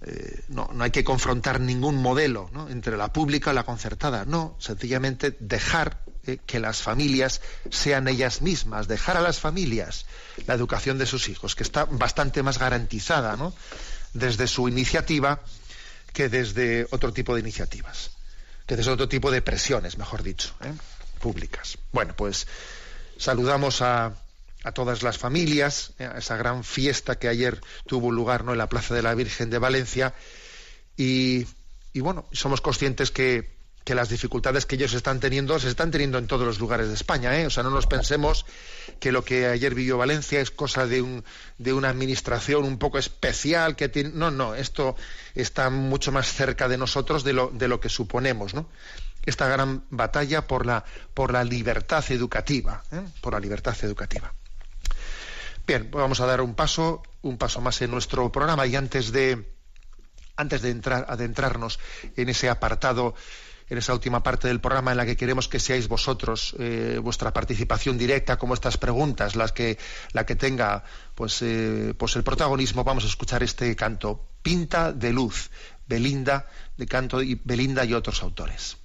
Eh, 0.07 0.45
no, 0.49 0.71
no, 0.73 0.85
hay 0.85 0.93
que 0.93 1.03
confrontar 1.03 1.61
ningún 1.61 1.97
modelo 1.97 2.49
entre 2.71 2.97
la 2.97 3.13
pública 3.13 3.51
y 3.51 3.55
la 3.55 3.65
concertada. 3.65 4.25
No, 4.25 4.57
sencillamente 4.61 5.37
dejar 5.41 6.01
eh, 6.27 6.39
que 6.47 6.61
las 6.61 6.81
familias 6.81 7.41
sean 7.71 8.07
ellas 8.07 8.41
mismas, 8.41 8.87
dejar 8.87 9.17
a 9.17 9.21
las 9.21 9.41
familias 9.41 10.07
la 10.47 10.55
educación 10.55 10.99
de 10.99 11.07
sus 11.07 11.29
hijos, 11.29 11.57
que 11.57 11.65
está 11.65 11.87
bastante 11.87 12.45
más 12.45 12.59
garantizada 12.59 13.37
desde 14.13 14.47
su 14.47 14.69
iniciativa 14.69 15.41
que 16.13 16.29
desde 16.29 16.87
otro 16.93 17.13
tipo 17.13 17.35
de 17.35 17.41
iniciativas, 17.41 18.13
que 18.67 18.77
desde 18.77 18.93
otro 18.93 19.09
tipo 19.09 19.31
de 19.31 19.43
presiones, 19.43 19.99
mejor 19.99 20.23
dicho, 20.23 20.55
¿eh? 20.63 20.73
públicas. 21.21 21.79
Bueno, 21.93 22.15
pues 22.17 22.47
saludamos 23.19 23.83
a, 23.83 24.15
a 24.67 24.73
todas 24.73 25.05
las 25.05 25.17
familias, 25.17 25.93
eh, 26.01 26.07
a 26.13 26.19
esa 26.19 26.37
gran 26.37 26.65
fiesta 26.65 27.21
que 27.21 27.29
ayer 27.29 27.61
tuvo 27.87 28.11
lugar 28.11 28.45
¿no? 28.45 28.51
en 28.53 28.59
la 28.59 28.69
Plaza 28.69 28.95
de 28.95 29.03
la 29.03 29.15
Virgen 29.15 29.49
de 29.49 29.59
Valencia. 29.59 30.13
Y, 30.97 31.47
bueno, 31.95 32.27
somos 32.33 32.61
conscientes 32.61 33.13
que, 33.13 33.57
que 33.85 33.95
las 33.95 34.09
dificultades 34.09 34.67
que 34.67 34.75
ellos 34.75 34.93
están 34.95 35.21
teniendo 35.21 35.59
se 35.61 35.69
están 35.69 35.93
teniendo 35.93 36.19
en 36.19 36.27
todos 36.27 36.45
los 36.45 36.59
lugares 36.59 36.89
de 36.89 36.95
España. 36.95 37.39
¿eh? 37.39 37.47
O 37.47 37.51
sea, 37.51 37.63
no 37.63 37.71
nos 37.71 37.87
pensemos 37.87 38.45
que 38.99 39.13
lo 39.13 39.25
que 39.25 39.47
ayer 39.47 39.73
vivió 39.73 39.99
Valencia 39.99 40.41
es 40.41 40.51
cosa 40.51 40.87
de, 40.87 41.01
un, 41.01 41.25
de 41.59 41.73
una 41.73 41.89
administración 41.89 42.65
un 42.65 42.79
poco 42.79 42.99
especial 42.99 43.77
que 43.77 43.89
tiene. 43.89 44.11
No, 44.15 44.33
no, 44.33 44.57
esto 44.57 44.97
está 45.37 45.71
mucho 45.71 46.11
más 46.11 46.33
cerca 46.33 46.67
de 46.67 46.77
nosotros 46.77 47.23
de 47.23 47.35
lo, 47.35 47.53
de 47.55 47.69
lo 47.69 47.79
que 47.79 47.89
suponemos, 47.89 48.53
¿no? 48.53 48.69
Esta 49.25 49.47
gran 49.49 49.85
batalla 49.91 50.47
por 50.47 50.67
la, 50.67 50.85
por 51.15 51.33
la 51.33 51.45
libertad 51.45 52.05
educativa, 52.11 52.83
¿eh? 52.91 53.03
por 53.21 53.35
la 53.35 53.41
libertad 53.41 53.77
educativa. 53.83 54.33
Bien, 55.67 55.91
vamos 55.91 56.21
a 56.21 56.27
dar 56.27 56.41
un 56.43 56.55
paso, 56.55 57.03
un 57.23 57.39
paso 57.39 57.61
más 57.61 57.83
en 57.83 57.91
nuestro 57.91 58.31
programa 58.31 58.67
y 58.67 58.77
antes 58.77 59.11
de 59.11 59.53
antes 60.37 60.63
de 60.63 60.71
entrar, 60.71 61.07
adentrarnos 61.09 61.81
en 62.15 62.29
ese 62.29 62.49
apartado 62.49 63.15
en 63.69 63.79
esa 63.79 63.93
última 63.93 64.23
parte 64.23 64.47
del 64.47 64.61
programa 64.61 64.93
en 64.93 64.99
la 64.99 65.07
que 65.07 65.17
queremos 65.17 65.49
que 65.49 65.59
seáis 65.59 65.89
vosotros 65.89 66.55
eh, 66.61 67.01
vuestra 67.03 67.33
participación 67.33 67.99
directa 67.99 68.37
como 68.37 68.55
estas 68.55 68.79
preguntas 68.79 69.35
las 69.35 69.51
que 69.51 69.77
la 70.13 70.25
que 70.25 70.37
tenga 70.37 70.85
pues 71.17 71.43
eh, 71.43 71.95
pues 71.99 72.15
el 72.15 72.23
protagonismo 72.23 72.85
vamos 72.85 73.03
a 73.03 73.09
escuchar 73.09 73.43
este 73.43 73.75
canto 73.75 74.23
Pinta 74.43 74.93
de 74.93 75.13
luz 75.13 75.51
Belinda 75.89 76.47
de 76.77 76.87
canto 76.87 77.23
y 77.23 77.41
Belinda 77.43 77.85
y 77.85 77.93
otros 77.95 78.23
autores 78.23 78.77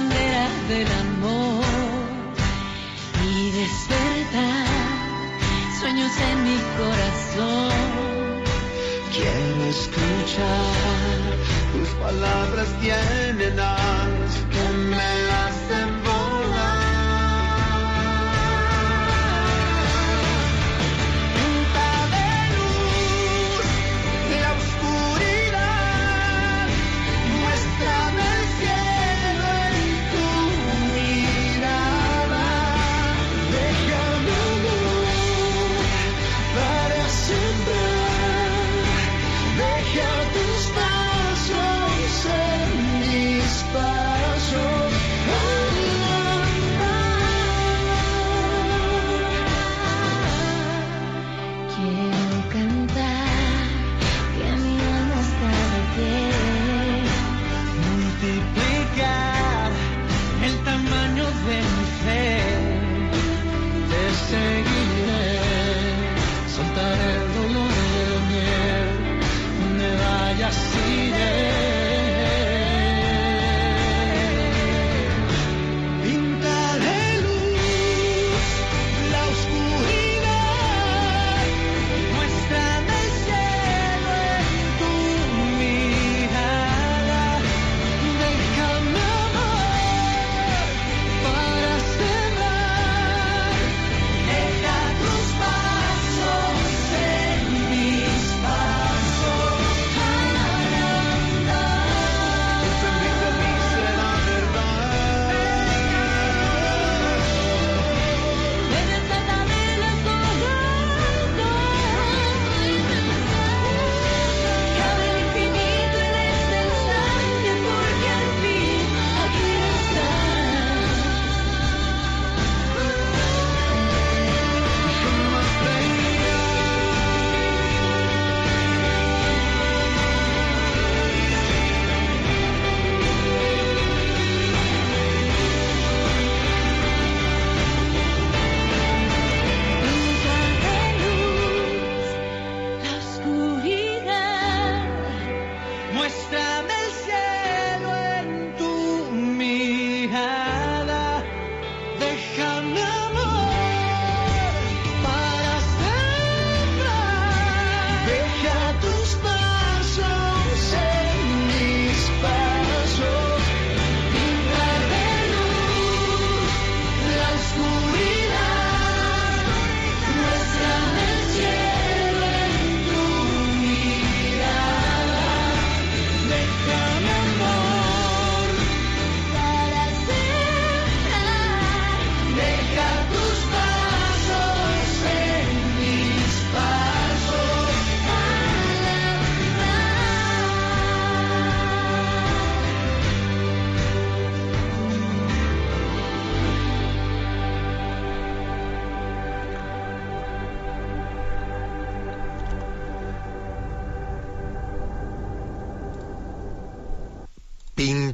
bandera 0.00 0.48
del 0.68 0.86
amor 1.04 1.64
y 3.24 3.50
despertar 3.50 4.66
sueños 5.78 6.12
en 6.30 6.44
mi 6.44 6.58
corazón. 6.78 7.72
Quiero 9.12 9.64
escuchar 9.76 11.22
tus 11.72 11.88
palabras 12.00 12.68
llenas 12.80 14.28
que 14.50 14.64
me 14.90 14.96
hacen 14.96 15.59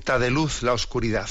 De 0.06 0.30
luz 0.30 0.62
la 0.62 0.72
oscuridad. 0.72 1.28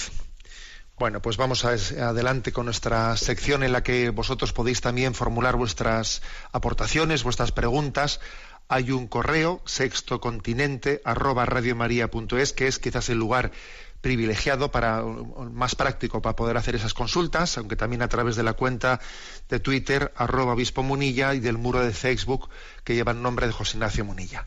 Bueno, 1.00 1.22
pues 1.22 1.38
vamos 1.38 1.64
a, 1.64 1.70
adelante 1.70 2.52
con 2.52 2.66
nuestra 2.66 3.16
sección 3.16 3.64
en 3.64 3.72
la 3.72 3.84
que 3.84 4.10
vosotros 4.10 4.52
podéis 4.52 4.82
también 4.82 5.16
formular 5.16 5.56
vuestras 5.56 6.22
aportaciones, 6.52 7.24
vuestras 7.24 7.54
preguntas. 7.54 8.20
Hay 8.68 8.92
un 8.92 9.08
correo, 9.08 9.62
sextocontinente, 9.66 11.02
arroba 11.06 11.48
que 11.48 12.68
es 12.68 12.80
quizás 12.80 13.10
el 13.10 13.18
lugar 13.18 13.54
privilegiado 14.02 14.70
para 14.72 15.02
más 15.04 15.74
práctico 15.76 16.22
para 16.22 16.36
poder 16.36 16.58
hacer 16.58 16.76
esas 16.76 16.94
consultas, 16.94 17.58
aunque 17.58 17.78
también 17.78 18.02
a 18.02 18.10
través 18.10 18.36
de 18.36 18.44
la 18.44 18.54
cuenta 18.54 19.00
de 19.48 19.62
Twitter, 19.62 20.12
arroba 20.18 20.54
obispo 20.54 20.84
Munilla, 20.84 21.34
y 21.34 21.40
del 21.40 21.58
muro 21.58 21.80
de 21.80 21.94
Facebook 21.94 22.50
que 22.84 22.94
lleva 22.94 23.14
el 23.14 23.22
nombre 23.22 23.48
de 23.48 23.54
José 23.54 23.78
Ignacio 23.78 24.04
Munilla. 24.04 24.46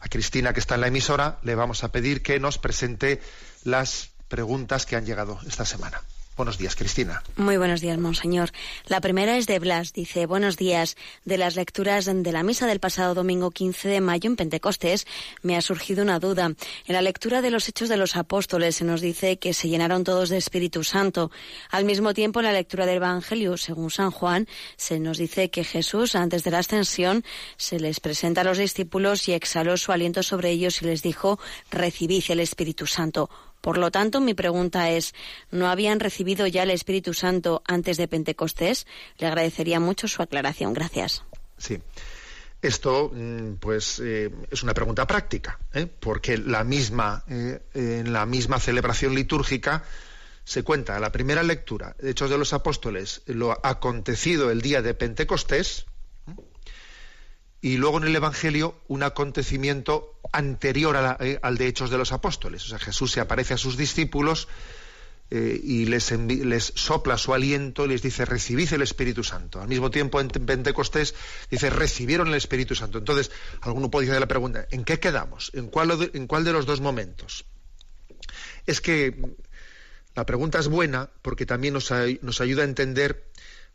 A 0.00 0.08
Cristina, 0.08 0.52
que 0.52 0.60
está 0.60 0.76
en 0.76 0.82
la 0.82 0.88
emisora, 0.88 1.38
le 1.42 1.54
vamos 1.54 1.84
a 1.84 1.90
pedir 1.90 2.22
que 2.22 2.38
nos 2.38 2.58
presente 2.58 3.20
las 3.64 4.10
preguntas 4.28 4.86
que 4.86 4.96
han 4.96 5.06
llegado 5.06 5.40
esta 5.46 5.64
semana. 5.64 6.00
Buenos 6.38 6.56
días, 6.56 6.76
Cristina. 6.76 7.20
Muy 7.34 7.56
buenos 7.56 7.80
días, 7.80 7.98
monseñor. 7.98 8.52
La 8.86 9.00
primera 9.00 9.36
es 9.36 9.48
de 9.48 9.58
Blas. 9.58 9.92
Dice, 9.92 10.24
buenos 10.24 10.56
días. 10.56 10.96
De 11.24 11.36
las 11.36 11.56
lecturas 11.56 12.04
de 12.04 12.30
la 12.32 12.44
misa 12.44 12.68
del 12.68 12.78
pasado 12.78 13.12
domingo 13.14 13.50
15 13.50 13.88
de 13.88 14.00
mayo 14.00 14.30
en 14.30 14.36
Pentecostés, 14.36 15.04
me 15.42 15.56
ha 15.56 15.60
surgido 15.60 16.04
una 16.04 16.20
duda. 16.20 16.44
En 16.86 16.94
la 16.94 17.02
lectura 17.02 17.42
de 17.42 17.50
los 17.50 17.68
Hechos 17.68 17.88
de 17.88 17.96
los 17.96 18.14
Apóstoles 18.14 18.76
se 18.76 18.84
nos 18.84 19.00
dice 19.00 19.40
que 19.40 19.52
se 19.52 19.68
llenaron 19.68 20.04
todos 20.04 20.28
de 20.28 20.36
Espíritu 20.36 20.84
Santo. 20.84 21.32
Al 21.72 21.84
mismo 21.84 22.14
tiempo, 22.14 22.38
en 22.38 22.46
la 22.46 22.52
lectura 22.52 22.86
del 22.86 22.98
Evangelio, 22.98 23.56
según 23.56 23.90
San 23.90 24.12
Juan, 24.12 24.46
se 24.76 25.00
nos 25.00 25.18
dice 25.18 25.50
que 25.50 25.64
Jesús, 25.64 26.14
antes 26.14 26.44
de 26.44 26.52
la 26.52 26.60
ascensión, 26.60 27.24
se 27.56 27.80
les 27.80 27.98
presenta 27.98 28.42
a 28.42 28.44
los 28.44 28.58
discípulos 28.58 29.26
y 29.26 29.32
exhaló 29.32 29.76
su 29.76 29.90
aliento 29.90 30.22
sobre 30.22 30.50
ellos 30.50 30.82
y 30.82 30.84
les 30.84 31.02
dijo, 31.02 31.40
recibid 31.72 32.22
el 32.28 32.38
Espíritu 32.38 32.86
Santo. 32.86 33.28
Por 33.68 33.76
lo 33.76 33.90
tanto, 33.90 34.22
mi 34.22 34.32
pregunta 34.32 34.88
es, 34.88 35.14
¿no 35.50 35.68
habían 35.68 36.00
recibido 36.00 36.46
ya 36.46 36.62
el 36.62 36.70
Espíritu 36.70 37.12
Santo 37.12 37.62
antes 37.66 37.98
de 37.98 38.08
Pentecostés? 38.08 38.86
Le 39.18 39.26
agradecería 39.26 39.78
mucho 39.78 40.08
su 40.08 40.22
aclaración. 40.22 40.72
Gracias. 40.72 41.22
Sí. 41.58 41.78
Esto, 42.62 43.10
mm, 43.12 43.56
pues, 43.56 44.00
eh, 44.02 44.30
es 44.50 44.62
una 44.62 44.72
pregunta 44.72 45.06
práctica, 45.06 45.58
¿eh? 45.74 45.86
porque 46.00 46.38
la 46.38 46.64
misma, 46.64 47.24
eh, 47.28 47.60
en 47.74 48.10
la 48.10 48.24
misma 48.24 48.58
celebración 48.58 49.14
litúrgica 49.14 49.84
se 50.44 50.62
cuenta 50.62 50.98
la 50.98 51.12
primera 51.12 51.42
lectura, 51.42 51.94
Hechos 52.02 52.30
de 52.30 52.38
los 52.38 52.54
Apóstoles, 52.54 53.20
lo 53.26 53.54
acontecido 53.66 54.50
el 54.50 54.62
día 54.62 54.80
de 54.80 54.94
Pentecostés. 54.94 55.84
Y 57.60 57.76
luego 57.76 57.98
en 57.98 58.04
el 58.04 58.14
Evangelio 58.16 58.76
un 58.88 59.02
acontecimiento 59.02 60.14
anterior 60.32 60.96
eh, 61.20 61.38
al 61.42 61.58
de 61.58 61.66
Hechos 61.66 61.90
de 61.90 61.98
los 61.98 62.12
Apóstoles. 62.12 62.64
O 62.64 62.68
sea, 62.68 62.78
Jesús 62.78 63.12
se 63.12 63.20
aparece 63.20 63.54
a 63.54 63.56
sus 63.58 63.76
discípulos 63.76 64.46
eh, 65.30 65.60
y 65.62 65.84
les, 65.86 66.04
sopla 66.74 67.18
su 67.18 67.34
aliento 67.34 67.84
y 67.84 67.88
les 67.88 68.00
dice, 68.02 68.24
recibid 68.24 68.72
el 68.72 68.82
Espíritu 68.82 69.24
Santo. 69.24 69.60
Al 69.60 69.68
mismo 69.68 69.90
tiempo 69.90 70.20
en 70.20 70.28
Pentecostés 70.28 71.14
dice, 71.50 71.68
recibieron 71.70 72.28
el 72.28 72.34
Espíritu 72.34 72.74
Santo. 72.74 72.98
Entonces, 72.98 73.30
alguno 73.60 73.90
puede 73.90 74.08
hacer 74.08 74.20
la 74.20 74.28
pregunta, 74.28 74.66
¿en 74.70 74.84
qué 74.84 75.00
quedamos? 75.00 75.50
¿En 75.54 75.66
cuál, 75.68 75.98
de- 75.98 76.10
en 76.14 76.26
cuál 76.26 76.44
de 76.44 76.52
los 76.52 76.64
dos 76.64 76.80
momentos? 76.80 77.44
Es 78.66 78.80
que 78.80 79.10
mm, 79.12 79.26
la 80.14 80.24
pregunta 80.26 80.58
es 80.60 80.68
buena 80.68 81.10
porque 81.22 81.44
también 81.46 81.74
nos, 81.74 81.92
nos 82.22 82.40
ayuda 82.40 82.62
a 82.62 82.66
entender 82.66 83.24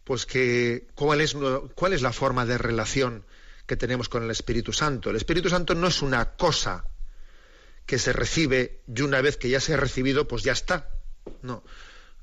pues 0.05 0.25
que 0.25 0.87
cuál 0.95 1.21
es, 1.21 1.35
cuál 1.75 1.93
es 1.93 2.01
la 2.01 2.11
forma 2.13 2.45
de 2.45 2.57
relación 2.57 3.23
que 3.65 3.77
tenemos 3.77 4.09
con 4.09 4.23
el 4.23 4.31
Espíritu 4.31 4.73
Santo. 4.73 5.09
El 5.09 5.15
Espíritu 5.15 5.49
Santo 5.49 5.75
no 5.75 5.87
es 5.87 6.01
una 6.01 6.35
cosa 6.35 6.85
que 7.85 7.99
se 7.99 8.13
recibe 8.13 8.81
y 8.93 9.01
una 9.01 9.21
vez 9.21 9.37
que 9.37 9.49
ya 9.49 9.59
se 9.59 9.73
ha 9.73 9.77
recibido, 9.77 10.27
pues 10.27 10.43
ya 10.43 10.51
está. 10.51 10.89
No, 11.41 11.63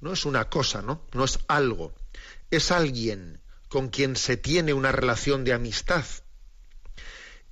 no 0.01 0.13
es 0.13 0.25
una 0.25 0.49
cosa, 0.49 0.83
¿no? 0.83 1.03
No 1.13 1.25
es 1.25 1.39
algo. 1.49 1.95
Es 2.51 2.71
alguien 2.71 3.41
con 3.69 3.89
quien 3.89 4.17
se 4.17 4.37
tiene 4.37 4.73
una 4.73 4.93
relación 4.93 5.45
de 5.45 5.53
amistad. 5.53 6.05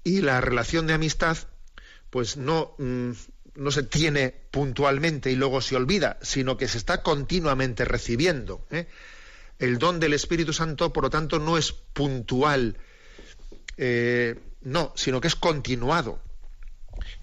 Y 0.04 0.20
la 0.22 0.40
relación 0.40 0.86
de 0.86 0.94
amistad, 0.94 1.36
pues 2.10 2.36
no, 2.36 2.74
mm, 2.78 3.12
no 3.54 3.70
se 3.70 3.82
tiene 3.82 4.34
puntualmente 4.50 5.30
y 5.30 5.36
luego 5.36 5.60
se 5.60 5.76
olvida, 5.76 6.18
sino 6.22 6.56
que 6.56 6.68
se 6.68 6.78
está 6.78 7.02
continuamente 7.02 7.84
recibiendo. 7.84 8.66
¿eh? 8.70 8.88
El 9.58 9.78
don 9.78 10.00
del 10.00 10.14
Espíritu 10.14 10.52
Santo, 10.52 10.92
por 10.92 11.04
lo 11.04 11.10
tanto, 11.10 11.38
no 11.38 11.58
es 11.58 11.72
puntual, 11.72 12.78
eh, 13.78 14.34
no, 14.62 14.92
sino 14.96 15.20
que 15.20 15.28
es 15.28 15.36
continuado. 15.36 16.20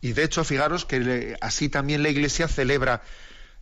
Y 0.01 0.13
de 0.13 0.23
hecho, 0.23 0.43
fijaros 0.43 0.85
que 0.85 1.37
así 1.41 1.69
también 1.69 2.01
la 2.01 2.09
Iglesia 2.09 2.47
celebra 2.47 3.03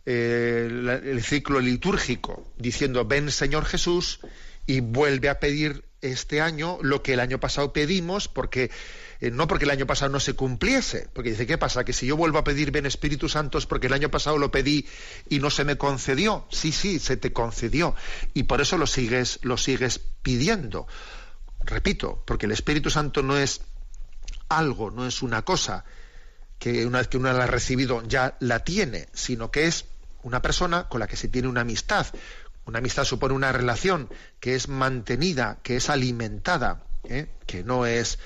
eh, 0.06 1.00
el 1.04 1.22
ciclo 1.22 1.60
litúrgico, 1.60 2.52
diciendo, 2.56 3.04
ven 3.04 3.30
Señor 3.30 3.64
Jesús, 3.64 4.20
y 4.66 4.80
vuelve 4.80 5.28
a 5.28 5.40
pedir 5.40 5.84
este 6.00 6.40
año 6.40 6.78
lo 6.82 7.02
que 7.02 7.14
el 7.14 7.20
año 7.20 7.40
pasado 7.40 7.72
pedimos, 7.72 8.28
porque 8.28 8.70
eh, 9.20 9.30
no 9.30 9.48
porque 9.48 9.64
el 9.64 9.70
año 9.70 9.86
pasado 9.86 10.12
no 10.12 10.20
se 10.20 10.34
cumpliese, 10.34 11.08
porque 11.12 11.30
dice, 11.30 11.46
¿qué 11.46 11.58
pasa? 11.58 11.84
Que 11.84 11.92
si 11.92 12.06
yo 12.06 12.16
vuelvo 12.16 12.38
a 12.38 12.44
pedir 12.44 12.70
ven 12.70 12.86
Espíritu 12.86 13.28
Santo 13.28 13.58
es 13.58 13.66
porque 13.66 13.86
el 13.86 13.92
año 13.92 14.10
pasado 14.10 14.38
lo 14.38 14.50
pedí 14.50 14.86
y 15.28 15.38
no 15.38 15.50
se 15.50 15.64
me 15.64 15.76
concedió. 15.76 16.46
Sí, 16.50 16.72
sí, 16.72 16.98
se 16.98 17.16
te 17.16 17.32
concedió. 17.32 17.94
Y 18.34 18.44
por 18.44 18.60
eso 18.60 18.76
lo 18.78 18.86
sigues, 18.86 19.38
lo 19.42 19.56
sigues 19.56 20.00
pidiendo. 20.22 20.86
Repito, 21.64 22.22
porque 22.26 22.46
el 22.46 22.52
Espíritu 22.52 22.90
Santo 22.90 23.22
no 23.22 23.36
es 23.36 23.62
algo, 24.48 24.90
no 24.90 25.06
es 25.06 25.22
una 25.22 25.42
cosa 25.42 25.84
que 26.58 26.86
una 26.86 26.98
vez 26.98 27.08
que 27.08 27.16
uno 27.16 27.32
la 27.32 27.44
ha 27.44 27.46
recibido 27.46 28.02
ya 28.06 28.36
la 28.40 28.60
tiene, 28.60 29.08
sino 29.12 29.50
que 29.50 29.66
es 29.66 29.86
una 30.22 30.42
persona 30.42 30.88
con 30.88 31.00
la 31.00 31.06
que 31.06 31.16
se 31.16 31.28
tiene 31.28 31.48
una 31.48 31.62
amistad. 31.62 32.06
Una 32.66 32.78
amistad 32.78 33.04
supone 33.04 33.34
una 33.34 33.52
relación 33.52 34.08
que 34.40 34.54
es 34.54 34.68
mantenida, 34.68 35.58
que 35.62 35.76
es 35.76 35.90
alimentada, 35.90 36.82
¿eh? 37.04 37.28
que 37.46 37.62
no 37.62 37.86
es 37.86 38.18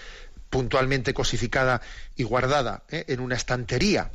puntualmente 0.50 1.12
cosificada 1.12 1.80
y 2.16 2.22
guardada 2.22 2.84
¿eh? 2.88 3.04
en 3.08 3.20
una 3.20 3.34
estantería. 3.34 4.12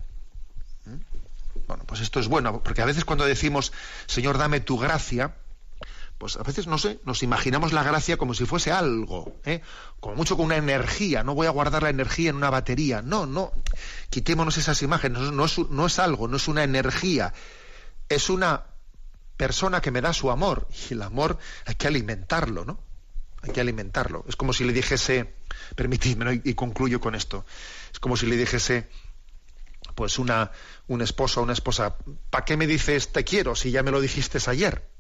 ¿Mm? 0.86 1.68
Bueno, 1.68 1.84
pues 1.86 2.02
esto 2.02 2.20
es 2.20 2.28
bueno, 2.28 2.64
porque 2.64 2.82
a 2.82 2.86
veces 2.86 3.06
cuando 3.06 3.26
decimos, 3.26 3.74
Señor, 4.06 4.38
dame 4.38 4.62
tu 4.62 4.78
gracia, 4.78 5.36
pues 6.18 6.38
a 6.38 6.44
veces, 6.44 6.68
no 6.68 6.78
sé, 6.78 7.00
nos 7.06 7.24
imaginamos 7.24 7.74
la 7.74 7.84
gracia 7.84 8.18
como 8.18 8.34
si 8.34 8.46
fuese 8.46 8.72
algo, 8.72 9.36
¿eh? 9.46 9.62
como 10.00 10.16
mucho 10.16 10.38
con 10.38 10.46
una 10.46 10.58
energía, 10.58 11.24
no 11.24 11.36
voy 11.36 11.48
a 11.48 11.52
guardar 11.52 11.84
la 11.84 11.90
energía 11.90 12.30
en 12.30 12.38
una 12.38 12.50
batería, 12.50 13.02
no, 13.02 13.26
no, 13.26 13.52
quitémonos 14.10 14.58
esas 14.58 14.82
imágenes, 14.82 15.20
no, 15.32 15.46
es, 15.46 16.00
algo, 16.00 16.28
no 16.28 16.38
es 16.38 16.48
una 16.48 16.64
energía, 16.64 17.34
es 18.08 18.30
una 18.30 18.64
persona 19.38 19.82
que 19.82 19.92
me 19.92 20.02
da 20.02 20.14
su 20.14 20.32
amor, 20.32 20.68
y 20.90 20.94
el 20.94 21.02
amor 21.02 21.38
hay 21.66 21.76
que 21.76 21.88
alimentarlo, 21.88 22.64
¿no? 22.64 22.80
Hay 23.42 23.52
que 23.52 23.60
alimentarlo. 23.60 24.24
Es 24.30 24.38
como 24.38 24.54
si 24.54 24.64
le 24.64 24.72
dijese, 24.72 25.36
permitidme, 25.76 26.42
y, 26.46 26.52
y 26.52 26.54
concluyo 26.54 27.02
con 27.02 27.16
esto, 27.16 27.46
es 27.92 28.00
como 28.00 28.16
si 28.16 28.28
le 28.28 28.38
dijese, 28.38 28.88
pues 29.96 30.20
una, 30.20 30.52
un 30.88 31.02
esposo 31.02 31.42
o 31.42 31.44
una 31.44 31.54
esposa, 31.54 31.98
¿para 32.30 32.46
qué 32.46 32.58
me 32.58 32.68
dices 32.68 33.12
te 33.12 33.24
quiero 33.24 33.56
si 33.56 33.72
ya 33.72 33.84
me 33.84 33.92
lo 33.92 34.02
dijiste 34.02 34.40
ayer? 34.48 34.93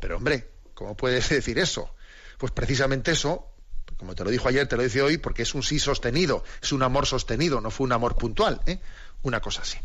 Pero 0.00 0.16
hombre, 0.16 0.50
¿cómo 0.74 0.96
puedes 0.96 1.28
decir 1.30 1.58
eso? 1.58 1.94
Pues 2.38 2.52
precisamente 2.52 3.12
eso, 3.12 3.52
como 3.96 4.14
te 4.14 4.24
lo 4.24 4.30
dijo 4.30 4.48
ayer, 4.48 4.66
te 4.68 4.76
lo 4.76 4.82
dice 4.82 5.02
hoy, 5.02 5.18
porque 5.18 5.42
es 5.42 5.54
un 5.54 5.62
sí 5.62 5.78
sostenido, 5.78 6.44
es 6.62 6.72
un 6.72 6.82
amor 6.82 7.06
sostenido, 7.06 7.60
no 7.60 7.70
fue 7.70 7.84
un 7.84 7.92
amor 7.92 8.16
puntual, 8.16 8.60
¿eh? 8.66 8.78
Una 9.22 9.40
cosa 9.40 9.62
así. 9.62 9.78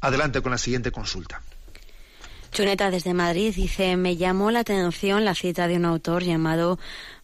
Adelante 0.00 0.40
con 0.40 0.52
la 0.52 0.58
siguiente 0.58 0.90
consulta. 0.90 1.42
Chuneta 2.56 2.90
desde 2.90 3.12
Madrid 3.12 3.54
dice, 3.54 3.98
me 3.98 4.16
llamó 4.16 4.50
la 4.50 4.60
atención 4.60 5.26
la 5.26 5.34
cita 5.34 5.68
de 5.68 5.76
un 5.76 5.84
autor 5.84 6.22
llamado 6.22 6.78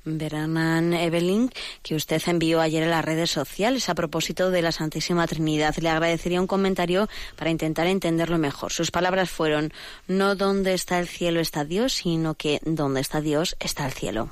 Bernard 0.04 0.92
Evelyn 0.92 1.50
que 1.82 1.94
usted 1.94 2.20
envió 2.26 2.60
ayer 2.60 2.82
en 2.82 2.90
las 2.90 3.02
redes 3.02 3.30
sociales 3.30 3.88
a 3.88 3.94
propósito 3.94 4.50
de 4.50 4.60
la 4.60 4.72
Santísima 4.72 5.26
Trinidad. 5.26 5.74
Le 5.78 5.88
agradecería 5.88 6.38
un 6.38 6.46
comentario 6.46 7.08
para 7.34 7.48
intentar 7.48 7.86
entenderlo 7.86 8.36
mejor. 8.36 8.72
Sus 8.72 8.90
palabras 8.90 9.30
fueron, 9.30 9.72
no 10.06 10.34
donde 10.34 10.74
está 10.74 10.98
el 10.98 11.08
cielo 11.08 11.40
está 11.40 11.64
Dios, 11.64 11.94
sino 11.94 12.34
que 12.34 12.60
donde 12.66 13.00
está 13.00 13.22
Dios 13.22 13.56
está 13.58 13.86
el 13.86 13.92
cielo. 13.92 14.28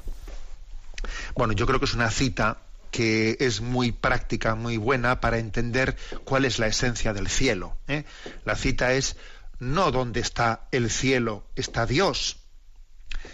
Bueno, 1.34 1.54
yo 1.54 1.66
creo 1.66 1.78
que 1.78 1.86
es 1.86 1.94
una 1.94 2.10
cita 2.10 2.58
que 2.90 3.38
es 3.40 3.62
muy 3.62 3.90
práctica, 3.92 4.54
muy 4.54 4.76
buena 4.76 5.20
para 5.20 5.38
entender 5.38 5.96
cuál 6.24 6.44
es 6.44 6.58
la 6.58 6.66
esencia 6.66 7.14
del 7.14 7.28
cielo. 7.28 7.78
¿eh? 7.88 8.04
La 8.44 8.54
cita 8.54 8.92
es 8.92 9.16
no 9.60 9.92
donde 9.92 10.20
está 10.20 10.66
el 10.72 10.90
cielo 10.90 11.46
está 11.54 11.86
Dios, 11.86 12.38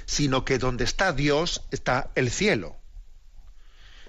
sino 0.05 0.45
que 0.45 0.59
donde 0.59 0.85
está 0.85 1.13
Dios 1.13 1.63
está 1.71 2.11
el 2.15 2.31
cielo. 2.31 2.77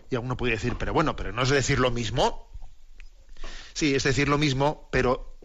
Y 0.10 0.16
alguno 0.16 0.38
puede 0.38 0.54
decir, 0.54 0.76
pero 0.78 0.94
bueno, 0.94 1.16
pero 1.16 1.32
no 1.32 1.44
es 1.44 1.50
decir 1.50 1.80
lo 1.80 1.92
mismo. 1.92 2.50
Sí, 3.74 3.96
es 3.96 4.04
decir 4.04 4.28
lo 4.28 4.38
mismo, 4.38 4.90
pero 4.92 5.38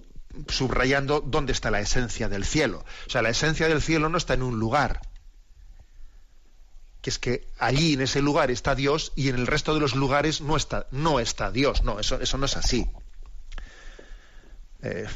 subrayando 0.49 1.21
dónde 1.21 1.53
está 1.53 1.71
la 1.71 1.81
esencia 1.81 2.29
del 2.29 2.45
cielo. 2.45 2.85
O 3.07 3.11
sea, 3.11 3.23
la 3.23 3.31
esencia 3.31 3.69
del 3.69 3.83
cielo 3.83 4.09
no 4.09 4.17
está 4.17 4.35
en 4.35 4.43
un 4.43 4.59
lugar, 4.59 5.01
que 7.03 7.11
es 7.11 7.19
que 7.19 7.49
allí 7.59 7.95
en 7.95 8.01
ese 8.01 8.23
lugar 8.23 8.51
está 8.51 8.75
Dios 8.75 9.13
y 9.17 9.29
en 9.29 9.35
el 9.35 9.47
resto 9.47 9.75
de 9.75 9.81
los 9.81 9.95
lugares 9.95 10.41
no 10.41 10.57
está, 10.57 10.87
no 10.93 11.21
está 11.21 11.51
Dios. 11.51 11.85
No, 11.85 11.99
eso, 12.01 12.21
eso 12.21 12.39
no 12.39 12.47
es 12.47 12.57
así. 12.57 12.89
Eh, 14.83 15.07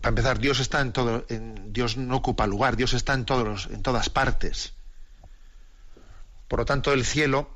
para 0.00 0.10
empezar, 0.10 0.38
Dios 0.38 0.60
está 0.60 0.80
en 0.80 0.92
todo, 0.92 1.26
Dios 1.66 1.96
no 1.96 2.16
ocupa 2.16 2.46
lugar, 2.46 2.76
Dios 2.76 2.92
está 2.92 3.14
en 3.14 3.24
todos 3.24 3.68
en 3.70 3.82
todas 3.82 4.10
partes. 4.10 4.74
Por 6.48 6.60
lo 6.60 6.64
tanto, 6.64 6.92
el 6.92 7.04
cielo 7.04 7.50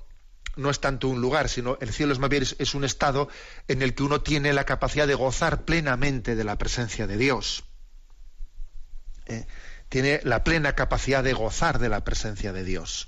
no 0.56 0.70
es 0.70 0.80
tanto 0.80 1.08
un 1.08 1.20
lugar, 1.20 1.48
sino 1.48 1.78
el 1.80 1.92
cielo 1.92 2.12
es 2.12 2.18
más 2.18 2.30
bien 2.30 2.42
es, 2.42 2.56
es 2.58 2.74
un 2.74 2.84
estado 2.84 3.28
en 3.68 3.82
el 3.82 3.94
que 3.94 4.02
uno 4.02 4.22
tiene 4.22 4.52
la 4.52 4.64
capacidad 4.64 5.06
de 5.06 5.14
gozar 5.14 5.64
plenamente 5.64 6.34
de 6.34 6.44
la 6.44 6.56
presencia 6.56 7.06
de 7.06 7.16
Dios. 7.16 7.64
Eh, 9.26 9.46
tiene 9.88 10.20
la 10.24 10.44
plena 10.44 10.74
capacidad 10.74 11.22
de 11.22 11.32
gozar 11.32 11.78
de 11.78 11.88
la 11.88 12.02
presencia 12.04 12.52
de 12.52 12.64
Dios. 12.64 13.06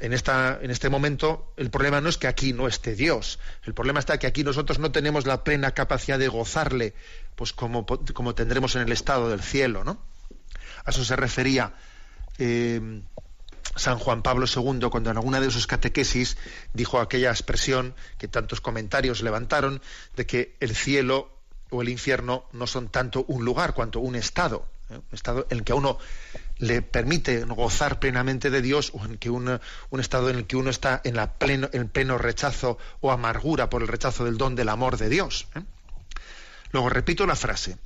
En, 0.00 0.12
esta, 0.12 0.58
en 0.60 0.70
este 0.70 0.88
momento 0.88 1.52
el 1.56 1.70
problema 1.70 2.00
no 2.00 2.08
es 2.08 2.18
que 2.18 2.26
aquí 2.26 2.52
no 2.52 2.68
esté 2.68 2.94
Dios, 2.94 3.38
el 3.64 3.74
problema 3.74 4.00
está 4.00 4.18
que 4.18 4.26
aquí 4.26 4.44
nosotros 4.44 4.78
no 4.78 4.92
tenemos 4.92 5.26
la 5.26 5.44
plena 5.44 5.72
capacidad 5.72 6.18
de 6.18 6.28
gozarle, 6.28 6.94
pues 7.34 7.52
como, 7.52 7.86
como 7.86 8.34
tendremos 8.34 8.76
en 8.76 8.82
el 8.82 8.92
estado 8.92 9.28
del 9.28 9.42
cielo, 9.42 9.84
¿no? 9.84 9.98
A 10.84 10.90
eso 10.90 11.04
se 11.04 11.16
refería 11.16 11.74
eh, 12.38 13.02
San 13.74 13.98
Juan 13.98 14.22
Pablo 14.22 14.46
II 14.46 14.88
cuando 14.90 15.10
en 15.10 15.16
alguna 15.16 15.40
de 15.40 15.50
sus 15.50 15.66
catequesis 15.66 16.36
dijo 16.72 17.00
aquella 17.00 17.30
expresión 17.30 17.94
que 18.18 18.28
tantos 18.28 18.60
comentarios 18.60 19.22
levantaron 19.22 19.82
de 20.16 20.26
que 20.26 20.56
el 20.60 20.74
cielo 20.74 21.30
o 21.70 21.82
el 21.82 21.88
infierno 21.88 22.44
no 22.52 22.66
son 22.66 22.88
tanto 22.88 23.24
un 23.28 23.44
lugar 23.44 23.74
cuanto 23.74 24.00
un 24.00 24.14
estado, 24.14 24.66
¿eh? 24.90 24.94
un 24.94 25.02
estado 25.12 25.46
en 25.50 25.58
el 25.58 25.64
que 25.64 25.72
a 25.72 25.76
uno 25.76 25.98
le 26.58 26.82
permite 26.82 27.44
gozar 27.44 27.98
plenamente 28.00 28.50
de 28.50 28.62
Dios 28.62 28.90
o 28.94 29.04
en 29.04 29.18
que 29.18 29.30
un 29.30 29.60
estado 29.98 30.30
en 30.30 30.36
el 30.36 30.46
que 30.46 30.56
uno 30.56 30.70
está 30.70 31.00
en 31.04 31.16
la 31.16 31.34
pleno, 31.34 31.68
en 31.72 31.88
pleno 31.88 32.18
rechazo 32.18 32.78
o 33.00 33.12
amargura 33.12 33.70
por 33.70 33.82
el 33.82 33.88
rechazo 33.88 34.24
del 34.24 34.38
don 34.38 34.54
del 34.54 34.68
amor 34.68 34.96
de 34.96 35.08
Dios. 35.08 35.48
¿eh? 35.54 35.62
Luego 36.72 36.88
repito 36.88 37.26
la 37.26 37.36
frase. 37.36 37.78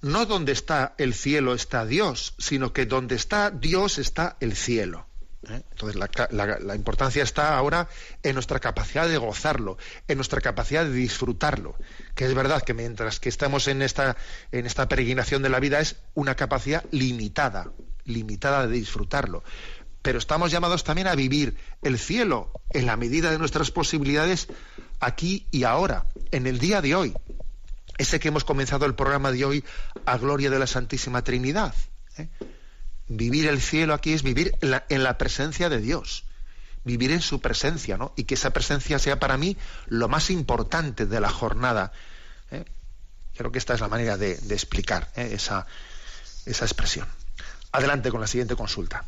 No 0.00 0.26
donde 0.26 0.52
está 0.52 0.94
el 0.98 1.12
cielo 1.14 1.54
está 1.54 1.84
Dios, 1.84 2.34
sino 2.38 2.72
que 2.72 2.86
donde 2.86 3.16
está 3.16 3.50
Dios 3.50 3.98
está 3.98 4.36
el 4.38 4.54
cielo. 4.54 5.07
¿Eh? 5.48 5.62
Entonces 5.70 5.96
la, 5.96 6.58
la, 6.58 6.74
importancia 6.74 7.22
está 7.22 7.56
ahora 7.56 7.88
en 8.22 8.34
nuestra 8.34 8.58
capacidad 8.58 9.08
de 9.08 9.16
gozarlo, 9.18 9.78
en 10.06 10.16
nuestra 10.16 10.40
capacidad 10.40 10.84
de 10.84 10.92
disfrutarlo. 10.92 11.76
Que 12.14 12.26
es 12.26 12.34
verdad 12.34 12.62
que 12.62 12.74
mientras 12.74 13.20
que 13.20 13.28
estamos 13.28 13.68
en 13.68 13.82
esta, 13.82 14.16
en 14.52 14.66
esta 14.66 14.88
peregrinación 14.88 15.42
de 15.42 15.48
la 15.48 15.60
vida 15.60 15.80
es 15.80 15.96
una 16.14 16.34
capacidad 16.34 16.84
limitada, 16.90 17.70
limitada 18.04 18.66
de 18.66 18.72
disfrutarlo. 18.74 19.42
Pero 20.02 20.18
estamos 20.18 20.50
llamados 20.50 20.84
también 20.84 21.08
a 21.08 21.14
vivir 21.14 21.56
el 21.82 21.98
cielo 21.98 22.52
en 22.70 22.86
la 22.86 22.96
medida 22.96 23.30
de 23.30 23.38
nuestras 23.38 23.70
posibilidades 23.70 24.48
aquí 25.00 25.46
y 25.50 25.64
ahora, 25.64 26.06
en 26.30 26.46
el 26.46 26.58
día 26.58 26.80
de 26.80 26.94
hoy. 26.94 27.14
Ese 27.98 28.20
que 28.20 28.28
hemos 28.28 28.44
comenzado 28.44 28.86
el 28.86 28.94
programa 28.94 29.32
de 29.32 29.44
hoy 29.44 29.64
a 30.06 30.16
gloria 30.18 30.50
de 30.50 30.58
la 30.58 30.68
Santísima 30.68 31.22
Trinidad. 31.22 31.74
¿eh? 32.16 32.28
Vivir 33.08 33.46
el 33.48 33.60
cielo 33.60 33.94
aquí 33.94 34.12
es 34.12 34.22
vivir 34.22 34.56
en 34.60 34.70
la, 34.70 34.84
en 34.88 35.02
la, 35.02 35.16
presencia 35.18 35.68
de 35.68 35.80
Dios, 35.80 36.24
vivir 36.84 37.10
en 37.10 37.22
su 37.22 37.40
presencia, 37.40 37.96
¿no? 37.96 38.12
Y 38.16 38.24
que 38.24 38.34
esa 38.34 38.50
presencia 38.50 38.98
sea 38.98 39.18
para 39.18 39.36
mí 39.36 39.56
lo 39.86 40.08
más 40.08 40.30
importante 40.30 41.06
de 41.06 41.20
la 41.20 41.30
jornada. 41.30 41.92
¿eh? 42.50 42.64
Creo 43.36 43.50
que 43.50 43.58
esta 43.58 43.74
es 43.74 43.80
la 43.80 43.88
manera 43.88 44.16
de, 44.16 44.36
de 44.36 44.54
explicar 44.54 45.10
¿eh? 45.16 45.30
esa, 45.32 45.66
esa 46.44 46.64
expresión. 46.64 47.08
Adelante 47.72 48.10
con 48.10 48.20
la 48.20 48.26
siguiente 48.26 48.56
consulta. 48.56 49.04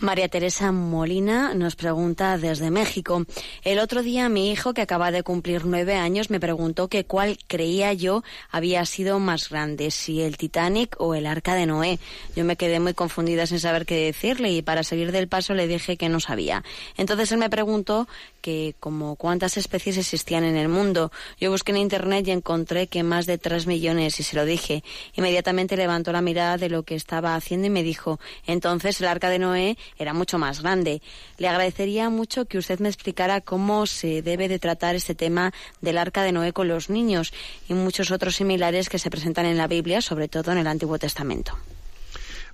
María 0.00 0.28
Teresa 0.28 0.70
Molina 0.70 1.54
nos 1.54 1.74
pregunta 1.74 2.38
desde 2.38 2.70
México. 2.70 3.24
El 3.64 3.80
otro 3.80 4.04
día 4.04 4.28
mi 4.28 4.52
hijo, 4.52 4.72
que 4.72 4.82
acaba 4.82 5.10
de 5.10 5.24
cumplir 5.24 5.64
nueve 5.64 5.96
años, 5.96 6.30
me 6.30 6.38
preguntó 6.38 6.86
que 6.86 7.04
cuál 7.04 7.36
creía 7.48 7.92
yo 7.92 8.22
había 8.48 8.86
sido 8.86 9.18
más 9.18 9.48
grande, 9.48 9.90
si 9.90 10.22
el 10.22 10.36
Titanic 10.36 10.94
o 11.00 11.16
el 11.16 11.26
Arca 11.26 11.56
de 11.56 11.66
Noé. 11.66 11.98
Yo 12.36 12.44
me 12.44 12.54
quedé 12.54 12.78
muy 12.78 12.94
confundida 12.94 13.46
sin 13.48 13.58
saber 13.58 13.86
qué 13.86 13.96
decirle 13.96 14.52
y 14.52 14.62
para 14.62 14.84
seguir 14.84 15.10
del 15.10 15.26
paso 15.26 15.54
le 15.54 15.66
dije 15.66 15.96
que 15.96 16.08
no 16.08 16.20
sabía. 16.20 16.62
Entonces 16.96 17.32
él 17.32 17.38
me 17.38 17.50
preguntó 17.50 18.06
que 18.40 18.74
como 18.80 19.16
cuántas 19.16 19.56
especies 19.56 19.96
existían 19.96 20.44
en 20.44 20.56
el 20.56 20.68
mundo. 20.68 21.12
Yo 21.40 21.50
busqué 21.50 21.72
en 21.72 21.78
internet 21.78 22.26
y 22.26 22.30
encontré 22.30 22.86
que 22.86 23.02
más 23.02 23.26
de 23.26 23.38
tres 23.38 23.66
millones 23.66 24.20
y 24.20 24.22
se 24.22 24.36
lo 24.36 24.44
dije. 24.44 24.82
Inmediatamente 25.14 25.76
levantó 25.76 26.12
la 26.12 26.22
mirada 26.22 26.56
de 26.56 26.68
lo 26.68 26.82
que 26.82 26.94
estaba 26.94 27.34
haciendo 27.34 27.66
y 27.66 27.70
me 27.70 27.82
dijo, 27.82 28.18
entonces 28.46 29.00
el 29.00 29.08
Arca 29.08 29.30
de 29.30 29.38
Noé 29.38 29.78
era 29.98 30.14
mucho 30.14 30.38
más 30.38 30.62
grande. 30.62 31.02
Le 31.38 31.48
agradecería 31.48 32.10
mucho 32.10 32.44
que 32.46 32.58
usted 32.58 32.80
me 32.80 32.88
explicara 32.88 33.40
cómo 33.40 33.86
se 33.86 34.22
debe 34.22 34.48
de 34.48 34.58
tratar 34.58 34.94
este 34.94 35.14
tema 35.14 35.52
del 35.80 35.98
arca 35.98 36.22
de 36.22 36.32
Noé 36.32 36.52
con 36.52 36.68
los 36.68 36.90
niños 36.90 37.32
y 37.68 37.74
muchos 37.74 38.10
otros 38.10 38.36
similares 38.36 38.88
que 38.88 38.98
se 38.98 39.10
presentan 39.10 39.46
en 39.46 39.56
la 39.56 39.66
Biblia, 39.66 40.00
sobre 40.00 40.28
todo 40.28 40.52
en 40.52 40.58
el 40.58 40.66
Antiguo 40.66 40.98
Testamento. 40.98 41.56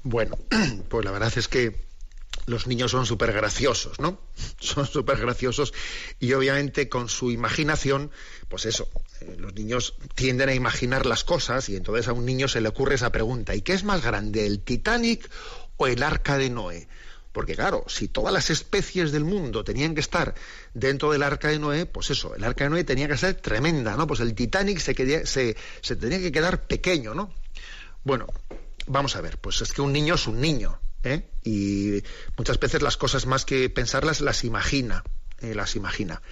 Bueno, 0.03 0.37
pues 0.89 1.05
la 1.05 1.11
verdad 1.11 1.33
es 1.37 1.49
que 1.49 1.77
los 2.47 2.67
niños 2.67 2.91
son 2.91 3.07
súper 3.07 3.33
graciosos, 3.33 3.99
¿no? 4.01 4.21
Son 4.61 4.87
súper 4.87 5.19
graciosos 5.19 5.73
y 6.21 6.33
obviamente 6.33 6.89
con 6.89 7.09
su 7.09 7.31
imaginación, 7.31 8.11
pues 8.49 8.67
eso, 8.67 8.89
eh, 9.21 9.37
los 9.39 9.55
niños 9.55 9.95
tienden 10.15 10.49
a 10.49 10.55
imaginar 10.55 11.07
las 11.07 11.25
cosas 11.25 11.69
y 11.69 11.77
entonces 11.77 12.09
a 12.09 12.13
un 12.13 12.27
niño 12.27 12.49
se 12.49 12.61
le 12.61 12.69
ocurre 12.69 12.97
esa 12.97 13.13
pregunta, 13.13 13.55
¿y 13.55 13.63
qué 13.63 13.73
es 13.73 13.85
más 13.85 14.03
grande, 14.03 14.47
el 14.47 14.61
Titanic 14.61 15.31
o 15.77 15.87
el 15.87 16.03
arca 16.03 16.39
de 16.39 16.51
Noé? 16.51 16.89
Porque 17.33 17.57
claro, 17.57 17.85
si 17.89 18.07
todas 18.07 18.33
las 18.33 18.51
especies 18.51 19.11
del 19.11 19.25
mundo 19.25 19.65
tenían 19.65 19.95
que 19.95 20.01
estar 20.01 20.35
dentro 20.73 21.11
del 21.11 21.25
arca 21.25 21.49
de 21.49 21.59
Noé, 21.59 21.85
pues 21.85 22.11
eso, 22.11 22.35
el 22.37 22.45
arca 22.45 22.65
de 22.65 22.71
Noé 22.71 22.85
tenía 22.85 23.09
que 23.09 23.17
ser 23.17 23.35
tremenda, 23.35 23.97
¿no? 23.97 24.07
Pues 24.07 24.21
el 24.21 24.35
Titanic 24.35 24.79
se, 24.79 24.95
quería, 24.95 25.27
se, 25.27 25.57
se 25.81 25.97
tenía 25.97 26.21
que 26.21 26.31
quedar 26.31 26.67
pequeño, 26.69 27.13
¿no? 27.13 27.35
Bueno, 28.05 28.27
vamos 28.87 29.17
a 29.17 29.21
ver, 29.21 29.39
pues 29.39 29.61
es 29.63 29.73
que 29.73 29.83
un 29.83 29.93
niño 29.93 30.15
es 30.15 30.29
un 30.29 30.41
niño, 30.41 30.79
¿eh? 31.05 31.29
Y 31.45 32.03
muchas 32.37 32.59
veces 32.59 32.83
las 32.83 32.97
cosas 32.97 33.27
más 33.27 33.45
que 33.45 33.71
pensarlas 33.71 34.21
las 34.21 34.45
imagina, 34.45 35.05
eh, 35.41 35.55
las 35.55 35.77
imagina. 35.77 36.23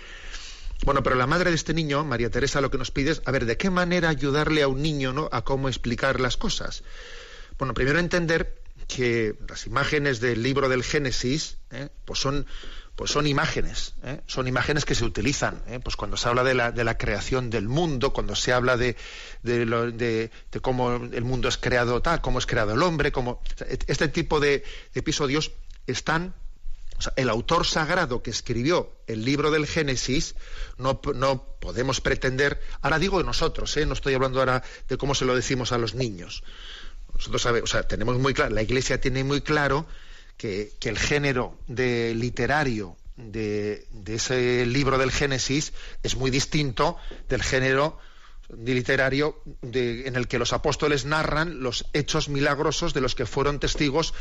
Bueno, 0.85 1.03
pero 1.03 1.15
la 1.15 1.29
madre 1.29 1.51
de 1.51 1.57
este 1.57 1.75
niño, 1.75 2.05
María 2.05 2.31
Teresa, 2.31 2.61
lo 2.61 2.71
que 2.71 2.79
nos 2.79 2.91
pide 2.91 3.13
es, 3.13 3.23
a 3.25 3.31
ver, 3.31 3.47
¿de 3.47 3.57
qué 3.57 3.71
manera 3.71 4.09
ayudarle 4.09 4.63
a 4.63 4.69
un 4.69 4.83
niño 4.83 5.13
¿no? 5.13 5.29
a 5.31 5.45
cómo 5.45 5.69
explicar 5.69 6.19
las 6.19 6.37
cosas? 6.37 6.83
Bueno, 7.57 7.73
primero 7.75 8.01
entender 8.01 8.61
que 8.89 9.37
las 9.49 9.67
imágenes 9.67 10.21
del 10.21 10.43
libro 10.43 10.69
del 10.69 10.83
Génesis 10.83 11.59
¿eh? 11.71 11.89
pues 12.05 12.19
son 12.19 12.47
pues 12.97 13.11
son 13.11 13.27
imágenes, 13.27 13.95
¿eh? 14.05 14.21
son 14.27 14.47
imágenes 14.49 14.85
que 14.85 14.95
se 14.95 15.05
utilizan, 15.05 15.63
¿eh? 15.67 15.81
pues 15.83 15.97
cuando 15.97 16.17
se 16.17 16.29
habla 16.29 16.45
de 16.45 16.55
la, 16.55 16.73
de 16.73 16.85
la, 16.85 16.99
creación 16.99 17.49
del 17.49 17.67
mundo, 17.67 18.13
cuando 18.13 18.35
se 18.35 18.53
habla 18.53 18.77
de, 18.77 18.97
lo, 19.43 19.91
de, 19.91 20.31
cómo 20.61 20.97
el 20.97 21.25
mundo 21.25 21.49
es 21.49 21.57
creado 21.57 22.03
tal, 22.03 22.21
cómo 22.21 22.39
es 22.39 22.47
creado 22.47 22.75
el 22.75 22.83
hombre, 22.83 23.11
cómo 23.11 23.41
este 23.87 24.09
tipo 24.09 24.41
de, 24.41 24.63
episodios 24.95 25.53
están, 25.87 26.35
el 27.17 27.31
autor 27.31 27.67
sagrado 27.67 28.23
que 28.23 28.31
escribió 28.31 28.93
el 29.07 29.25
libro 29.25 29.51
del 29.51 29.67
Génesis, 29.67 30.37
no, 30.77 31.01
no 31.15 31.45
podemos 31.61 32.01
pretender, 32.01 32.61
ahora 32.83 32.99
digo 32.99 33.19
de 33.19 33.25
nosotros, 33.25 33.75
no 33.87 33.95
estoy 33.95 34.15
hablando 34.15 34.39
ahora 34.39 34.63
de 34.89 34.99
cómo 34.99 35.15
se 35.15 35.25
lo 35.25 35.35
decimos 35.35 35.73
a 35.73 35.79
los 35.79 35.95
niños, 35.95 36.45
nosotros 37.15 37.43
sabemos, 37.43 37.71
o 37.71 37.73
sea, 37.73 37.89
tenemos 37.89 38.19
muy 38.19 38.35
claro, 38.35 38.55
la 38.55 38.63
Iglesia 38.63 39.01
tiene 39.01 39.25
muy 39.25 39.41
claro 39.41 39.87
que, 40.43 40.89
el 40.89 40.99
género 40.99 41.57
de 41.69 42.15
literario 42.17 42.97
de, 43.17 43.87
ese 44.07 44.67
libro 44.67 44.99
del 44.99 45.13
Génesis 45.13 45.73
es 46.03 46.17
muy 46.17 46.33
distinto 46.33 46.97
del 47.29 47.45
género 47.45 47.97
literario 48.49 49.41
de, 49.63 50.09
en 50.09 50.17
el 50.17 50.27
que 50.27 50.41
los 50.41 50.53
apóstoles 50.53 51.05
narran 51.05 51.63
los 51.63 51.87
hechos 51.93 52.29
milagrosos 52.29 52.93
de 52.93 53.01
los 53.01 53.15
que 53.15 53.25
fueron 53.25 53.61
testigos 53.61 54.15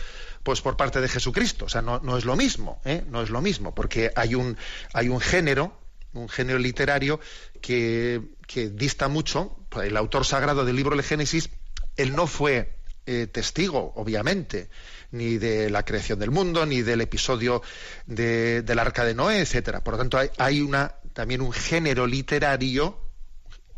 pues 0.44 0.62
por 0.62 0.78
parte 0.78 1.02
de 1.02 1.08
Jesucristo. 1.08 1.66
O 1.66 1.70
sea, 1.70 1.82
no, 1.82 2.00
no 2.02 2.18
es 2.18 2.26
lo 2.26 2.36
mismo, 2.36 2.80
¿eh? 2.86 3.04
no 3.10 3.24
es 3.24 3.32
lo 3.32 3.42
mismo, 3.42 3.74
porque 3.74 4.12
hay 4.16 4.36
un, 4.36 4.58
hay 4.94 5.10
un 5.10 5.20
género, 5.20 5.76
un 6.14 6.30
género 6.30 6.60
literario 6.60 7.20
que, 7.62 8.22
que 8.46 8.70
dista 8.70 9.08
mucho. 9.08 9.58
El 9.82 9.98
autor 9.98 10.24
sagrado 10.24 10.66
del 10.66 10.76
libro 10.76 10.96
del 10.96 11.04
Génesis, 11.04 11.50
él 11.98 12.16
no 12.16 12.28
fue 12.28 12.76
eh, 13.08 13.26
testigo, 13.26 13.94
obviamente, 13.96 14.70
ni 15.12 15.38
de 15.38 15.70
la 15.70 15.84
creación 15.84 16.20
del 16.20 16.32
mundo, 16.32 16.66
ni 16.66 16.82
del 16.82 17.02
episodio 17.02 17.62
de, 18.06 18.62
del 18.62 18.80
arca 18.80 19.06
de 19.06 19.14
Noé, 19.14 19.40
etcétera. 19.42 19.84
Por 19.84 19.94
lo 19.94 19.98
tanto, 20.00 20.20
hay, 20.38 20.62
una, 20.62 20.96
también 21.14 21.42
un 21.42 21.52
género 21.52 22.08
literario 22.08 22.98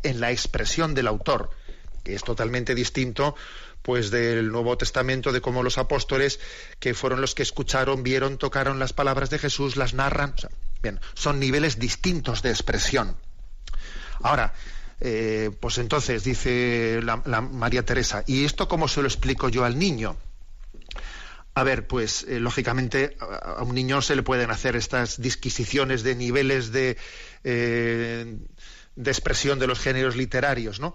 en 0.02 0.20
la 0.20 0.30
expresión 0.30 0.94
del 0.94 1.06
autor, 1.06 1.50
que 2.02 2.14
es 2.14 2.22
totalmente 2.22 2.74
distinto 2.74 3.34
pues 3.82 4.10
del 4.10 4.50
Nuevo 4.50 4.78
Testamento, 4.78 5.30
de 5.30 5.42
cómo 5.42 5.62
los 5.62 5.76
apóstoles, 5.76 6.40
que 6.78 6.94
fueron 6.94 7.20
los 7.20 7.34
que 7.34 7.42
escucharon, 7.42 8.02
vieron, 8.02 8.38
tocaron 8.38 8.78
las 8.78 8.94
palabras 8.94 9.28
de 9.28 9.38
Jesús, 9.38 9.76
las 9.76 9.92
narran. 9.92 10.34
Bien, 10.82 11.00
son 11.12 11.38
niveles 11.38 11.78
distintos 11.78 12.40
de 12.40 12.48
expresión. 12.48 13.14
Ahora, 14.22 14.54
eh, 15.00 15.50
pues 15.60 15.76
entonces, 15.76 16.24
dice 16.24 17.00
la, 17.02 17.40
María 17.42 17.84
Teresa, 17.84 18.24
¿y 18.26 18.46
esto 18.46 18.68
cómo 18.68 18.88
se 18.88 19.02
lo 19.02 19.08
explico 19.08 19.50
yo 19.50 19.64
al 19.64 19.78
niño? 19.78 20.16
A 21.54 21.62
ver, 21.62 21.86
pues 21.86 22.24
eh, 22.28 22.40
lógicamente 22.40 23.16
a, 23.20 23.62
un 23.62 23.74
niño 23.74 24.02
se 24.02 24.16
le 24.16 24.22
pueden 24.22 24.50
hacer 24.50 24.74
estas 24.74 25.20
disquisiciones 25.20 26.02
de 26.02 26.16
niveles 26.16 26.72
de, 26.72 26.96
eh, 27.44 28.38
de 28.96 29.10
expresión 29.10 29.58
de 29.60 29.68
los 29.68 29.78
géneros 29.78 30.16
literarios, 30.16 30.80
¿no? 30.80 30.94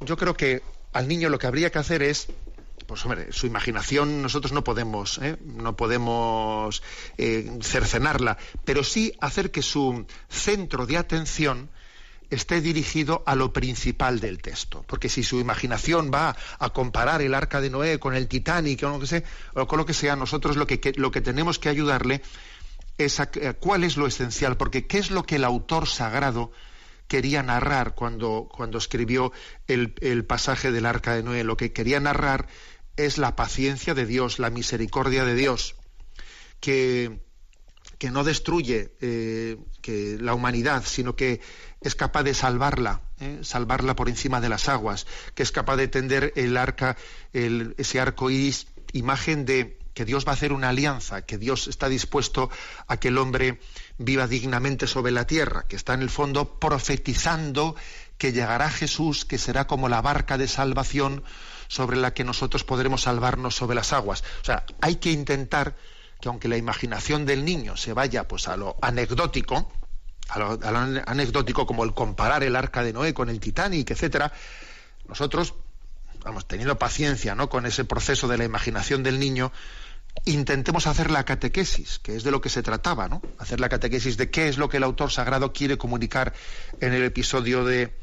Yo 0.00 0.16
creo 0.16 0.34
que 0.34 0.62
al 0.92 1.06
niño 1.06 1.28
lo 1.28 1.38
que 1.38 1.46
habría 1.46 1.70
que 1.70 1.78
hacer 1.78 2.02
es 2.02 2.26
pues 2.86 3.04
hombre, 3.04 3.32
su 3.32 3.46
imaginación 3.46 4.22
nosotros 4.22 4.52
no 4.52 4.64
podemos, 4.64 5.18
¿eh? 5.18 5.36
no 5.44 5.76
podemos 5.76 6.82
eh, 7.16 7.58
cercenarla, 7.62 8.38
pero 8.64 8.84
sí 8.84 9.12
hacer 9.20 9.50
que 9.50 9.62
su 9.62 10.04
centro 10.28 10.84
de 10.84 10.96
atención 10.96 11.70
esté 12.34 12.60
dirigido 12.60 13.22
a 13.26 13.34
lo 13.34 13.52
principal 13.52 14.20
del 14.20 14.40
texto. 14.40 14.84
Porque 14.86 15.08
si 15.08 15.22
su 15.22 15.38
imaginación 15.40 16.10
va 16.12 16.36
a 16.58 16.70
comparar 16.70 17.22
el 17.22 17.34
arca 17.34 17.60
de 17.60 17.70
Noé 17.70 17.98
con 17.98 18.14
el 18.14 18.28
Titanic 18.28 18.82
o, 18.82 18.90
lo 18.90 19.00
que 19.00 19.06
sea, 19.06 19.22
o 19.54 19.66
con 19.66 19.78
lo 19.78 19.86
que 19.86 19.94
sea, 19.94 20.16
nosotros 20.16 20.56
lo 20.56 20.66
que, 20.66 20.92
lo 20.96 21.10
que 21.10 21.20
tenemos 21.20 21.58
que 21.58 21.68
ayudarle 21.68 22.22
es 22.98 23.20
a 23.20 23.30
cuál 23.54 23.84
es 23.84 23.96
lo 23.96 24.06
esencial, 24.06 24.56
porque 24.56 24.86
qué 24.86 24.98
es 24.98 25.10
lo 25.10 25.24
que 25.24 25.36
el 25.36 25.44
autor 25.44 25.88
sagrado 25.88 26.52
quería 27.08 27.42
narrar 27.42 27.94
cuando, 27.94 28.48
cuando 28.50 28.78
escribió 28.78 29.32
el, 29.66 29.94
el 30.00 30.24
pasaje 30.24 30.72
del 30.72 30.86
arca 30.86 31.14
de 31.14 31.22
Noé. 31.22 31.44
Lo 31.44 31.56
que 31.56 31.72
quería 31.72 32.00
narrar 32.00 32.48
es 32.96 33.18
la 33.18 33.36
paciencia 33.36 33.94
de 33.94 34.06
Dios, 34.06 34.38
la 34.38 34.50
misericordia 34.50 35.24
de 35.24 35.34
Dios, 35.34 35.74
que, 36.60 37.20
que 38.02 38.10
no 38.10 38.24
destruye 38.24 38.90
eh, 39.00 39.58
que 39.80 40.18
la 40.20 40.34
humanidad, 40.34 40.82
sino 40.84 41.14
que 41.14 41.40
es 41.80 41.94
capaz 41.94 42.24
de 42.24 42.34
salvarla, 42.34 43.00
¿eh? 43.20 43.38
salvarla 43.42 43.94
por 43.94 44.08
encima 44.08 44.40
de 44.40 44.48
las 44.48 44.68
aguas, 44.68 45.06
que 45.36 45.44
es 45.44 45.52
capaz 45.52 45.76
de 45.76 45.86
tender 45.86 46.32
el 46.34 46.56
arca, 46.56 46.96
el- 47.32 47.76
ese 47.78 48.00
arco 48.00 48.28
iris, 48.28 48.66
imagen 48.92 49.44
de 49.44 49.78
que 49.94 50.04
Dios 50.04 50.26
va 50.26 50.32
a 50.32 50.34
hacer 50.34 50.52
una 50.52 50.70
alianza, 50.70 51.22
que 51.22 51.38
Dios 51.38 51.68
está 51.68 51.88
dispuesto 51.88 52.50
a 52.88 52.96
que 52.96 53.06
el 53.06 53.18
hombre 53.18 53.60
viva 53.98 54.26
dignamente 54.26 54.88
sobre 54.88 55.12
la 55.12 55.28
tierra, 55.28 55.66
que 55.68 55.76
está 55.76 55.94
en 55.94 56.02
el 56.02 56.10
fondo 56.10 56.58
profetizando 56.58 57.76
que 58.18 58.32
llegará 58.32 58.68
Jesús, 58.68 59.24
que 59.24 59.38
será 59.38 59.68
como 59.68 59.88
la 59.88 60.02
barca 60.02 60.38
de 60.38 60.48
salvación 60.48 61.22
sobre 61.68 61.98
la 61.98 62.12
que 62.14 62.24
nosotros 62.24 62.64
podremos 62.64 63.02
salvarnos 63.02 63.54
sobre 63.54 63.76
las 63.76 63.92
aguas. 63.92 64.24
O 64.42 64.44
sea, 64.44 64.64
hay 64.80 64.96
que 64.96 65.12
intentar 65.12 65.76
que 66.22 66.28
aunque 66.28 66.46
la 66.46 66.56
imaginación 66.56 67.26
del 67.26 67.44
niño 67.44 67.76
se 67.76 67.92
vaya 67.92 68.28
pues 68.28 68.46
a 68.46 68.56
lo 68.56 68.76
anecdótico, 68.80 69.72
a 70.28 70.38
lo, 70.38 70.52
a 70.62 71.02
anecdótico 71.10 71.66
como 71.66 71.82
el 71.82 71.94
comparar 71.94 72.44
el 72.44 72.54
arca 72.54 72.84
de 72.84 72.92
Noé 72.92 73.12
con 73.12 73.28
el 73.28 73.40
Titanic, 73.40 73.90
etcétera, 73.90 74.32
nosotros, 75.08 75.54
vamos, 76.22 76.46
teniendo 76.46 76.78
paciencia 76.78 77.34
¿no? 77.34 77.48
con 77.50 77.66
ese 77.66 77.84
proceso 77.84 78.28
de 78.28 78.38
la 78.38 78.44
imaginación 78.44 79.02
del 79.02 79.18
niño, 79.18 79.50
intentemos 80.24 80.86
hacer 80.86 81.10
la 81.10 81.24
catequesis, 81.24 81.98
que 81.98 82.14
es 82.14 82.22
de 82.22 82.30
lo 82.30 82.40
que 82.40 82.50
se 82.50 82.62
trataba, 82.62 83.08
¿no? 83.08 83.20
Hacer 83.38 83.58
la 83.58 83.68
catequesis 83.68 84.16
de 84.16 84.30
qué 84.30 84.48
es 84.48 84.58
lo 84.58 84.68
que 84.68 84.76
el 84.76 84.84
autor 84.84 85.10
sagrado 85.10 85.52
quiere 85.52 85.76
comunicar 85.76 86.34
en 86.80 86.92
el 86.92 87.02
episodio 87.02 87.64
de 87.64 87.98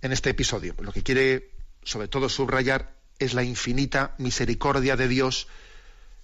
en 0.00 0.12
este 0.12 0.30
episodio. 0.30 0.74
Lo 0.80 0.92
que 0.92 1.02
quiere 1.02 1.50
sobre 1.82 2.08
todo 2.08 2.30
subrayar 2.30 2.94
es 3.18 3.34
la 3.34 3.42
infinita 3.42 4.14
misericordia 4.16 4.96
de 4.96 5.08
Dios 5.08 5.46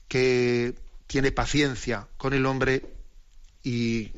que 0.09 0.75
tiene 1.11 1.33
paciencia 1.33 2.07
con 2.19 2.35
el 2.35 2.47
hombre 2.47 2.85
y, 3.65 4.13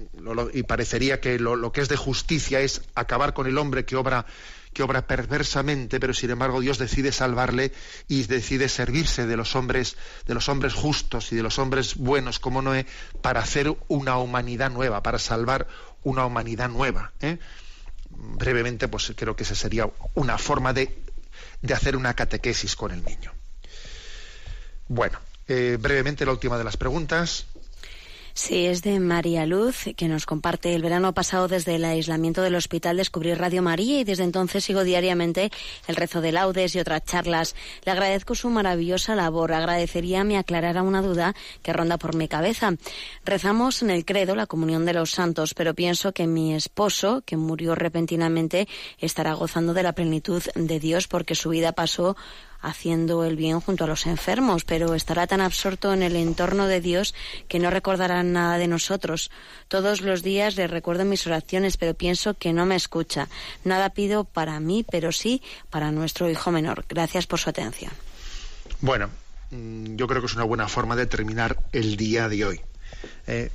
parecería 0.68 1.22
que 1.22 1.38
lo, 1.38 1.56
lo 1.56 1.72
que 1.72 1.80
es 1.80 1.88
de 1.88 1.96
justicia 1.96 2.60
es 2.60 2.82
acabar 2.94 3.32
con 3.32 3.46
el 3.46 3.56
hombre 3.56 3.86
que 3.86 3.96
obra 3.96 4.26
que 4.74 4.82
obra 4.82 5.06
perversamente, 5.06 6.00
pero 6.00 6.12
sin 6.12 6.30
embargo 6.30 6.60
Dios 6.60 6.76
decide 6.76 7.12
salvarle 7.12 7.72
y 8.08 8.24
decide 8.24 8.68
servirse 8.68 9.26
de 9.26 9.36
los 9.38 9.56
hombres, 9.56 9.96
de 10.26 10.34
los 10.34 10.50
hombres 10.50 10.74
justos 10.74 11.32
y 11.32 11.36
de 11.36 11.42
los 11.42 11.58
hombres 11.58 11.96
buenos 11.96 12.38
como 12.38 12.60
Noé, 12.60 12.86
para 13.22 13.40
hacer 13.40 13.74
una 13.88 14.18
humanidad 14.18 14.70
nueva, 14.70 15.02
para 15.02 15.18
salvar 15.18 15.66
una 16.04 16.26
humanidad 16.26 16.68
nueva. 16.68 17.12
¿eh? 17.20 17.38
Brevemente, 18.10 18.88
pues 18.88 19.12
creo 19.16 19.34
que 19.34 19.44
esa 19.44 19.54
sería 19.54 19.90
una 20.14 20.36
forma 20.36 20.72
de, 20.74 21.02
de 21.62 21.74
hacer 21.74 21.96
una 21.96 22.14
catequesis 22.14 22.76
con 22.76 22.92
el 22.92 23.02
niño. 23.02 23.32
Bueno, 24.88 25.18
eh, 25.52 25.76
brevemente 25.76 26.24
la 26.24 26.32
última 26.32 26.56
de 26.56 26.64
las 26.64 26.76
preguntas. 26.76 27.46
Sí, 28.34 28.64
es 28.64 28.80
de 28.80 28.98
María 28.98 29.44
Luz, 29.44 29.84
que 29.94 30.08
nos 30.08 30.24
comparte 30.24 30.74
el 30.74 30.80
verano 30.80 31.12
pasado 31.12 31.48
desde 31.48 31.74
el 31.74 31.84
aislamiento 31.84 32.40
del 32.40 32.54
hospital 32.54 32.96
descubrí 32.96 33.34
Radio 33.34 33.60
María 33.60 34.00
y 34.00 34.04
desde 34.04 34.24
entonces 34.24 34.64
sigo 34.64 34.84
diariamente 34.84 35.50
el 35.86 35.96
rezo 35.96 36.22
de 36.22 36.32
laudes 36.32 36.74
y 36.74 36.80
otras 36.80 37.04
charlas. 37.04 37.54
Le 37.84 37.92
agradezco 37.92 38.34
su 38.34 38.48
maravillosa 38.48 39.14
labor. 39.14 39.52
Agradecería 39.52 40.24
me 40.24 40.38
aclarara 40.38 40.82
una 40.82 41.02
duda 41.02 41.34
que 41.62 41.74
ronda 41.74 41.98
por 41.98 42.16
mi 42.16 42.26
cabeza. 42.26 42.72
Rezamos 43.26 43.82
en 43.82 43.90
el 43.90 44.06
credo 44.06 44.34
la 44.34 44.46
comunión 44.46 44.86
de 44.86 44.94
los 44.94 45.10
santos, 45.10 45.52
pero 45.52 45.74
pienso 45.74 46.12
que 46.12 46.26
mi 46.26 46.54
esposo, 46.54 47.22
que 47.26 47.36
murió 47.36 47.74
repentinamente, 47.74 48.66
estará 48.98 49.34
gozando 49.34 49.74
de 49.74 49.82
la 49.82 49.92
plenitud 49.92 50.42
de 50.54 50.80
Dios 50.80 51.06
porque 51.06 51.34
su 51.34 51.50
vida 51.50 51.72
pasó 51.72 52.16
haciendo 52.62 53.24
el 53.24 53.36
bien 53.36 53.60
junto 53.60 53.84
a 53.84 53.86
los 53.86 54.06
enfermos, 54.06 54.64
pero 54.64 54.94
estará 54.94 55.26
tan 55.26 55.40
absorto 55.40 55.92
en 55.92 56.02
el 56.02 56.16
entorno 56.16 56.66
de 56.66 56.80
Dios 56.80 57.14
que 57.48 57.58
no 57.58 57.70
recordará 57.70 58.22
nada 58.22 58.56
de 58.56 58.68
nosotros. 58.68 59.30
Todos 59.68 60.00
los 60.00 60.22
días 60.22 60.56
le 60.56 60.68
recuerdo 60.68 61.04
mis 61.04 61.26
oraciones, 61.26 61.76
pero 61.76 61.94
pienso 61.94 62.34
que 62.34 62.52
no 62.52 62.64
me 62.64 62.76
escucha. 62.76 63.28
Nada 63.64 63.90
pido 63.90 64.24
para 64.24 64.60
mí, 64.60 64.86
pero 64.88 65.12
sí 65.12 65.42
para 65.70 65.90
nuestro 65.90 66.30
hijo 66.30 66.50
menor. 66.50 66.84
Gracias 66.88 67.26
por 67.26 67.40
su 67.40 67.50
atención. 67.50 67.92
Bueno, 68.80 69.10
mm, 69.50 69.96
yo 69.96 70.06
creo 70.06 70.20
que 70.20 70.26
es 70.26 70.34
una 70.34 70.44
buena 70.44 70.68
forma 70.68 70.96
de 70.96 71.06
terminar 71.06 71.58
el 71.72 71.96
día 71.96 72.28
de 72.28 72.44
hoy. 72.44 72.60
Eh, 73.26 73.50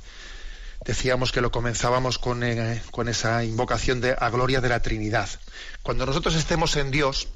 decíamos 0.84 1.32
que 1.32 1.40
lo 1.40 1.50
comenzábamos 1.50 2.18
con, 2.18 2.42
eh, 2.42 2.82
con 2.90 3.08
esa 3.08 3.44
invocación 3.44 4.00
de 4.00 4.16
a 4.18 4.30
gloria 4.30 4.60
de 4.60 4.68
la 4.68 4.80
Trinidad. 4.80 5.28
Cuando 5.82 6.06
nosotros 6.06 6.34
estemos 6.34 6.76
en 6.76 6.90
Dios, 6.90 7.28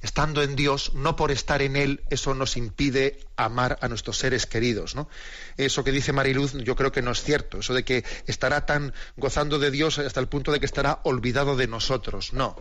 estando 0.00 0.42
en 0.42 0.54
Dios, 0.54 0.92
no 0.94 1.16
por 1.16 1.30
estar 1.30 1.62
en 1.62 1.76
Él, 1.76 2.04
eso 2.10 2.34
nos 2.34 2.56
impide 2.56 3.20
amar 3.36 3.78
a 3.80 3.88
nuestros 3.88 4.18
seres 4.18 4.46
queridos, 4.46 4.94
¿no? 4.94 5.08
Eso 5.56 5.82
que 5.82 5.92
dice 5.92 6.12
Mariluz, 6.12 6.52
yo 6.54 6.76
creo 6.76 6.92
que 6.92 7.02
no 7.02 7.10
es 7.10 7.22
cierto, 7.22 7.58
eso 7.58 7.74
de 7.74 7.84
que 7.84 8.04
estará 8.26 8.64
tan 8.66 8.94
gozando 9.16 9.58
de 9.58 9.70
Dios 9.70 9.98
hasta 9.98 10.20
el 10.20 10.28
punto 10.28 10.52
de 10.52 10.60
que 10.60 10.66
estará 10.66 11.00
olvidado 11.02 11.56
de 11.56 11.66
nosotros, 11.66 12.32
no. 12.32 12.56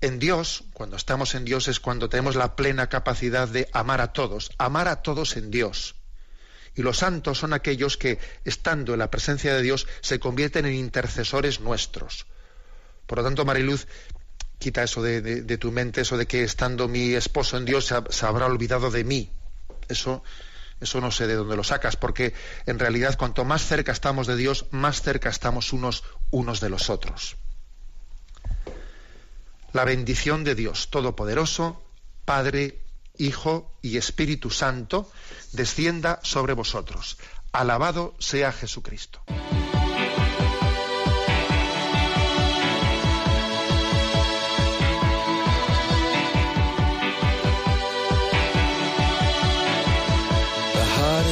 En 0.00 0.18
Dios, 0.18 0.64
cuando 0.72 0.96
estamos 0.96 1.34
en 1.34 1.44
Dios, 1.44 1.68
es 1.68 1.80
cuando 1.80 2.08
tenemos 2.08 2.36
la 2.36 2.54
plena 2.54 2.88
capacidad 2.88 3.48
de 3.48 3.68
amar 3.72 4.00
a 4.00 4.12
todos, 4.12 4.50
amar 4.58 4.88
a 4.88 5.02
todos 5.02 5.36
en 5.36 5.50
Dios. 5.50 5.94
Y 6.74 6.82
los 6.82 6.98
santos 6.98 7.38
son 7.38 7.54
aquellos 7.54 7.96
que, 7.96 8.18
estando 8.44 8.92
en 8.92 8.98
la 8.98 9.10
presencia 9.10 9.54
de 9.54 9.62
Dios, 9.62 9.86
se 10.02 10.20
convierten 10.20 10.66
en 10.66 10.74
intercesores 10.74 11.60
nuestros. 11.60 12.26
Por 13.06 13.18
lo 13.18 13.24
tanto, 13.24 13.46
Mariluz, 13.46 13.86
quita 14.58 14.82
eso 14.82 15.02
de, 15.02 15.58
tu 15.58 15.70
mente, 15.72 16.00
eso 16.00 16.16
de 16.16 16.26
que 16.26 16.42
estando 16.42 16.88
mi 16.88 17.14
esposo 17.14 17.56
en 17.56 17.64
Dios 17.64 17.86
se, 17.86 17.94
se 18.10 18.26
habrá 18.26 18.46
olvidado 18.46 18.90
de 18.90 19.04
mí. 19.04 19.30
Eso, 19.88 20.22
eso 20.80 21.00
no 21.00 21.10
sé 21.10 21.26
de 21.26 21.34
dónde 21.34 21.56
lo 21.56 21.64
sacas, 21.64 21.96
porque 21.96 22.34
en 22.66 22.78
realidad 22.78 23.16
cuanto 23.16 23.44
más 23.44 23.64
cerca 23.64 23.92
estamos 23.92 24.26
de 24.26 24.36
Dios, 24.36 24.66
más 24.70 25.02
cerca 25.02 25.28
estamos 25.28 25.72
unos, 25.72 26.04
unos 26.30 26.60
de 26.60 26.70
los 26.70 26.90
otros. 26.90 27.36
La 29.72 29.84
bendición 29.84 30.44
de 30.44 30.54
Dios 30.54 30.88
Todopoderoso, 30.90 31.82
Padre, 32.24 32.80
Hijo 33.18 33.72
y 33.82 33.96
Espíritu 33.96 34.50
Santo, 34.50 35.10
descienda 35.52 36.20
sobre 36.22 36.52
vosotros. 36.52 37.18
Alabado 37.52 38.14
sea 38.18 38.52
Jesucristo. 38.52 39.22